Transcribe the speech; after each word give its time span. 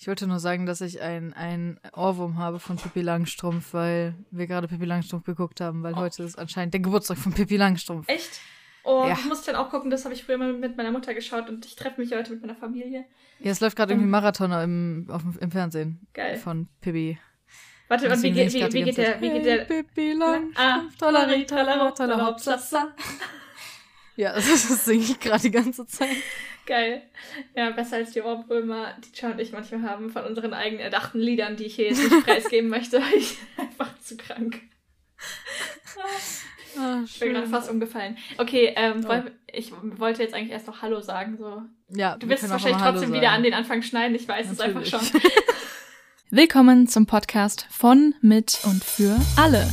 Ich 0.00 0.08
wollte 0.08 0.26
nur 0.26 0.38
sagen, 0.38 0.64
dass 0.64 0.80
ich 0.80 1.02
ein, 1.02 1.34
ein 1.34 1.78
Ohrwurm 1.94 2.38
habe 2.38 2.58
von 2.58 2.76
Pippi 2.76 3.02
Langstrumpf, 3.02 3.74
weil 3.74 4.14
wir 4.30 4.46
gerade 4.46 4.66
Pippi 4.66 4.86
Langstrumpf 4.86 5.26
geguckt 5.26 5.60
haben, 5.60 5.82
weil 5.82 5.92
oh. 5.92 5.98
heute 5.98 6.22
ist 6.22 6.38
anscheinend 6.38 6.72
der 6.72 6.80
Geburtstag 6.80 7.18
von 7.18 7.34
Pippi 7.34 7.58
Langstrumpf. 7.58 8.08
Echt? 8.08 8.40
Oh, 8.82 9.04
ja. 9.06 9.12
ich 9.12 9.26
muss 9.26 9.42
dann 9.42 9.56
auch 9.56 9.68
gucken, 9.68 9.90
das 9.90 10.06
habe 10.06 10.14
ich 10.14 10.24
früher 10.24 10.38
mal 10.38 10.54
mit 10.54 10.78
meiner 10.78 10.90
Mutter 10.90 11.12
geschaut 11.12 11.50
und 11.50 11.66
ich 11.66 11.76
treffe 11.76 12.00
mich 12.00 12.14
heute 12.14 12.32
mit 12.32 12.40
meiner 12.40 12.54
Familie. 12.54 13.04
Ja, 13.40 13.50
es 13.50 13.60
läuft 13.60 13.76
gerade 13.76 13.92
irgendwie 13.92 14.08
Marathon 14.08 14.50
im, 14.52 15.06
auf, 15.10 15.20
im 15.38 15.50
Fernsehen. 15.50 16.00
Geil. 16.14 16.38
Von 16.38 16.68
Pippi. 16.80 17.18
Warte, 17.88 18.10
und 18.10 18.22
wie, 18.22 18.32
geht, 18.32 18.54
wie, 18.54 18.72
wie 18.72 18.82
geht 18.84 18.96
der? 18.96 19.20
Wie 19.20 19.28
geht 19.28 19.44
der? 19.44 19.66
Hey, 19.66 19.82
Pippi 19.82 20.14
Langstrumpf, 20.14 20.58
ah, 20.58 20.80
tollere, 20.98 21.44
tollere, 21.44 21.92
tollere, 21.92 22.94
Ja, 24.16 24.32
das, 24.32 24.46
das 24.46 24.82
singe 24.86 25.04
ich 25.04 25.20
gerade 25.20 25.42
die 25.42 25.50
ganze 25.50 25.86
Zeit. 25.86 26.08
Geil. 26.70 27.02
Ja, 27.56 27.70
besser 27.70 27.96
als 27.96 28.12
die 28.12 28.22
Ohrwürmer, 28.22 28.94
die 29.04 29.10
Cha 29.10 29.32
und 29.32 29.40
ich 29.40 29.50
manchmal 29.50 29.82
haben 29.82 30.08
von 30.08 30.24
unseren 30.24 30.54
eigenen 30.54 30.80
erdachten 30.80 31.18
Liedern, 31.18 31.56
die 31.56 31.64
ich 31.64 31.74
hier 31.74 31.88
jetzt 31.88 32.00
nicht 32.00 32.24
preisgeben 32.24 32.68
möchte, 32.70 33.00
weil 33.00 33.18
ich 33.18 33.38
einfach 33.56 33.98
zu 33.98 34.16
krank. 34.16 34.60
Ah, 36.78 37.00
ich 37.04 37.18
bin 37.18 37.32
gerade 37.32 37.48
fast 37.48 37.68
umgefallen. 37.68 38.16
Okay, 38.38 38.72
ähm, 38.76 39.04
oh. 39.08 39.20
ich 39.52 39.72
wollte 39.98 40.22
jetzt 40.22 40.32
eigentlich 40.32 40.52
erst 40.52 40.68
noch 40.68 40.80
Hallo 40.80 41.00
sagen. 41.00 41.38
So. 41.38 41.62
Ja, 41.88 42.16
du 42.16 42.28
wirst 42.28 42.44
es 42.44 42.50
wahrscheinlich 42.50 42.80
trotzdem 42.80 43.12
wieder 43.12 43.32
an 43.32 43.42
den 43.42 43.52
Anfang 43.52 43.82
schneiden, 43.82 44.14
ich 44.14 44.28
weiß 44.28 44.56
Natürlich. 44.56 44.94
es 44.94 44.94
einfach 44.94 45.10
schon. 45.10 45.20
Willkommen 46.30 46.86
zum 46.86 47.06
Podcast 47.06 47.66
von, 47.68 48.14
mit 48.20 48.60
und 48.62 48.84
für 48.84 49.16
alle. 49.36 49.66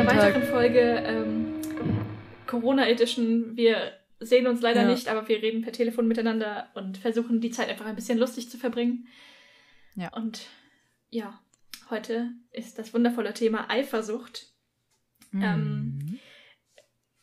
Einer 0.00 0.22
weiteren 0.22 0.42
Folge 0.44 0.80
ähm, 0.80 1.60
Corona 2.46 2.88
Edition. 2.88 3.56
Wir 3.56 3.92
sehen 4.18 4.46
uns 4.46 4.62
leider 4.62 4.82
ja. 4.82 4.88
nicht, 4.88 5.08
aber 5.08 5.28
wir 5.28 5.42
reden 5.42 5.62
per 5.62 5.72
Telefon 5.72 6.08
miteinander 6.08 6.68
und 6.74 6.96
versuchen 6.96 7.40
die 7.40 7.50
Zeit 7.50 7.68
einfach 7.68 7.86
ein 7.86 7.96
bisschen 7.96 8.18
lustig 8.18 8.50
zu 8.50 8.56
verbringen. 8.56 9.08
Ja. 9.96 10.08
Und 10.14 10.46
ja, 11.10 11.38
heute 11.90 12.30
ist 12.50 12.78
das 12.78 12.94
wundervolle 12.94 13.34
Thema 13.34 13.68
Eifersucht. 13.68 14.46
Mhm. 15.32 15.42
Ähm, 15.42 16.18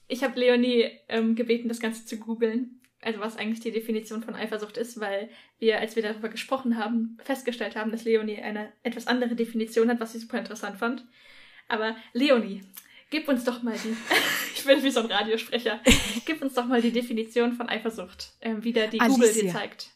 ich 0.08 0.24
habe 0.24 0.40
Leonie 0.40 0.92
ähm, 1.10 1.36
gebeten, 1.36 1.70
das 1.70 1.80
Ganze 1.80 2.06
zu 2.06 2.18
googeln, 2.18 2.82
also 3.02 3.20
was 3.20 3.38
eigentlich 3.38 3.60
die 3.60 3.72
Definition 3.72 4.22
von 4.22 4.36
Eifersucht 4.36 4.78
ist, 4.78 5.00
weil 5.00 5.30
wir, 5.58 5.80
als 5.80 5.96
wir 5.96 6.04
darüber 6.04 6.30
gesprochen 6.30 6.78
haben, 6.78 7.18
festgestellt 7.24 7.76
haben, 7.76 7.92
dass 7.92 8.06
Leonie 8.06 8.38
eine 8.38 8.72
etwas 8.84 9.08
andere 9.08 9.36
Definition 9.36 9.90
hat, 9.90 10.00
was 10.00 10.14
ich 10.14 10.22
super 10.22 10.38
interessant 10.38 10.78
fand. 10.78 11.06
Aber 11.68 11.96
Leonie, 12.14 12.64
gib 13.10 13.28
uns 13.28 13.44
doch 13.44 13.64
mal 13.64 13.78
die, 13.78 13.96
ich 14.56 14.64
bin 14.66 14.84
wie 14.84 14.92
so 14.92 15.02
ein 15.02 15.12
Radiosprecher, 15.12 15.80
gib 16.26 16.42
uns 16.42 16.54
doch 16.54 16.66
mal 16.66 16.82
die 16.82 16.92
Definition 16.92 17.54
von 17.54 17.70
Eifersucht, 17.70 18.34
äh, 18.40 18.56
wie 18.60 18.74
der 18.74 18.88
die 18.88 19.00
Alicia. 19.00 19.16
Google 19.16 19.34
dir 19.34 19.52
zeigt. 19.52 19.92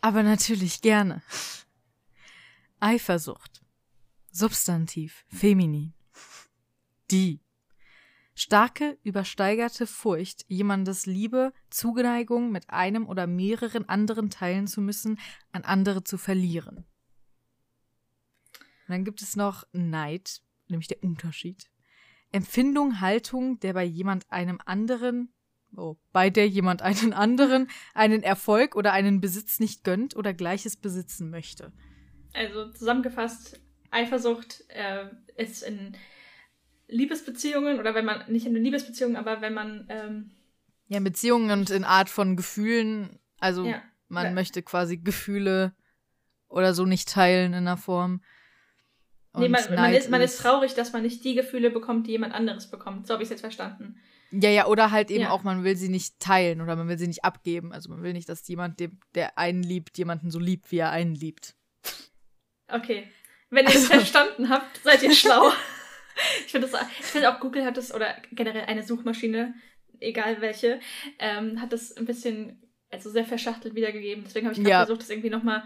Aber 0.00 0.22
natürlich 0.22 0.80
gerne. 0.80 1.22
Eifersucht. 2.80 3.60
Substantiv, 4.32 5.24
feminin. 5.28 5.92
Die. 7.10 7.40
Starke, 8.34 8.96
übersteigerte 9.02 9.86
Furcht, 9.86 10.46
jemandes 10.48 11.04
Liebe, 11.04 11.52
Zuneigung 11.68 12.50
mit 12.50 12.70
einem 12.70 13.06
oder 13.06 13.26
mehreren 13.26 13.86
anderen 13.86 14.30
teilen 14.30 14.66
zu 14.66 14.80
müssen, 14.80 15.18
an 15.52 15.64
andere 15.64 16.04
zu 16.04 16.16
verlieren. 16.16 16.86
Und 18.56 18.88
dann 18.88 19.04
gibt 19.04 19.20
es 19.20 19.36
noch 19.36 19.64
Neid, 19.72 20.40
nämlich 20.70 20.88
der 20.88 21.02
Unterschied. 21.02 21.70
Empfindung, 22.32 23.00
Haltung, 23.00 23.58
der 23.60 23.72
bei 23.74 23.84
jemand 23.84 24.30
einem 24.30 24.60
anderen, 24.64 25.32
oh, 25.76 25.96
bei 26.12 26.30
der 26.30 26.48
jemand 26.48 26.82
einen 26.82 27.12
anderen 27.12 27.68
einen 27.94 28.22
Erfolg 28.22 28.76
oder 28.76 28.92
einen 28.92 29.20
Besitz 29.20 29.60
nicht 29.60 29.84
gönnt 29.84 30.16
oder 30.16 30.32
Gleiches 30.32 30.76
besitzen 30.76 31.30
möchte. 31.30 31.72
Also 32.32 32.70
zusammengefasst, 32.70 33.60
Eifersucht 33.90 34.64
äh, 34.68 35.06
ist 35.36 35.62
in 35.62 35.96
Liebesbeziehungen 36.88 37.78
oder 37.78 37.94
wenn 37.94 38.04
man, 38.04 38.30
nicht 38.30 38.46
in 38.46 38.54
Liebesbeziehungen, 38.54 39.16
aber 39.16 39.40
wenn 39.40 39.54
man. 39.54 39.86
Ähm, 39.88 40.30
ja, 40.88 40.98
in 40.98 41.04
Beziehungen 41.04 41.50
und 41.50 41.70
in 41.70 41.84
Art 41.84 42.08
von 42.08 42.36
Gefühlen. 42.36 43.18
Also 43.38 43.64
ja. 43.64 43.82
man 44.08 44.26
ja. 44.26 44.32
möchte 44.32 44.62
quasi 44.62 44.98
Gefühle 44.98 45.72
oder 46.48 46.74
so 46.74 46.84
nicht 46.84 47.08
teilen 47.08 47.52
in 47.52 47.58
einer 47.58 47.76
Form. 47.76 48.22
Nee, 49.36 49.48
man, 49.48 49.62
man, 49.74 49.94
ist, 49.94 50.10
man 50.10 50.20
ist 50.20 50.38
traurig, 50.38 50.74
dass 50.74 50.92
man 50.92 51.02
nicht 51.02 51.24
die 51.24 51.34
Gefühle 51.34 51.70
bekommt, 51.70 52.06
die 52.06 52.12
jemand 52.12 52.34
anderes 52.34 52.68
bekommt. 52.68 53.06
So 53.06 53.14
habe 53.14 53.22
ich 53.22 53.28
es 53.28 53.30
jetzt 53.30 53.40
verstanden. 53.40 53.96
Ja, 54.32 54.50
ja, 54.50 54.66
oder 54.66 54.90
halt 54.90 55.10
eben 55.10 55.22
ja. 55.22 55.30
auch, 55.30 55.42
man 55.42 55.64
will 55.64 55.76
sie 55.76 55.88
nicht 55.88 56.18
teilen 56.20 56.60
oder 56.60 56.76
man 56.76 56.88
will 56.88 56.98
sie 56.98 57.06
nicht 57.06 57.24
abgeben. 57.24 57.72
Also 57.72 57.90
man 57.90 58.02
will 58.02 58.12
nicht, 58.12 58.28
dass 58.28 58.46
jemand, 58.48 58.80
der 59.14 59.38
einen 59.38 59.62
liebt, 59.62 59.98
jemanden 59.98 60.30
so 60.30 60.38
liebt, 60.38 60.70
wie 60.72 60.78
er 60.78 60.90
einen 60.90 61.14
liebt. 61.14 61.54
Okay. 62.68 63.08
Wenn 63.50 63.66
ihr 63.66 63.70
es 63.70 63.90
also. 63.90 63.94
verstanden 63.94 64.48
habt, 64.48 64.82
seid 64.82 65.02
ihr 65.02 65.12
schlau. 65.14 65.50
ich 66.44 66.52
finde 66.52 66.68
find 66.68 67.26
auch, 67.26 67.40
Google 67.40 67.64
hat 67.64 67.76
es, 67.78 67.92
oder 67.92 68.14
generell 68.30 68.64
eine 68.64 68.84
Suchmaschine, 68.84 69.54
egal 69.98 70.40
welche, 70.40 70.80
ähm, 71.18 71.60
hat 71.60 71.72
das 71.72 71.96
ein 71.96 72.04
bisschen, 72.04 72.62
also 72.90 73.10
sehr 73.10 73.24
verschachtelt 73.24 73.74
wiedergegeben. 73.74 74.24
Deswegen 74.24 74.46
habe 74.46 74.58
ich 74.58 74.66
ja. 74.66 74.78
versucht, 74.78 75.02
das 75.02 75.10
irgendwie 75.10 75.30
nochmal 75.30 75.64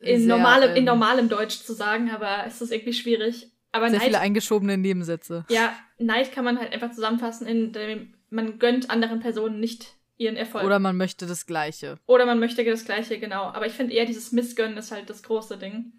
in, 0.00 0.20
sehr, 0.20 0.28
normalem, 0.28 0.70
ähm, 0.70 0.76
in 0.76 0.84
normalem 0.84 1.28
Deutsch 1.28 1.60
zu 1.60 1.72
sagen, 1.72 2.10
aber 2.10 2.44
es 2.46 2.60
ist 2.60 2.72
irgendwie 2.72 2.92
schwierig. 2.92 3.50
Aber 3.72 3.90
sehr 3.90 3.98
Neid, 3.98 4.06
viele 4.08 4.20
eingeschobene 4.20 4.78
Nebensätze. 4.78 5.44
Ja, 5.50 5.74
Neid 5.98 6.32
kann 6.32 6.44
man 6.44 6.58
halt 6.58 6.72
einfach 6.72 6.90
zusammenfassen, 6.92 7.46
indem 7.46 8.14
man 8.30 8.58
gönnt 8.58 8.90
anderen 8.90 9.20
Personen 9.20 9.60
nicht 9.60 9.94
ihren 10.16 10.36
Erfolg. 10.36 10.64
Oder 10.64 10.78
man 10.78 10.96
möchte 10.96 11.26
das 11.26 11.46
Gleiche. 11.46 11.98
Oder 12.06 12.26
man 12.26 12.38
möchte 12.38 12.64
das 12.64 12.84
Gleiche, 12.84 13.18
genau. 13.18 13.44
Aber 13.44 13.66
ich 13.66 13.72
finde 13.72 13.94
eher 13.94 14.04
dieses 14.04 14.32
Missgönnen 14.32 14.76
ist 14.76 14.90
halt 14.90 15.08
das 15.10 15.22
große 15.22 15.58
Ding. 15.58 15.92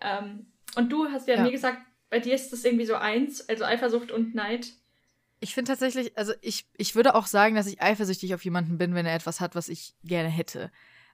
Ähm, 0.00 0.46
und 0.74 0.92
du 0.92 1.06
hast 1.06 1.26
ja, 1.26 1.36
ja 1.36 1.42
mir 1.42 1.50
gesagt, 1.50 1.78
bei 2.10 2.20
dir 2.20 2.34
ist 2.34 2.52
das 2.52 2.64
irgendwie 2.64 2.86
so 2.86 2.94
eins, 2.94 3.48
also 3.48 3.64
Eifersucht 3.64 4.12
und 4.12 4.34
Neid. 4.34 4.68
Ich 5.40 5.54
finde 5.54 5.70
tatsächlich, 5.70 6.16
also 6.16 6.32
ich, 6.40 6.66
ich 6.76 6.94
würde 6.94 7.14
auch 7.14 7.26
sagen, 7.26 7.56
dass 7.56 7.66
ich 7.66 7.80
eifersüchtig 7.80 8.34
auf 8.34 8.44
jemanden 8.44 8.78
bin, 8.78 8.94
wenn 8.94 9.06
er 9.06 9.14
etwas 9.14 9.40
hat, 9.40 9.54
was 9.54 9.68
ich 9.68 9.94
gerne 10.04 10.28
hätte. 10.28 10.70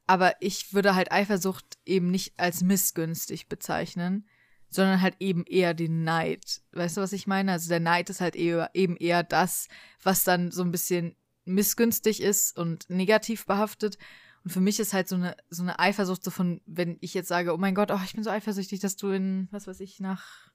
Aber 0.07 0.35
ich 0.41 0.75
würde 0.75 0.95
halt 0.95 1.13
Eifersucht 1.13 1.79
eben 1.87 2.11
nicht 2.11 2.35
als 2.39 2.63
missgünstig 2.63 3.49
bezeichnen, 3.49 4.27
sondern 4.69 5.01
halt 5.01 5.17
eben 5.21 5.45
eher 5.45 5.75
den 5.75 6.03
Neid. 6.03 6.63
Weißt 6.73 6.97
du, 6.97 7.03
was 7.03 7.13
ich 7.13 7.27
meine? 7.27 7.53
Also 7.53 7.69
der 7.69 7.81
Neid 7.81 8.11
ist 8.11 8.21
halt 8.21 8.37
eher, 8.37 8.71
eben 8.75 8.97
eher 8.97 9.23
das, 9.23 9.69
was 10.03 10.25
dann 10.25 10.51
so 10.51 10.62
ein 10.62 10.71
bisschen 10.71 11.15
missgünstig 11.45 12.23
ist 12.23 12.57
und 12.57 12.89
negativ 12.89 13.47
behaftet. 13.47 13.99
Und 14.45 14.51
für 14.51 14.61
mich 14.61 14.81
ist 14.81 14.93
halt 14.93 15.09
so 15.09 15.17
eine, 15.17 15.37
so 15.51 15.62
eine 15.62 15.79
Eifersucht 15.79 16.25
so 16.25 16.31
von, 16.31 16.61
wenn 16.67 16.97
ich 17.01 17.15
jetzt 17.15 17.29
sage, 17.29 17.55
oh 17.55 17.59
mein 17.59 17.75
Gott, 17.75 17.91
oh, 17.91 18.01
ich 18.05 18.15
bin 18.15 18.25
so 18.25 18.31
eifersüchtig, 18.31 18.81
dass 18.81 18.97
du 18.97 19.11
in, 19.11 19.49
was 19.51 19.67
weiß 19.67 19.81
ich, 19.81 20.01
nach, 20.01 20.51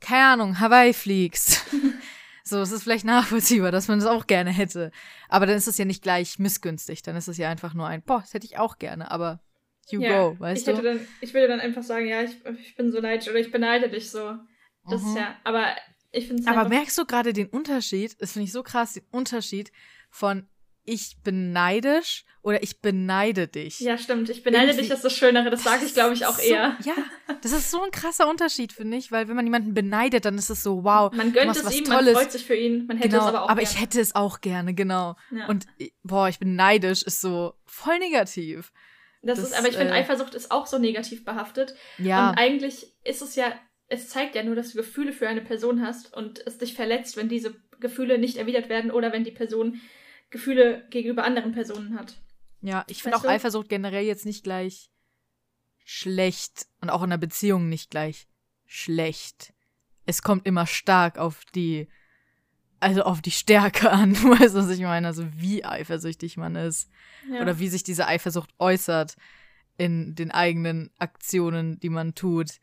keine 0.00 0.26
Ahnung, 0.26 0.60
Hawaii 0.60 0.92
fliegst. 0.92 1.62
So, 2.48 2.60
es 2.60 2.70
ist 2.70 2.84
vielleicht 2.84 3.04
nachvollziehbar, 3.04 3.72
dass 3.72 3.88
man 3.88 3.98
das 3.98 4.06
auch 4.06 4.28
gerne 4.28 4.50
hätte. 4.50 4.92
Aber 5.28 5.46
dann 5.46 5.56
ist 5.56 5.66
es 5.66 5.78
ja 5.78 5.84
nicht 5.84 6.02
gleich 6.02 6.38
missgünstig. 6.38 7.02
Dann 7.02 7.16
ist 7.16 7.26
es 7.26 7.38
ja 7.38 7.50
einfach 7.50 7.74
nur 7.74 7.88
ein, 7.88 8.02
boah, 8.02 8.20
das 8.20 8.34
hätte 8.34 8.46
ich 8.46 8.56
auch 8.56 8.78
gerne, 8.78 9.10
aber 9.10 9.40
you 9.90 10.00
ja, 10.00 10.28
go, 10.28 10.36
weißt 10.38 10.68
ich 10.68 10.74
du? 10.76 10.80
Dann, 10.80 11.00
ich 11.20 11.34
würde 11.34 11.48
dann 11.48 11.58
einfach 11.58 11.82
sagen, 11.82 12.06
ja, 12.06 12.22
ich, 12.22 12.36
ich 12.60 12.76
bin 12.76 12.92
so 12.92 13.00
neidisch 13.00 13.28
oder 13.28 13.40
ich 13.40 13.50
beneide 13.50 13.88
dich 13.88 14.10
so. 14.10 14.36
Das 14.88 15.02
mhm. 15.02 15.08
ist 15.08 15.16
ja, 15.16 15.36
aber 15.42 15.74
ich 16.12 16.28
finde 16.28 16.42
es 16.42 16.48
Aber 16.48 16.68
merkst 16.68 16.96
du 16.96 17.04
gerade 17.04 17.32
den 17.32 17.48
Unterschied? 17.48 18.20
Das 18.22 18.32
finde 18.32 18.44
ich 18.44 18.52
so 18.52 18.62
krass, 18.62 18.92
den 18.92 19.04
Unterschied 19.10 19.72
von 20.08 20.48
ich 20.86 21.16
bin 21.22 21.52
neidisch 21.52 22.24
oder 22.42 22.62
ich 22.62 22.80
beneide 22.80 23.48
dich. 23.48 23.80
Ja, 23.80 23.98
stimmt. 23.98 24.30
Ich 24.30 24.44
beneide 24.44 24.68
Irgendwie, 24.68 24.84
dich 24.84 24.92
ist 24.92 25.04
das 25.04 25.12
Schönere. 25.12 25.50
Das, 25.50 25.64
das 25.64 25.72
sage 25.72 25.84
ich, 25.84 25.94
glaube 25.94 26.14
ich, 26.14 26.24
auch 26.24 26.38
so, 26.38 26.42
eher. 26.42 26.76
Ja, 26.84 26.94
das 27.42 27.52
ist 27.52 27.70
so 27.72 27.82
ein 27.82 27.90
krasser 27.90 28.28
Unterschied, 28.28 28.72
finde 28.72 28.96
ich, 28.96 29.10
weil 29.10 29.28
wenn 29.28 29.34
man 29.34 29.44
jemanden 29.44 29.74
beneidet, 29.74 30.24
dann 30.24 30.38
ist 30.38 30.48
es 30.48 30.62
so, 30.62 30.84
wow. 30.84 31.12
Man 31.12 31.32
gönnt 31.32 31.56
es 31.56 31.76
ihm, 31.76 31.84
Tolles. 31.84 32.14
man 32.14 32.22
freut 32.22 32.32
sich 32.32 32.44
für 32.44 32.54
ihn, 32.54 32.86
man 32.86 32.98
hätte 32.98 33.10
genau, 33.10 33.22
es 33.22 33.28
aber 33.28 33.42
auch 33.42 33.48
Aber 33.48 33.60
gerne. 33.60 33.74
ich 33.74 33.80
hätte 33.80 34.00
es 34.00 34.14
auch 34.14 34.40
gerne, 34.40 34.74
genau. 34.74 35.16
Ja. 35.30 35.48
Und 35.48 35.66
boah, 36.04 36.28
ich 36.28 36.38
bin 36.38 36.54
neidisch, 36.54 37.02
ist 37.02 37.20
so 37.20 37.54
voll 37.64 37.98
negativ. 37.98 38.72
Das, 39.22 39.40
das 39.40 39.50
ist, 39.50 39.58
aber 39.58 39.68
ich 39.68 39.76
finde, 39.76 39.92
äh, 39.92 39.96
Eifersucht 39.96 40.34
ist 40.34 40.52
auch 40.52 40.66
so 40.66 40.78
negativ 40.78 41.24
behaftet. 41.24 41.74
Ja. 41.98 42.30
Und 42.30 42.38
eigentlich 42.38 42.94
ist 43.02 43.22
es 43.22 43.34
ja, 43.34 43.52
es 43.88 44.08
zeigt 44.08 44.36
ja 44.36 44.44
nur, 44.44 44.54
dass 44.54 44.70
du 44.70 44.76
Gefühle 44.76 45.12
für 45.12 45.26
eine 45.26 45.40
Person 45.40 45.84
hast 45.84 46.16
und 46.16 46.46
es 46.46 46.58
dich 46.58 46.74
verletzt, 46.74 47.16
wenn 47.16 47.28
diese 47.28 47.56
Gefühle 47.80 48.18
nicht 48.18 48.36
erwidert 48.36 48.68
werden 48.68 48.92
oder 48.92 49.12
wenn 49.12 49.24
die 49.24 49.32
Person 49.32 49.80
Gefühle 50.30 50.86
gegenüber 50.90 51.24
anderen 51.24 51.52
Personen 51.52 51.98
hat. 51.98 52.20
Ja, 52.60 52.84
ich 52.88 53.02
finde 53.02 53.18
auch 53.18 53.22
du? 53.22 53.28
Eifersucht 53.28 53.68
generell 53.68 54.04
jetzt 54.04 54.26
nicht 54.26 54.42
gleich 54.42 54.90
schlecht 55.84 56.66
und 56.80 56.90
auch 56.90 57.02
in 57.02 57.12
einer 57.12 57.18
Beziehung 57.18 57.68
nicht 57.68 57.90
gleich 57.90 58.26
schlecht. 58.64 59.54
Es 60.04 60.22
kommt 60.22 60.46
immer 60.46 60.66
stark 60.66 61.18
auf 61.18 61.44
die, 61.54 61.88
also 62.80 63.02
auf 63.02 63.22
die 63.22 63.30
Stärke 63.30 63.90
an, 63.92 64.14
weißt 64.14 64.54
du, 64.54 64.58
was 64.58 64.70
ich 64.70 64.80
meine? 64.80 65.06
Also 65.06 65.26
wie 65.34 65.64
eifersüchtig 65.64 66.36
man 66.36 66.56
ist. 66.56 66.90
Ja. 67.32 67.40
Oder 67.40 67.58
wie 67.58 67.68
sich 67.68 67.84
diese 67.84 68.06
Eifersucht 68.06 68.50
äußert 68.58 69.16
in 69.78 70.14
den 70.14 70.30
eigenen 70.30 70.90
Aktionen, 70.98 71.78
die 71.80 71.90
man 71.90 72.14
tut. 72.14 72.58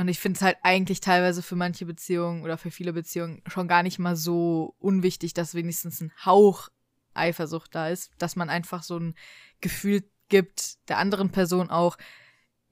Und 0.00 0.08
ich 0.08 0.18
finde 0.18 0.38
es 0.38 0.42
halt 0.42 0.56
eigentlich 0.62 1.02
teilweise 1.02 1.42
für 1.42 1.56
manche 1.56 1.84
Beziehungen 1.84 2.42
oder 2.42 2.56
für 2.56 2.70
viele 2.70 2.94
Beziehungen 2.94 3.42
schon 3.46 3.68
gar 3.68 3.82
nicht 3.82 3.98
mal 3.98 4.16
so 4.16 4.74
unwichtig, 4.78 5.34
dass 5.34 5.54
wenigstens 5.54 6.00
ein 6.00 6.10
Hauch 6.24 6.70
Eifersucht 7.12 7.74
da 7.74 7.90
ist, 7.90 8.10
dass 8.16 8.34
man 8.34 8.48
einfach 8.48 8.82
so 8.82 8.96
ein 8.96 9.14
Gefühl 9.60 10.02
gibt 10.30 10.88
der 10.88 10.96
anderen 10.96 11.28
Person 11.28 11.68
auch, 11.68 11.98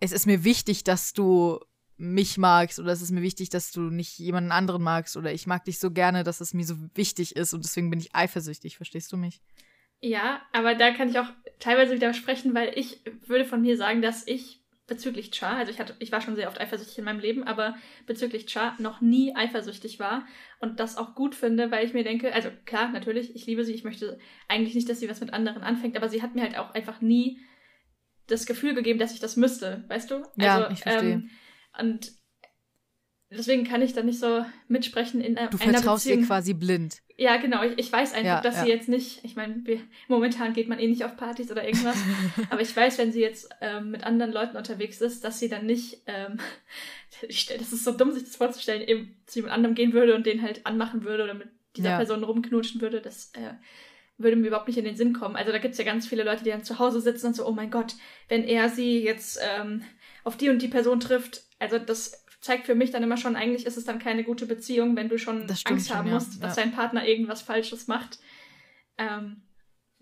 es 0.00 0.12
ist 0.12 0.24
mir 0.24 0.42
wichtig, 0.42 0.84
dass 0.84 1.12
du 1.12 1.60
mich 1.98 2.38
magst 2.38 2.78
oder 2.78 2.92
es 2.92 3.02
ist 3.02 3.10
mir 3.10 3.20
wichtig, 3.20 3.50
dass 3.50 3.72
du 3.72 3.82
nicht 3.82 4.18
jemanden 4.18 4.50
anderen 4.50 4.82
magst 4.82 5.14
oder 5.18 5.30
ich 5.30 5.46
mag 5.46 5.66
dich 5.66 5.78
so 5.78 5.90
gerne, 5.90 6.24
dass 6.24 6.40
es 6.40 6.54
mir 6.54 6.64
so 6.64 6.76
wichtig 6.94 7.36
ist 7.36 7.52
und 7.52 7.62
deswegen 7.62 7.90
bin 7.90 8.00
ich 8.00 8.14
eifersüchtig, 8.14 8.78
verstehst 8.78 9.12
du 9.12 9.18
mich? 9.18 9.42
Ja, 10.00 10.40
aber 10.54 10.74
da 10.74 10.94
kann 10.94 11.10
ich 11.10 11.18
auch 11.18 11.28
teilweise 11.58 11.94
widersprechen, 11.94 12.54
weil 12.54 12.72
ich 12.74 13.02
würde 13.26 13.44
von 13.44 13.60
mir 13.60 13.76
sagen, 13.76 14.00
dass 14.00 14.26
ich 14.26 14.57
bezüglich 14.88 15.30
Char, 15.32 15.56
also 15.56 15.70
ich, 15.70 15.78
hatte, 15.78 15.94
ich 16.00 16.10
war 16.10 16.20
schon 16.20 16.34
sehr 16.34 16.48
oft 16.48 16.60
eifersüchtig 16.60 16.98
in 16.98 17.04
meinem 17.04 17.20
Leben, 17.20 17.44
aber 17.44 17.76
bezüglich 18.06 18.50
Char 18.50 18.74
noch 18.80 19.00
nie 19.00 19.36
eifersüchtig 19.36 20.00
war 20.00 20.26
und 20.58 20.80
das 20.80 20.96
auch 20.96 21.14
gut 21.14 21.34
finde, 21.34 21.70
weil 21.70 21.86
ich 21.86 21.92
mir 21.94 22.02
denke, 22.02 22.32
also 22.32 22.50
klar, 22.64 22.88
natürlich, 22.88 23.36
ich 23.36 23.46
liebe 23.46 23.64
sie, 23.64 23.74
ich 23.74 23.84
möchte 23.84 24.18
eigentlich 24.48 24.74
nicht, 24.74 24.88
dass 24.88 24.98
sie 24.98 25.08
was 25.08 25.20
mit 25.20 25.32
anderen 25.32 25.62
anfängt, 25.62 25.96
aber 25.96 26.08
sie 26.08 26.22
hat 26.22 26.34
mir 26.34 26.42
halt 26.42 26.58
auch 26.58 26.74
einfach 26.74 27.00
nie 27.00 27.38
das 28.26 28.46
Gefühl 28.46 28.74
gegeben, 28.74 28.98
dass 28.98 29.12
ich 29.12 29.20
das 29.20 29.36
müsste, 29.36 29.84
weißt 29.88 30.10
du? 30.10 30.22
Ja, 30.36 30.56
also, 30.56 30.72
ich 30.72 30.80
verstehe. 30.80 31.12
Ähm, 31.12 31.30
und 31.78 32.10
deswegen 33.30 33.64
kann 33.64 33.82
ich 33.82 33.92
da 33.92 34.02
nicht 34.02 34.18
so 34.18 34.44
mitsprechen 34.68 35.20
in 35.20 35.36
einer 35.36 35.50
Du 35.50 35.58
vertraust 35.58 36.04
Beziehung. 36.04 36.20
ihr 36.20 36.26
quasi 36.26 36.54
blind. 36.54 37.02
Ja, 37.16 37.36
genau. 37.36 37.62
Ich, 37.64 37.78
ich 37.78 37.92
weiß 37.92 38.12
einfach, 38.12 38.24
ja, 38.24 38.40
dass 38.40 38.56
ja. 38.56 38.64
sie 38.64 38.70
jetzt 38.70 38.88
nicht, 38.88 39.24
ich 39.24 39.36
meine, 39.36 39.62
momentan 40.06 40.52
geht 40.52 40.68
man 40.68 40.78
eh 40.78 40.86
nicht 40.86 41.04
auf 41.04 41.16
Partys 41.16 41.50
oder 41.50 41.64
irgendwas, 41.64 41.96
aber 42.50 42.60
ich 42.60 42.74
weiß, 42.74 42.96
wenn 42.98 43.12
sie 43.12 43.20
jetzt 43.20 43.50
ähm, 43.60 43.90
mit 43.90 44.04
anderen 44.04 44.32
Leuten 44.32 44.56
unterwegs 44.56 45.00
ist, 45.00 45.24
dass 45.24 45.38
sie 45.38 45.48
dann 45.48 45.66
nicht, 45.66 46.02
ähm, 46.06 46.38
das 47.20 47.72
ist 47.72 47.84
so 47.84 47.92
dumm, 47.92 48.12
sich 48.12 48.24
das 48.24 48.36
vorzustellen, 48.36 48.82
eben 48.82 49.16
zu 49.26 49.40
jemand 49.40 49.54
anderem 49.54 49.74
gehen 49.74 49.92
würde 49.92 50.14
und 50.14 50.26
den 50.26 50.42
halt 50.42 50.64
anmachen 50.64 51.04
würde 51.04 51.24
oder 51.24 51.34
mit 51.34 51.48
dieser 51.76 51.90
ja. 51.90 51.96
Person 51.96 52.24
rumknutschen 52.24 52.80
würde, 52.80 53.00
das 53.00 53.32
äh, 53.34 53.54
würde 54.16 54.36
mir 54.36 54.48
überhaupt 54.48 54.68
nicht 54.68 54.78
in 54.78 54.84
den 54.84 54.96
Sinn 54.96 55.12
kommen. 55.12 55.36
Also 55.36 55.52
da 55.52 55.58
gibt's 55.58 55.78
ja 55.78 55.84
ganz 55.84 56.06
viele 56.06 56.24
Leute, 56.24 56.44
die 56.44 56.50
dann 56.50 56.64
zu 56.64 56.78
Hause 56.78 57.00
sitzen 57.00 57.28
und 57.28 57.36
so, 57.36 57.46
oh 57.46 57.52
mein 57.52 57.70
Gott, 57.70 57.94
wenn 58.28 58.44
er 58.44 58.68
sie 58.68 59.02
jetzt 59.02 59.38
ähm, 59.42 59.82
auf 60.24 60.36
die 60.36 60.50
und 60.50 60.60
die 60.60 60.68
Person 60.68 61.00
trifft, 61.00 61.42
also 61.58 61.78
das 61.78 62.24
zeigt 62.48 62.64
für 62.64 62.74
mich 62.74 62.90
dann 62.90 63.02
immer 63.02 63.18
schon, 63.18 63.36
eigentlich 63.36 63.66
ist 63.66 63.76
es 63.76 63.84
dann 63.84 63.98
keine 63.98 64.24
gute 64.24 64.46
Beziehung, 64.46 64.96
wenn 64.96 65.10
du 65.10 65.18
schon 65.18 65.42
Angst 65.42 65.94
haben 65.94 66.08
schon, 66.08 66.14
musst, 66.14 66.34
ja. 66.34 66.46
dass 66.46 66.56
dein 66.56 66.72
Partner 66.72 67.04
irgendwas 67.06 67.42
Falsches 67.42 67.88
macht. 67.88 68.20
Ähm, 68.96 69.42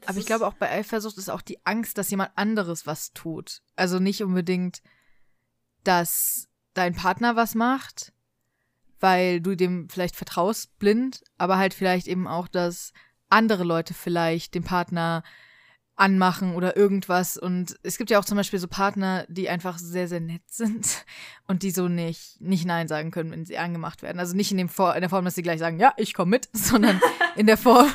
Aber 0.06 0.16
ich 0.18 0.26
glaube 0.26 0.46
auch 0.46 0.54
bei 0.54 0.70
Eifersucht 0.70 1.18
ist 1.18 1.28
auch 1.28 1.42
die 1.42 1.58
Angst, 1.66 1.98
dass 1.98 2.08
jemand 2.08 2.30
anderes 2.36 2.86
was 2.86 3.12
tut. 3.12 3.62
Also 3.74 3.98
nicht 3.98 4.22
unbedingt, 4.22 4.80
dass 5.82 6.48
dein 6.72 6.94
Partner 6.94 7.34
was 7.34 7.56
macht, 7.56 8.12
weil 9.00 9.40
du 9.40 9.56
dem 9.56 9.88
vielleicht 9.88 10.14
vertraust 10.14 10.78
blind, 10.78 11.24
aber 11.38 11.58
halt 11.58 11.74
vielleicht 11.74 12.06
eben 12.06 12.28
auch, 12.28 12.46
dass 12.46 12.92
andere 13.28 13.64
Leute 13.64 13.92
vielleicht 13.92 14.54
den 14.54 14.62
Partner 14.62 15.24
anmachen 15.96 16.54
oder 16.54 16.76
irgendwas. 16.76 17.36
Und 17.36 17.76
es 17.82 17.96
gibt 17.96 18.10
ja 18.10 18.18
auch 18.18 18.24
zum 18.24 18.36
Beispiel 18.36 18.58
so 18.58 18.68
Partner, 18.68 19.24
die 19.28 19.48
einfach 19.48 19.78
sehr, 19.78 20.08
sehr 20.08 20.20
nett 20.20 20.42
sind 20.46 21.04
und 21.46 21.62
die 21.62 21.70
so 21.70 21.88
nicht, 21.88 22.40
nicht 22.40 22.66
Nein 22.66 22.86
sagen 22.86 23.10
können, 23.10 23.30
wenn 23.30 23.46
sie 23.46 23.58
angemacht 23.58 24.02
werden. 24.02 24.20
Also 24.20 24.36
nicht 24.36 24.52
in, 24.52 24.58
dem 24.58 24.68
in 24.68 25.00
der 25.00 25.10
Form, 25.10 25.24
dass 25.24 25.34
sie 25.34 25.42
gleich 25.42 25.58
sagen, 25.58 25.80
ja, 25.80 25.94
ich 25.96 26.14
komme 26.14 26.30
mit, 26.30 26.48
sondern 26.52 27.00
in 27.34 27.46
der 27.46 27.56
Form, 27.56 27.90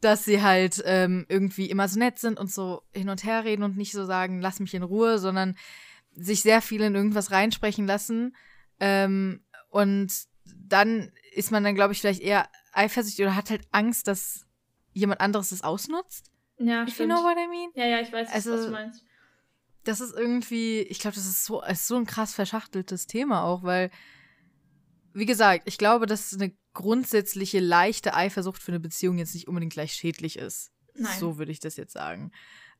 dass 0.00 0.24
sie 0.24 0.42
halt 0.42 0.82
ähm, 0.86 1.26
irgendwie 1.28 1.66
immer 1.70 1.88
so 1.88 1.98
nett 1.98 2.18
sind 2.18 2.38
und 2.38 2.50
so 2.50 2.82
hin 2.92 3.08
und 3.08 3.24
her 3.24 3.44
reden 3.44 3.62
und 3.62 3.76
nicht 3.76 3.92
so 3.92 4.04
sagen, 4.04 4.40
lass 4.40 4.60
mich 4.60 4.74
in 4.74 4.82
Ruhe, 4.82 5.18
sondern 5.18 5.56
sich 6.14 6.42
sehr 6.42 6.62
viel 6.62 6.80
in 6.82 6.94
irgendwas 6.94 7.30
reinsprechen 7.30 7.86
lassen. 7.86 8.36
Ähm, 8.78 9.44
und 9.70 10.12
dann 10.44 11.10
ist 11.34 11.50
man 11.50 11.64
dann, 11.64 11.74
glaube 11.74 11.92
ich, 11.92 12.00
vielleicht 12.00 12.20
eher 12.20 12.48
eifersüchtig 12.72 13.24
oder 13.24 13.36
hat 13.36 13.50
halt 13.50 13.66
Angst, 13.72 14.06
dass 14.06 14.46
jemand 14.92 15.20
anderes 15.20 15.50
das 15.50 15.62
ausnutzt. 15.62 16.31
Ja, 16.66 16.84
If 16.84 16.94
stimmt. 16.94 17.10
you 17.10 17.16
know 17.16 17.24
what 17.24 17.36
I 17.36 17.48
mean? 17.48 17.70
Ja, 17.74 17.86
ja, 17.86 18.00
ich 18.00 18.12
weiß, 18.12 18.28
also, 18.32 18.52
was 18.52 18.64
du 18.66 18.70
meinst. 18.70 19.04
Das 19.84 20.00
ist 20.00 20.14
irgendwie, 20.14 20.80
ich 20.80 21.00
glaube, 21.00 21.16
das 21.16 21.26
ist 21.26 21.44
so, 21.44 21.62
ist 21.62 21.88
so 21.88 21.96
ein 21.96 22.06
krass 22.06 22.34
verschachteltes 22.34 23.06
Thema 23.06 23.42
auch, 23.42 23.62
weil, 23.64 23.90
wie 25.12 25.26
gesagt, 25.26 25.62
ich 25.66 25.76
glaube, 25.76 26.06
dass 26.06 26.32
eine 26.34 26.56
grundsätzliche 26.72 27.60
leichte 27.60 28.14
Eifersucht 28.14 28.62
für 28.62 28.72
eine 28.72 28.80
Beziehung 28.80 29.18
jetzt 29.18 29.34
nicht 29.34 29.48
unbedingt 29.48 29.72
gleich 29.72 29.92
schädlich 29.92 30.38
ist. 30.38 30.72
Nein. 30.94 31.18
So 31.18 31.38
würde 31.38 31.52
ich 31.52 31.60
das 31.60 31.76
jetzt 31.76 31.92
sagen. 31.92 32.30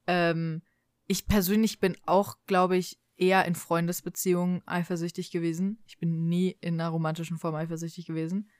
Ähm, 0.06 0.62
ich 1.06 1.26
persönlich 1.26 1.81
bin 1.81 1.96
auch, 2.06 2.37
glaube 2.46 2.76
ich, 2.76 2.99
eher 3.17 3.44
in 3.44 3.55
Freundesbeziehungen 3.55 4.62
eifersüchtig 4.67 5.31
gewesen. 5.31 5.82
Ich 5.87 5.99
bin 5.99 6.28
nie 6.28 6.56
in 6.61 6.81
einer 6.81 6.90
romantischen 6.90 7.38
Form 7.38 7.55
eifersüchtig 7.55 8.06
gewesen. 8.06 8.50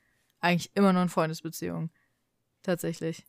Eigentlich 0.41 0.71
immer 0.75 0.93
nur 0.93 1.03
in 1.03 1.09
Freundesbeziehungen. 1.09 1.91
Tatsächlich. 2.63 3.25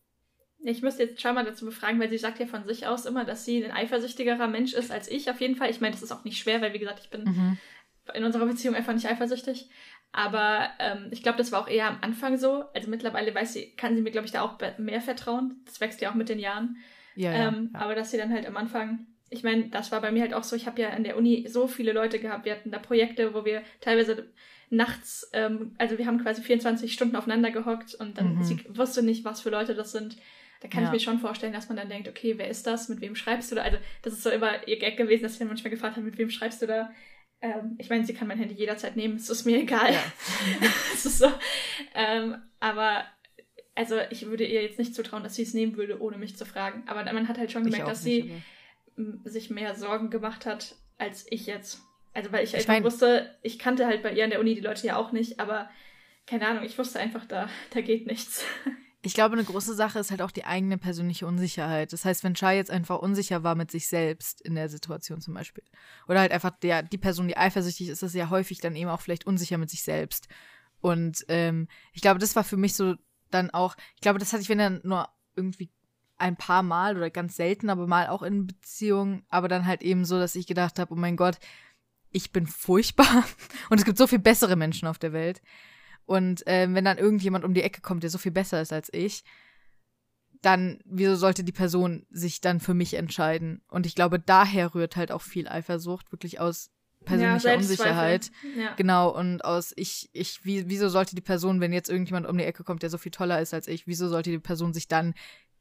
Ich 0.63 0.81
müsste 0.81 1.03
jetzt 1.03 1.21
Chama 1.21 1.43
dazu 1.43 1.65
befragen, 1.65 1.99
weil 1.99 2.09
sie 2.09 2.17
sagt 2.17 2.39
ja 2.39 2.45
von 2.45 2.65
sich 2.65 2.87
aus 2.87 3.05
immer, 3.05 3.25
dass 3.25 3.45
sie 3.45 3.63
ein 3.63 3.71
eifersüchtigerer 3.71 4.47
Mensch 4.47 4.73
ist 4.73 4.91
als 4.91 5.09
ich 5.09 5.29
auf 5.29 5.41
jeden 5.41 5.55
Fall. 5.55 5.69
Ich 5.69 5.81
meine, 5.81 5.93
das 5.93 6.03
ist 6.03 6.11
auch 6.11 6.23
nicht 6.23 6.37
schwer, 6.37 6.61
weil 6.61 6.73
wie 6.73 6.79
gesagt, 6.79 7.01
ich 7.03 7.09
bin 7.09 7.23
mhm. 7.23 7.57
in 8.13 8.23
unserer 8.23 8.45
Beziehung 8.45 8.75
einfach 8.75 8.93
nicht 8.93 9.07
eifersüchtig. 9.07 9.69
Aber 10.13 10.69
ähm, 10.79 11.07
ich 11.11 11.23
glaube, 11.23 11.39
das 11.39 11.51
war 11.51 11.61
auch 11.61 11.67
eher 11.67 11.87
am 11.87 11.97
Anfang 12.01 12.37
so. 12.37 12.65
Also 12.73 12.89
mittlerweile 12.89 13.33
weiß 13.33 13.53
sie, 13.53 13.71
kann 13.71 13.95
sie 13.95 14.01
mir, 14.01 14.11
glaube 14.11 14.27
ich, 14.27 14.31
da 14.31 14.41
auch 14.41 14.57
mehr 14.77 15.01
vertrauen. 15.01 15.61
Das 15.65 15.81
wächst 15.81 16.01
ja 16.01 16.11
auch 16.11 16.15
mit 16.15 16.29
den 16.29 16.39
Jahren. 16.39 16.77
Ja, 17.15 17.31
ähm, 17.31 17.71
ja. 17.73 17.79
Aber 17.79 17.95
dass 17.95 18.11
sie 18.11 18.17
dann 18.17 18.31
halt 18.31 18.45
am 18.45 18.55
Anfang, 18.55 19.07
ich 19.29 19.43
meine, 19.43 19.69
das 19.69 19.91
war 19.91 20.01
bei 20.01 20.11
mir 20.11 20.21
halt 20.21 20.33
auch 20.33 20.43
so, 20.43 20.55
ich 20.55 20.67
habe 20.67 20.81
ja 20.81 20.89
an 20.89 21.03
der 21.03 21.17
Uni 21.17 21.45
so 21.47 21.67
viele 21.67 21.93
Leute 21.93 22.19
gehabt, 22.19 22.45
wir 22.45 22.53
hatten 22.53 22.71
da 22.71 22.79
Projekte, 22.79 23.33
wo 23.33 23.43
wir 23.43 23.63
teilweise 23.81 24.31
nachts, 24.69 25.29
ähm, 25.33 25.73
also 25.77 25.97
wir 25.97 26.05
haben 26.05 26.21
quasi 26.21 26.41
24 26.41 26.93
Stunden 26.93 27.15
aufeinander 27.15 27.51
gehockt 27.51 27.95
und 27.95 28.17
dann 28.17 28.35
mhm. 28.35 28.43
sie 28.43 28.63
wusste 28.69 29.03
nicht, 29.03 29.25
was 29.25 29.41
für 29.41 29.49
Leute 29.49 29.75
das 29.75 29.91
sind. 29.91 30.17
Da 30.63 30.69
kann 30.69 30.81
ja. 30.81 30.87
ich 30.87 30.93
mir 30.93 30.99
schon 31.01 31.19
vorstellen, 31.19 31.51
dass 31.51 31.67
man 31.67 31.75
dann 31.75 31.89
denkt, 31.89 32.07
okay, 32.07 32.37
wer 32.37 32.47
ist 32.47 32.65
das? 32.65 32.87
Mit 32.87 33.01
wem 33.01 33.15
schreibst 33.15 33.51
du 33.51 33.55
da? 33.55 33.63
Also, 33.63 33.77
das 34.01 34.13
ist 34.13 34.23
so 34.23 34.29
immer 34.29 34.65
ihr 34.65 34.79
Gag 34.79 34.95
gewesen, 34.95 35.23
dass 35.23 35.33
ich 35.33 35.39
dann 35.39 35.49
manchmal 35.49 35.71
gefragt 35.71 35.97
habe, 35.97 36.05
mit 36.05 36.17
wem 36.17 36.29
schreibst 36.29 36.61
du 36.61 36.67
da? 36.67 36.89
Ähm, 37.41 37.75
ich 37.77 37.89
meine, 37.89 38.05
sie 38.05 38.13
kann 38.13 38.29
mein 38.29 38.37
Handy 38.37 38.55
jederzeit 38.55 38.95
nehmen, 38.95 39.17
es 39.17 39.29
ist 39.29 39.45
mir 39.45 39.59
egal. 39.59 39.93
Ja. 39.93 40.03
es 40.93 41.05
ist 41.05 41.19
so. 41.19 41.27
Ähm, 41.93 42.37
aber 42.61 43.03
also 43.75 43.99
ich 44.09 44.25
würde 44.27 44.45
ihr 44.45 44.61
jetzt 44.61 44.79
nicht 44.79 44.95
zutrauen, 44.95 45.23
dass 45.23 45.35
sie 45.35 45.43
es 45.43 45.53
nehmen 45.53 45.75
würde, 45.75 46.01
ohne 46.01 46.17
mich 46.17 46.37
zu 46.37 46.45
fragen. 46.45 46.83
Aber 46.87 47.03
man 47.11 47.27
hat 47.27 47.37
halt 47.37 47.51
schon 47.51 47.63
gemerkt, 47.63 47.87
dass 47.87 48.03
nicht, 48.03 48.25
sie 48.25 48.41
aber. 48.97 49.29
sich 49.29 49.49
mehr 49.49 49.75
Sorgen 49.75 50.09
gemacht 50.09 50.45
hat, 50.45 50.75
als 50.97 51.25
ich 51.29 51.45
jetzt. 51.45 51.81
Also 52.13 52.31
weil 52.31 52.43
ich, 52.43 52.51
ich 52.51 52.55
einfach 52.57 52.73
mein, 52.73 52.83
wusste, 52.83 53.35
ich 53.41 53.57
kannte 53.57 53.87
halt 53.87 54.03
bei 54.03 54.13
ihr 54.13 54.23
an 54.23 54.29
der 54.29 54.39
Uni 54.39 54.55
die 54.55 54.61
Leute 54.61 54.85
ja 54.85 54.95
auch 54.95 55.11
nicht, 55.11 55.39
aber 55.39 55.69
keine 56.27 56.47
Ahnung, 56.47 56.63
ich 56.63 56.77
wusste 56.77 56.99
einfach, 56.99 57.25
da, 57.25 57.49
da 57.71 57.81
geht 57.81 58.07
nichts. 58.07 58.45
Ich 59.05 59.13
glaube, 59.13 59.33
eine 59.33 59.43
große 59.43 59.75
Sache 59.75 59.99
ist 59.99 60.11
halt 60.11 60.21
auch 60.21 60.31
die 60.31 60.45
eigene 60.45 60.77
persönliche 60.77 61.27
Unsicherheit. 61.27 61.91
Das 61.91 62.05
heißt, 62.05 62.23
wenn 62.23 62.37
Shai 62.37 62.55
jetzt 62.55 62.71
einfach 62.71 62.99
unsicher 62.99 63.43
war 63.43 63.53
mit 63.53 63.69
sich 63.69 63.87
selbst 63.87 64.39
in 64.41 64.55
der 64.55 64.69
Situation 64.69 65.19
zum 65.19 65.33
Beispiel, 65.33 65.63
oder 66.07 66.21
halt 66.21 66.31
einfach 66.31 66.51
der, 66.61 66.83
die 66.83 66.97
Person, 66.97 67.27
die 67.27 67.35
eifersüchtig 67.37 67.89
ist, 67.89 68.01
ist 68.01 68.15
ja 68.15 68.29
häufig 68.29 68.59
dann 68.59 68.77
eben 68.77 68.89
auch 68.89 69.01
vielleicht 69.01 69.27
unsicher 69.27 69.57
mit 69.57 69.69
sich 69.69 69.83
selbst. 69.83 70.29
Und 70.79 71.25
ähm, 71.27 71.67
ich 71.91 72.01
glaube, 72.01 72.19
das 72.19 72.35
war 72.37 72.45
für 72.45 72.55
mich 72.55 72.75
so 72.75 72.95
dann 73.29 73.49
auch, 73.49 73.75
ich 73.95 74.01
glaube, 74.01 74.19
das 74.19 74.31
hatte 74.31 74.41
ich, 74.41 74.49
wenn 74.49 74.57
dann 74.57 74.79
nur 74.83 75.09
irgendwie 75.35 75.69
ein 76.17 76.37
paar 76.37 76.63
Mal 76.63 76.95
oder 76.95 77.09
ganz 77.09 77.35
selten, 77.35 77.69
aber 77.69 77.87
mal 77.87 78.07
auch 78.07 78.23
in 78.23 78.47
Beziehungen, 78.47 79.25
aber 79.27 79.49
dann 79.49 79.65
halt 79.65 79.81
eben 79.81 80.05
so, 80.05 80.17
dass 80.17 80.35
ich 80.35 80.47
gedacht 80.47 80.79
habe, 80.79 80.93
oh 80.93 80.97
mein 80.97 81.17
Gott, 81.17 81.39
ich 82.11 82.31
bin 82.31 82.47
furchtbar 82.47 83.25
und 83.69 83.79
es 83.79 83.85
gibt 83.85 83.97
so 83.97 84.07
viel 84.07 84.19
bessere 84.19 84.55
Menschen 84.55 84.87
auf 84.87 84.99
der 84.99 85.11
Welt. 85.11 85.41
Und 86.05 86.45
äh, 86.47 86.67
wenn 86.71 86.85
dann 86.85 86.97
irgendjemand 86.97 87.45
um 87.45 87.53
die 87.53 87.63
Ecke 87.63 87.81
kommt, 87.81 88.03
der 88.03 88.09
so 88.09 88.17
viel 88.17 88.31
besser 88.31 88.61
ist 88.61 88.73
als 88.73 88.89
ich, 88.91 89.23
dann, 90.41 90.79
wieso 90.85 91.15
sollte 91.15 91.43
die 91.43 91.53
Person 91.53 92.05
sich 92.09 92.41
dann 92.41 92.59
für 92.59 92.73
mich 92.73 92.95
entscheiden? 92.95 93.61
Und 93.69 93.85
ich 93.85 93.95
glaube, 93.95 94.19
daher 94.19 94.75
rührt 94.75 94.95
halt 94.95 95.11
auch 95.11 95.21
viel 95.21 95.47
Eifersucht, 95.47 96.11
wirklich 96.11 96.39
aus 96.39 96.69
persönlicher 97.05 97.51
ja, 97.51 97.57
Unsicherheit. 97.57 98.31
Ja. 98.57 98.73
Genau, 98.75 99.09
und 99.09 99.43
aus 99.43 99.73
ich, 99.75 100.09
ich, 100.13 100.43
wie, 100.45 100.69
wieso 100.69 100.89
sollte 100.89 101.15
die 101.15 101.21
Person, 101.21 101.61
wenn 101.61 101.73
jetzt 101.73 101.89
irgendjemand 101.89 102.27
um 102.27 102.37
die 102.37 102.43
Ecke 102.43 102.63
kommt, 102.63 102.83
der 102.83 102.89
so 102.89 102.97
viel 102.97 103.11
toller 103.11 103.41
ist 103.41 103.53
als 103.53 103.67
ich, 103.67 103.87
wieso 103.87 104.09
sollte 104.09 104.31
die 104.31 104.39
Person 104.39 104.73
sich 104.73 104.87
dann 104.87 105.13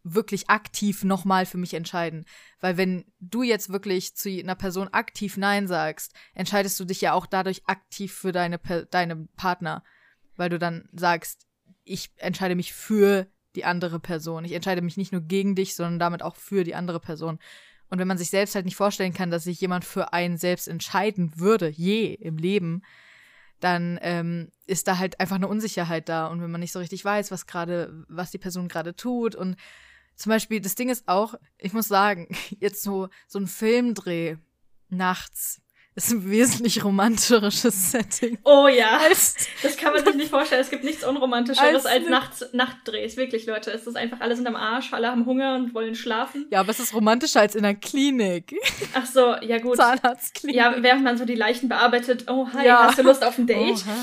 wirklich 0.05 0.51
aktiv 0.51 1.05
nochmal 1.05 1.47
für 1.47 1.59
mich 1.59 1.75
entscheiden? 1.75 2.25
Weil 2.61 2.77
wenn 2.77 3.05
du 3.21 3.43
jetzt 3.43 3.71
wirklich 3.71 4.17
zu 4.17 4.31
einer 4.31 4.57
Person 4.57 4.89
aktiv 4.89 5.37
Nein 5.37 5.69
sagst, 5.69 6.13
entscheidest 6.35 6.79
du 6.81 6.85
dich 6.85 7.01
ja 7.01 7.13
auch 7.13 7.27
dadurch 7.27 7.63
aktiv 7.67 8.13
für 8.13 8.33
deine, 8.33 8.59
deine 8.91 9.29
Partner 9.37 9.85
weil 10.43 10.51
du 10.51 10.59
dann 10.59 10.89
sagst, 10.93 11.47
ich 11.85 12.11
entscheide 12.17 12.57
mich 12.57 12.73
für 12.73 13.29
die 13.55 13.65
andere 13.65 14.01
Person. 14.01 14.45
Ich 14.45 14.55
entscheide 14.55 14.83
mich 14.83 14.97
nicht 14.97 15.13
nur 15.13 15.21
gegen 15.21 15.55
dich, 15.55 15.77
sondern 15.77 16.01
damit 16.01 16.21
auch 16.21 16.35
für 16.35 16.65
die 16.65 16.75
andere 16.75 16.99
Person. 16.99 17.39
Und 17.89 18.01
wenn 18.01 18.09
man 18.09 18.19
sich 18.19 18.31
selbst 18.31 18.57
halt 18.57 18.65
nicht 18.65 18.75
vorstellen 18.75 19.15
kann, 19.15 19.31
dass 19.31 19.45
sich 19.45 19.61
jemand 19.61 19.85
für 19.85 20.13
einen 20.13 20.39
selbst 20.39 20.67
entscheiden 20.67 21.39
würde, 21.39 21.69
je 21.69 22.13
im 22.15 22.39
Leben, 22.39 22.83
dann 23.61 24.01
ähm, 24.03 24.51
ist 24.67 24.89
da 24.89 24.99
halt 24.99 25.21
einfach 25.21 25.37
eine 25.37 25.47
Unsicherheit 25.47 26.09
da. 26.09 26.27
Und 26.27 26.43
wenn 26.43 26.51
man 26.51 26.61
nicht 26.61 26.73
so 26.73 26.81
richtig 26.81 27.05
weiß, 27.05 27.31
was 27.31 27.47
gerade, 27.47 28.05
was 28.09 28.33
die 28.33 28.39
Person 28.39 28.67
gerade 28.67 28.97
tut 28.97 29.37
und 29.37 29.55
zum 30.17 30.31
Beispiel, 30.31 30.61
das 30.61 30.75
Ding 30.75 30.89
ist 30.89 31.07
auch, 31.07 31.37
ich 31.57 31.73
muss 31.73 31.87
sagen, 31.87 32.27
jetzt 32.59 32.83
so, 32.83 33.11
so 33.29 33.39
ein 33.39 33.47
Filmdreh 33.47 34.39
nachts 34.89 35.62
ist 35.95 36.11
ein 36.11 36.31
wesentlich 36.31 36.83
romantischeres 36.85 37.53
Setting. 37.93 38.39
Oh 38.45 38.67
ja, 38.67 39.01
das 39.11 39.77
kann 39.77 39.93
man 39.93 40.05
sich 40.05 40.15
nicht 40.15 40.31
vorstellen. 40.31 40.63
Es 40.63 40.71
gibt 40.71 40.85
nichts 40.85 41.05
Unromantischeres 41.05 41.85
als, 41.85 41.87
als 41.87 42.09
Nacht, 42.09 42.55
Nachtdrehs. 42.55 43.17
Wirklich, 43.17 43.47
Leute. 43.47 43.71
Es 43.71 43.87
ist 43.87 43.97
einfach, 43.97 44.21
alle 44.21 44.35
sind 44.35 44.47
am 44.47 44.57
Arsch, 44.57 44.93
alle 44.93 45.09
haben 45.09 45.27
Hunger 45.27 45.55
und 45.57 45.75
wollen 45.75 45.95
schlafen. 45.95 46.47
Ja, 46.51 46.61
aber 46.61 46.71
es 46.71 46.81
ist 46.81 46.95
romantischer 46.95 47.41
als 47.41 47.55
in 47.55 47.63
der 47.63 47.75
Klinik. 47.75 48.55
Ach 48.95 49.05
so, 49.05 49.35
ja 49.43 49.59
gut. 49.59 49.77
Zahnarztklinik. 49.77 50.57
Ja, 50.57 50.75
während 50.79 51.05
man 51.05 51.19
so 51.19 51.27
die 51.27 51.35
Leichen 51.35 51.69
bearbeitet. 51.69 52.25
Oh, 52.29 52.49
hi, 52.53 52.67
ja. 52.67 52.85
hast 52.85 52.99
du 52.99 53.03
Lust 53.03 53.23
auf 53.23 53.37
ein 53.39 53.47
Date? 53.47 53.85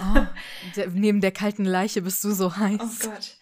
Oh, 0.00 0.20
oh, 0.20 0.82
neben 0.92 1.20
der 1.20 1.32
kalten 1.32 1.64
Leiche 1.64 2.02
bist 2.02 2.22
du 2.22 2.30
so 2.30 2.56
heiß. 2.56 2.78
Oh 2.80 3.08
Gott. 3.08 3.36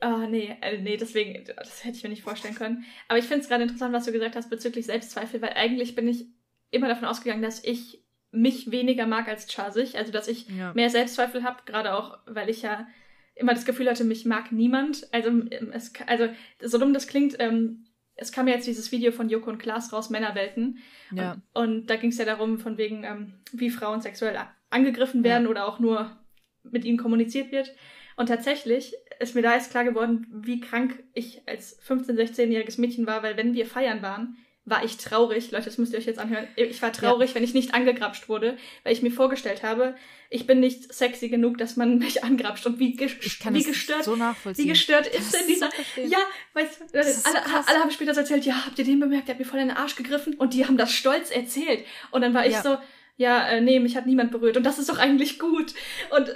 Oh, 0.00 0.26
nee, 0.28 0.56
äh, 0.60 0.78
nee, 0.78 0.96
deswegen, 0.96 1.44
das 1.56 1.84
hätte 1.84 1.96
ich 1.96 2.02
mir 2.02 2.08
nicht 2.08 2.22
vorstellen 2.22 2.56
können. 2.56 2.84
Aber 3.08 3.18
ich 3.18 3.26
finde 3.26 3.42
es 3.42 3.48
gerade 3.48 3.62
interessant, 3.62 3.92
was 3.94 4.04
du 4.04 4.12
gesagt 4.12 4.34
hast 4.34 4.50
bezüglich 4.50 4.86
Selbstzweifel, 4.86 5.40
weil 5.40 5.52
eigentlich 5.52 5.94
bin 5.94 6.08
ich 6.08 6.26
immer 6.72 6.88
davon 6.88 7.06
ausgegangen, 7.06 7.42
dass 7.42 7.62
ich 7.62 8.02
mich 8.32 8.70
weniger 8.70 9.06
mag 9.06 9.28
als 9.28 9.46
Chasich. 9.46 9.96
Also, 9.96 10.10
dass 10.10 10.26
ich 10.26 10.48
ja. 10.48 10.72
mehr 10.74 10.90
Selbstzweifel 10.90 11.44
habe, 11.44 11.62
gerade 11.64 11.94
auch, 11.94 12.18
weil 12.26 12.48
ich 12.48 12.62
ja 12.62 12.86
immer 13.34 13.54
das 13.54 13.64
Gefühl 13.64 13.88
hatte, 13.88 14.04
mich 14.04 14.24
mag 14.24 14.50
niemand. 14.50 15.06
Also, 15.12 15.28
ähm, 15.28 15.70
es, 15.72 15.92
also 16.06 16.28
so 16.60 16.78
dumm 16.78 16.94
das 16.94 17.06
klingt, 17.06 17.36
ähm, 17.38 17.84
es 18.14 18.32
kam 18.32 18.48
ja 18.48 18.54
jetzt 18.54 18.66
dieses 18.66 18.92
Video 18.92 19.12
von 19.12 19.28
Joko 19.28 19.50
und 19.50 19.58
Klaas 19.58 19.92
raus, 19.92 20.10
Männerwelten. 20.10 20.78
Ja. 21.14 21.42
Und, 21.52 21.64
und 21.64 21.86
da 21.86 21.96
ging 21.96 22.10
es 22.10 22.18
ja 22.18 22.24
darum, 22.24 22.58
von 22.58 22.78
wegen, 22.78 23.04
ähm, 23.04 23.34
wie 23.52 23.70
Frauen 23.70 24.00
sexuell 24.00 24.36
angegriffen 24.70 25.24
werden 25.24 25.44
ja. 25.44 25.50
oder 25.50 25.66
auch 25.66 25.78
nur 25.78 26.16
mit 26.62 26.84
ihnen 26.84 26.98
kommuniziert 26.98 27.52
wird. 27.52 27.72
Und 28.16 28.26
tatsächlich 28.26 28.94
ist 29.20 29.34
mir 29.34 29.42
da 29.42 29.54
jetzt 29.54 29.70
klar 29.70 29.84
geworden, 29.84 30.26
wie 30.30 30.60
krank 30.60 31.02
ich 31.14 31.46
als 31.48 31.82
15-, 31.82 32.12
16-jähriges 32.12 32.80
Mädchen 32.80 33.06
war, 33.06 33.22
weil 33.22 33.36
wenn 33.36 33.54
wir 33.54 33.66
feiern 33.66 34.02
waren, 34.02 34.36
war 34.64 34.84
ich 34.84 34.96
traurig. 34.96 35.50
Leute, 35.50 35.64
das 35.64 35.78
müsst 35.78 35.92
ihr 35.92 35.98
euch 35.98 36.06
jetzt 36.06 36.20
anhören. 36.20 36.46
Ich 36.56 36.80
war 36.82 36.92
traurig, 36.92 37.30
ja. 37.30 37.34
wenn 37.34 37.44
ich 37.44 37.54
nicht 37.54 37.74
angegrapscht 37.74 38.28
wurde, 38.28 38.56
weil 38.84 38.92
ich 38.92 39.02
mir 39.02 39.10
vorgestellt 39.10 39.62
habe, 39.62 39.96
ich 40.30 40.46
bin 40.46 40.60
nicht 40.60 40.94
sexy 40.94 41.28
genug, 41.28 41.58
dass 41.58 41.76
man 41.76 41.98
mich 41.98 42.22
angrapscht. 42.22 42.64
Und 42.66 42.78
wie, 42.78 42.94
ges 42.94 43.12
wie 43.12 43.62
gestört, 43.62 44.04
so 44.04 44.16
wie 44.16 44.66
gestört 44.66 45.06
ist 45.08 45.34
denn 45.34 45.46
dieser, 45.48 45.68
ja, 45.96 46.18
weißt 46.54 46.80
du, 46.92 46.98
alle, 46.98 47.66
alle 47.66 47.78
haben 47.80 47.90
später 47.90 48.14
so 48.14 48.20
erzählt, 48.20 48.44
ja, 48.44 48.66
habt 48.66 48.78
ihr 48.78 48.84
den 48.84 49.00
bemerkt, 49.00 49.28
der 49.28 49.34
hat 49.34 49.40
mir 49.40 49.46
voll 49.46 49.60
in 49.60 49.68
den 49.68 49.76
Arsch 49.76 49.96
gegriffen 49.96 50.34
und 50.34 50.54
die 50.54 50.64
haben 50.64 50.76
das 50.76 50.92
stolz 50.92 51.30
erzählt. 51.30 51.84
Und 52.12 52.22
dann 52.22 52.34
war 52.34 52.46
ich 52.46 52.52
ja. 52.52 52.62
so, 52.62 52.78
ja, 53.16 53.48
äh, 53.48 53.60
nee, 53.60 53.80
mich 53.80 53.96
hat 53.96 54.06
niemand 54.06 54.30
berührt 54.30 54.56
und 54.56 54.62
das 54.62 54.78
ist 54.78 54.88
doch 54.88 54.98
eigentlich 54.98 55.38
gut. 55.38 55.74
Und 56.10 56.32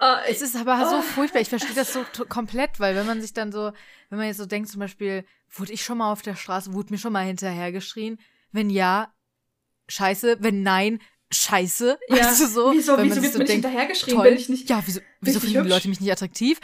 Oh, 0.00 0.16
es 0.28 0.42
ist 0.42 0.56
aber 0.56 0.80
oh. 0.80 0.90
so 0.90 1.02
furchtbar. 1.02 1.40
Ich 1.40 1.48
verstehe 1.48 1.74
das 1.74 1.92
so 1.92 2.04
komplett, 2.28 2.78
weil 2.78 2.94
wenn 2.94 3.06
man 3.06 3.20
sich 3.20 3.32
dann 3.32 3.50
so, 3.50 3.72
wenn 4.10 4.18
man 4.18 4.28
jetzt 4.28 4.36
so 4.36 4.46
denkt, 4.46 4.68
zum 4.68 4.80
Beispiel, 4.80 5.24
wurde 5.50 5.72
ich 5.72 5.82
schon 5.82 5.98
mal 5.98 6.12
auf 6.12 6.22
der 6.22 6.36
Straße, 6.36 6.72
wurde 6.72 6.92
mir 6.92 6.98
schon 6.98 7.12
mal 7.12 7.24
hinterhergeschrien? 7.24 8.18
Wenn 8.52 8.70
ja, 8.70 9.12
scheiße. 9.88 10.38
Wenn 10.40 10.62
nein, 10.62 11.00
scheiße. 11.32 11.98
Ja. 12.08 12.16
Weißt 12.16 12.40
du 12.40 12.46
so? 12.46 12.72
Wieso, 12.72 12.96
wenn 12.96 13.06
wieso 13.06 13.22
wird 13.22 13.32
so 13.32 13.38
mir 13.38 13.46
hinterhergeschrien? 13.46 14.16
Toll. 14.16 14.28
Bin 14.28 14.38
ich 14.38 14.48
nicht, 14.48 14.70
ja, 14.70 14.82
wieso, 14.86 15.00
wieso 15.20 15.40
finden 15.40 15.64
die 15.64 15.68
Leute 15.68 15.88
mich 15.88 16.00
nicht 16.00 16.12
attraktiv? 16.12 16.60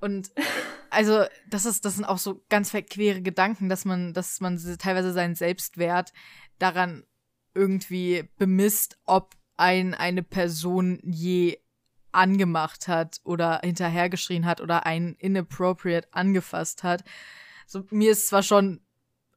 Und 0.00 0.30
also, 0.90 1.24
das 1.48 1.66
ist, 1.66 1.84
das 1.84 1.96
sind 1.96 2.04
auch 2.04 2.18
so 2.18 2.42
ganz 2.48 2.70
verquere 2.70 3.20
Gedanken, 3.20 3.68
dass 3.68 3.84
man, 3.84 4.14
dass 4.14 4.40
man 4.40 4.58
teilweise 4.78 5.12
seinen 5.12 5.34
Selbstwert 5.34 6.12
daran 6.58 7.04
irgendwie 7.54 8.24
bemisst, 8.38 8.98
ob 9.04 9.34
ein 9.56 9.92
eine 9.92 10.22
Person 10.22 10.98
je 11.02 11.58
angemacht 12.12 12.88
hat 12.88 13.20
oder 13.24 13.60
hinterhergeschrien 13.62 14.46
hat 14.46 14.60
oder 14.60 14.86
einen 14.86 15.14
inappropriate 15.14 16.08
angefasst 16.12 16.82
hat. 16.82 17.04
So, 17.66 17.84
mir 17.90 18.12
ist 18.12 18.28
zwar 18.28 18.42
schon 18.42 18.80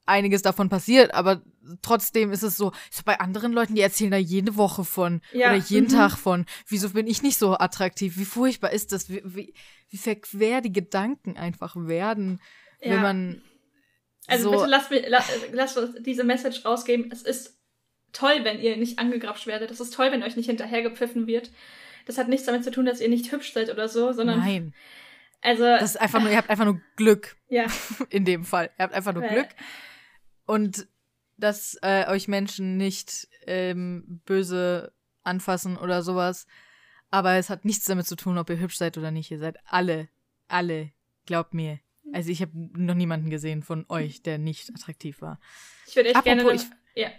einiges 0.05 0.41
davon 0.41 0.69
passiert, 0.69 1.13
aber 1.13 1.41
trotzdem 1.81 2.31
ist 2.31 2.43
es 2.43 2.57
so, 2.57 2.71
so 2.91 3.03
bei 3.05 3.19
anderen 3.19 3.53
Leuten, 3.53 3.75
die 3.75 3.81
erzählen 3.81 4.11
da 4.11 4.17
jede 4.17 4.57
Woche 4.57 4.83
von 4.83 5.21
ja. 5.31 5.49
oder 5.49 5.57
jeden 5.57 5.87
mhm. 5.87 5.91
Tag 5.91 6.17
von. 6.17 6.45
Wieso 6.67 6.89
bin 6.89 7.07
ich 7.07 7.21
nicht 7.21 7.37
so 7.37 7.57
attraktiv? 7.57 8.17
Wie 8.17 8.25
furchtbar 8.25 8.71
ist 8.71 8.91
das? 8.91 9.09
Wie, 9.09 9.21
wie, 9.23 9.53
wie 9.89 9.97
verquer 9.97 10.61
die 10.61 10.73
Gedanken 10.73 11.37
einfach 11.37 11.75
werden, 11.75 12.41
ja. 12.81 12.91
wenn 12.91 13.01
man. 13.01 13.41
Also 14.27 14.51
so 14.51 14.57
bitte 14.57 14.69
lasst, 14.69 14.91
mir, 14.91 15.09
lasst, 15.09 15.31
lasst 15.51 15.77
uns 15.77 15.95
diese 16.01 16.23
Message 16.23 16.65
rausgeben. 16.65 17.11
Es 17.11 17.21
ist 17.21 17.59
toll, 18.13 18.43
wenn 18.43 18.61
ihr 18.61 18.77
nicht 18.77 18.99
angegrapscht 18.99 19.47
werdet. 19.47 19.71
Es 19.71 19.79
ist 19.79 19.93
toll, 19.93 20.11
wenn 20.11 20.23
euch 20.23 20.35
nicht 20.35 20.45
hinterhergepfiffen 20.45 21.27
wird. 21.27 21.51
Das 22.05 22.17
hat 22.17 22.27
nichts 22.27 22.45
damit 22.45 22.63
zu 22.63 22.71
tun, 22.71 22.85
dass 22.85 23.01
ihr 23.01 23.09
nicht 23.09 23.31
hübsch 23.31 23.53
seid 23.53 23.69
oder 23.69 23.87
so, 23.87 24.11
sondern. 24.11 24.39
Nein. 24.39 24.73
Also. 25.41 25.63
Das 25.63 25.91
ist 25.91 26.01
einfach 26.01 26.21
nur, 26.21 26.31
ihr 26.31 26.37
habt 26.37 26.49
einfach 26.49 26.65
nur 26.65 26.81
Glück. 26.95 27.35
Ja. 27.49 27.65
In 28.09 28.25
dem 28.25 28.45
Fall. 28.45 28.71
Ihr 28.77 28.83
habt 28.83 28.93
einfach 28.93 29.13
nur 29.13 29.23
Glück. 29.23 29.49
Und 30.45 30.87
dass 31.37 31.77
äh, 31.81 32.07
euch 32.07 32.27
Menschen 32.27 32.77
nicht 32.77 33.27
ähm, 33.45 34.21
böse 34.25 34.93
anfassen 35.23 35.77
oder 35.77 36.01
sowas. 36.01 36.47
Aber 37.09 37.33
es 37.33 37.49
hat 37.49 37.65
nichts 37.65 37.85
damit 37.85 38.07
zu 38.07 38.15
tun, 38.15 38.37
ob 38.37 38.49
ihr 38.49 38.59
hübsch 38.59 38.77
seid 38.77 38.97
oder 38.97 39.11
nicht. 39.11 39.31
Ihr 39.31 39.39
seid 39.39 39.57
alle, 39.65 40.09
alle, 40.47 40.91
glaubt 41.25 41.53
mir. 41.53 41.79
Also 42.11 42.29
ich 42.29 42.41
habe 42.41 42.51
noch 42.53 42.95
niemanden 42.95 43.29
gesehen 43.29 43.63
von 43.63 43.85
euch, 43.89 44.21
der 44.21 44.37
nicht 44.37 44.69
attraktiv 44.69 45.21
war. 45.21 45.39
Ich 45.87 45.95
würde 45.95 46.09
echt 46.09 46.17
Apropos, 46.17 46.43
gerne. 46.43 46.55
Ich, 46.55 47.01
ja. 47.01 47.09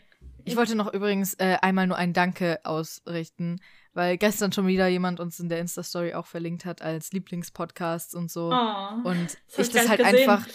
Ich 0.45 0.57
wollte 0.57 0.75
noch 0.75 0.93
übrigens 0.93 1.35
äh, 1.35 1.57
einmal 1.61 1.87
nur 1.87 1.97
ein 1.97 2.13
Danke 2.13 2.61
ausrichten 2.65 3.61
weil 3.95 4.19
gestern 4.19 4.53
schon 4.53 4.67
wieder 4.67 4.89
jemand 4.89 5.21
uns 5.21 5.41
in 5.41 5.49
der 5.49 5.61
Insta-Story 5.61 6.15
auch 6.15 6.27
verlinkt 6.27 6.65
hat 6.65 6.83
als 6.83 7.13
Lieblingspodcast 7.13 8.15
und 8.15 8.31
so. 8.31 8.53
Oh, 8.53 9.09
und 9.09 9.39
das 9.57 9.69
ich 9.69 9.73
das 9.73 9.89
halt 9.89 10.01
gesehen. 10.01 10.29
einfach, 10.29 10.47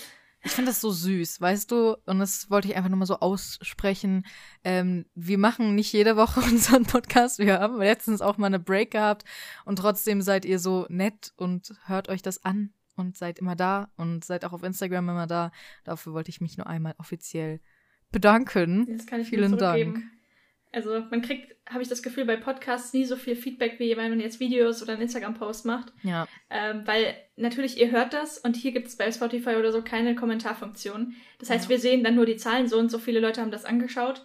ich 0.42 0.52
finde 0.52 0.72
das 0.72 0.82
so 0.82 0.92
süß, 0.92 1.42
weißt 1.42 1.72
du? 1.72 1.96
Und 2.06 2.20
das 2.20 2.50
wollte 2.50 2.68
ich 2.68 2.76
einfach 2.76 2.90
nur 2.90 3.00
mal 3.00 3.06
so 3.06 3.20
aussprechen. 3.20 4.26
Ähm, 4.64 5.06
wir 5.16 5.38
machen 5.38 5.76
nicht 5.76 5.92
jede 5.94 6.18
Woche 6.18 6.40
unseren 6.52 6.86
Podcast. 6.86 7.40
Wir 7.40 7.60
haben 7.60 7.78
letztens 7.78 8.22
auch 8.22 8.38
mal 8.38 8.48
eine 8.48 8.60
Break 8.60 8.92
gehabt 8.92 9.24
und 9.66 9.78
trotzdem 9.78 10.22
seid 10.22 10.46
ihr 10.46 10.60
so 10.60 10.86
nett 10.90 11.34
und 11.38 11.74
hört 11.86 12.10
euch 12.10 12.22
das 12.22 12.44
an 12.44 12.74
und 12.96 13.18
seid 13.18 13.40
immer 13.40 13.56
da 13.56 13.90
und 13.96 14.26
seid 14.26 14.44
auch 14.44 14.52
auf 14.52 14.64
Instagram 14.64 15.08
immer 15.10 15.28
da. 15.28 15.52
Dafür 15.86 16.14
wollte 16.14 16.30
ich 16.30 16.42
mich 16.42 16.58
nur 16.58 16.68
einmal 16.68 16.96
offiziell 16.98 17.62
bedanken. 18.12 18.86
Das 18.98 19.06
kann 19.06 19.22
ich 19.22 19.30
Vielen 19.30 19.58
Dank. 19.58 20.04
Also 20.72 21.04
man 21.10 21.22
kriegt, 21.22 21.56
habe 21.68 21.82
ich 21.82 21.90
das 21.90 22.04
Gefühl, 22.04 22.26
bei 22.26 22.36
Podcasts 22.36 22.94
nie 22.94 23.06
so 23.06 23.16
viel 23.16 23.36
Feedback, 23.36 23.80
wie 23.80 23.96
wenn 23.98 24.10
man 24.10 24.20
jetzt 24.20 24.40
Videos 24.40 24.84
oder 24.84 24.94
einen 24.94 25.02
Instagram-Post 25.04 25.66
macht. 25.66 25.92
Ja. 26.04 26.28
Ähm, 26.50 26.84
weil 26.86 27.16
natürlich, 27.38 27.80
ihr 27.80 27.90
hört 27.90 28.14
das 28.14 28.38
und 28.38 28.56
hier 28.56 28.72
gibt 28.72 28.88
es 28.88 28.96
bei 28.96 29.12
Spotify 29.12 29.56
oder 29.56 29.72
so 29.72 29.82
keine 29.82 30.14
Kommentarfunktion. 30.14 31.16
Das 31.40 31.50
heißt, 31.50 31.66
ja. 31.66 31.70
wir 31.72 31.80
sehen 31.80 32.04
dann 32.04 32.16
nur 32.16 32.28
die 32.28 32.38
Zahlen, 32.38 32.68
so 32.68 32.78
und 32.78 32.92
so 32.92 33.00
viele 33.00 33.20
Leute 33.20 33.42
haben 33.42 33.52
das 33.52 33.66
angeschaut. 33.66 34.24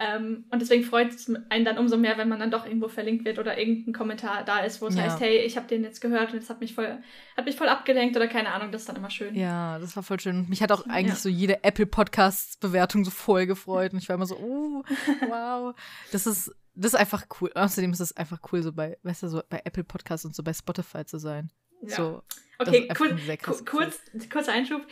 Ähm, 0.00 0.44
und 0.50 0.62
deswegen 0.62 0.84
freut 0.84 1.12
es 1.12 1.28
einen 1.48 1.64
dann 1.64 1.76
umso 1.76 1.96
mehr, 1.96 2.16
wenn 2.18 2.28
man 2.28 2.38
dann 2.38 2.52
doch 2.52 2.64
irgendwo 2.64 2.86
verlinkt 2.86 3.24
wird 3.24 3.40
oder 3.40 3.58
irgendein 3.58 3.92
Kommentar 3.92 4.44
da 4.44 4.60
ist, 4.60 4.80
wo 4.80 4.86
es 4.86 4.94
ja. 4.94 5.02
heißt, 5.02 5.20
hey, 5.20 5.38
ich 5.38 5.56
habe 5.56 5.66
den 5.66 5.82
jetzt 5.82 6.00
gehört 6.00 6.32
und 6.32 6.38
es 6.38 6.48
hat 6.48 6.60
mich 6.60 6.74
voll, 6.74 6.98
hat 7.36 7.44
mich 7.44 7.56
voll 7.56 7.68
abgelenkt 7.68 8.16
oder 8.16 8.28
keine 8.28 8.52
Ahnung, 8.52 8.70
das 8.70 8.82
ist 8.82 8.88
dann 8.88 8.94
immer 8.94 9.10
schön. 9.10 9.34
Ja, 9.34 9.80
das 9.80 9.96
war 9.96 10.04
voll 10.04 10.20
schön. 10.20 10.48
Mich 10.48 10.62
hat 10.62 10.70
auch 10.70 10.86
eigentlich 10.86 11.14
ja. 11.14 11.16
so 11.16 11.28
jede 11.28 11.64
Apple 11.64 11.86
Podcasts 11.86 12.56
Bewertung 12.58 13.04
so 13.04 13.10
voll 13.10 13.46
gefreut 13.46 13.92
und 13.92 13.98
ich 13.98 14.08
war 14.08 14.14
immer 14.14 14.26
so, 14.26 14.36
oh, 14.36 14.84
wow. 15.28 15.74
das 16.12 16.28
ist, 16.28 16.54
das 16.76 16.94
ist 16.94 17.00
einfach 17.00 17.26
cool. 17.40 17.50
Außerdem 17.56 17.92
ist 17.92 18.00
es 18.00 18.16
einfach 18.16 18.38
cool, 18.52 18.62
so 18.62 18.72
bei, 18.72 18.98
weißt 19.02 19.24
du, 19.24 19.28
so 19.28 19.42
bei 19.48 19.62
Apple 19.64 19.82
Podcasts 19.82 20.24
und 20.24 20.34
so 20.34 20.44
bei 20.44 20.52
Spotify 20.52 21.04
zu 21.06 21.18
sein. 21.18 21.50
Ja. 21.82 21.96
So, 21.96 22.22
okay, 22.60 22.88
cool, 23.00 23.16
kurz, 23.42 24.04
kurzer 24.30 24.52
Einschub 24.52 24.86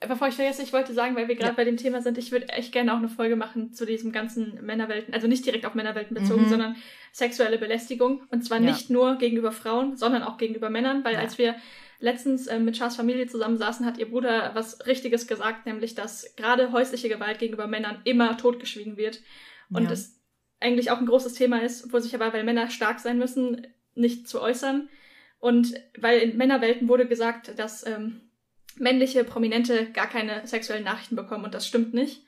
bevor 0.00 0.28
ich 0.28 0.34
vergesse, 0.34 0.62
ich 0.62 0.72
wollte 0.72 0.92
sagen, 0.92 1.16
weil 1.16 1.28
wir 1.28 1.36
gerade 1.36 1.50
ja. 1.50 1.56
bei 1.56 1.64
dem 1.64 1.76
Thema 1.76 2.02
sind, 2.02 2.18
ich 2.18 2.32
würde 2.32 2.48
echt 2.50 2.72
gerne 2.72 2.92
auch 2.92 2.98
eine 2.98 3.08
Folge 3.08 3.36
machen 3.36 3.72
zu 3.72 3.86
diesem 3.86 4.12
ganzen 4.12 4.64
Männerwelten, 4.64 5.14
also 5.14 5.26
nicht 5.26 5.46
direkt 5.46 5.64
auf 5.64 5.74
Männerwelten 5.74 6.14
bezogen, 6.14 6.44
mhm. 6.44 6.48
sondern 6.48 6.76
sexuelle 7.12 7.58
Belästigung. 7.58 8.22
Und 8.30 8.44
zwar 8.44 8.60
ja. 8.60 8.70
nicht 8.70 8.90
nur 8.90 9.16
gegenüber 9.16 9.52
Frauen, 9.52 9.96
sondern 9.96 10.22
auch 10.22 10.36
gegenüber 10.36 10.70
Männern, 10.70 11.04
weil 11.04 11.14
ja. 11.14 11.20
als 11.20 11.38
wir 11.38 11.56
letztens 11.98 12.46
äh, 12.46 12.58
mit 12.58 12.76
Charles 12.76 12.96
Familie 12.96 13.26
zusammensaßen, 13.26 13.86
hat 13.86 13.98
ihr 13.98 14.10
Bruder 14.10 14.50
was 14.54 14.86
Richtiges 14.86 15.26
gesagt, 15.26 15.64
nämlich, 15.64 15.94
dass 15.94 16.36
gerade 16.36 16.72
häusliche 16.72 17.08
Gewalt 17.08 17.38
gegenüber 17.38 17.66
Männern 17.66 18.02
immer 18.04 18.36
totgeschwiegen 18.36 18.96
wird. 18.96 19.20
Und 19.70 19.90
es 19.90 20.20
eigentlich 20.60 20.90
auch 20.90 20.98
ein 20.98 21.06
großes 21.06 21.34
Thema 21.34 21.62
ist, 21.62 21.92
wo 21.92 21.98
sich 21.98 22.14
aber, 22.14 22.32
weil 22.32 22.44
Männer 22.44 22.70
stark 22.70 23.00
sein 23.00 23.18
müssen, 23.18 23.66
nicht 23.94 24.28
zu 24.28 24.40
äußern. 24.40 24.88
Und 25.38 25.74
weil 25.98 26.20
in 26.20 26.36
Männerwelten 26.36 26.88
wurde 26.88 27.06
gesagt, 27.06 27.58
dass 27.58 27.86
ähm, 27.86 28.25
männliche 28.78 29.24
Prominente 29.24 29.90
gar 29.92 30.08
keine 30.08 30.46
sexuellen 30.46 30.84
Nachrichten 30.84 31.16
bekommen 31.16 31.44
und 31.44 31.54
das 31.54 31.66
stimmt 31.66 31.94
nicht. 31.94 32.22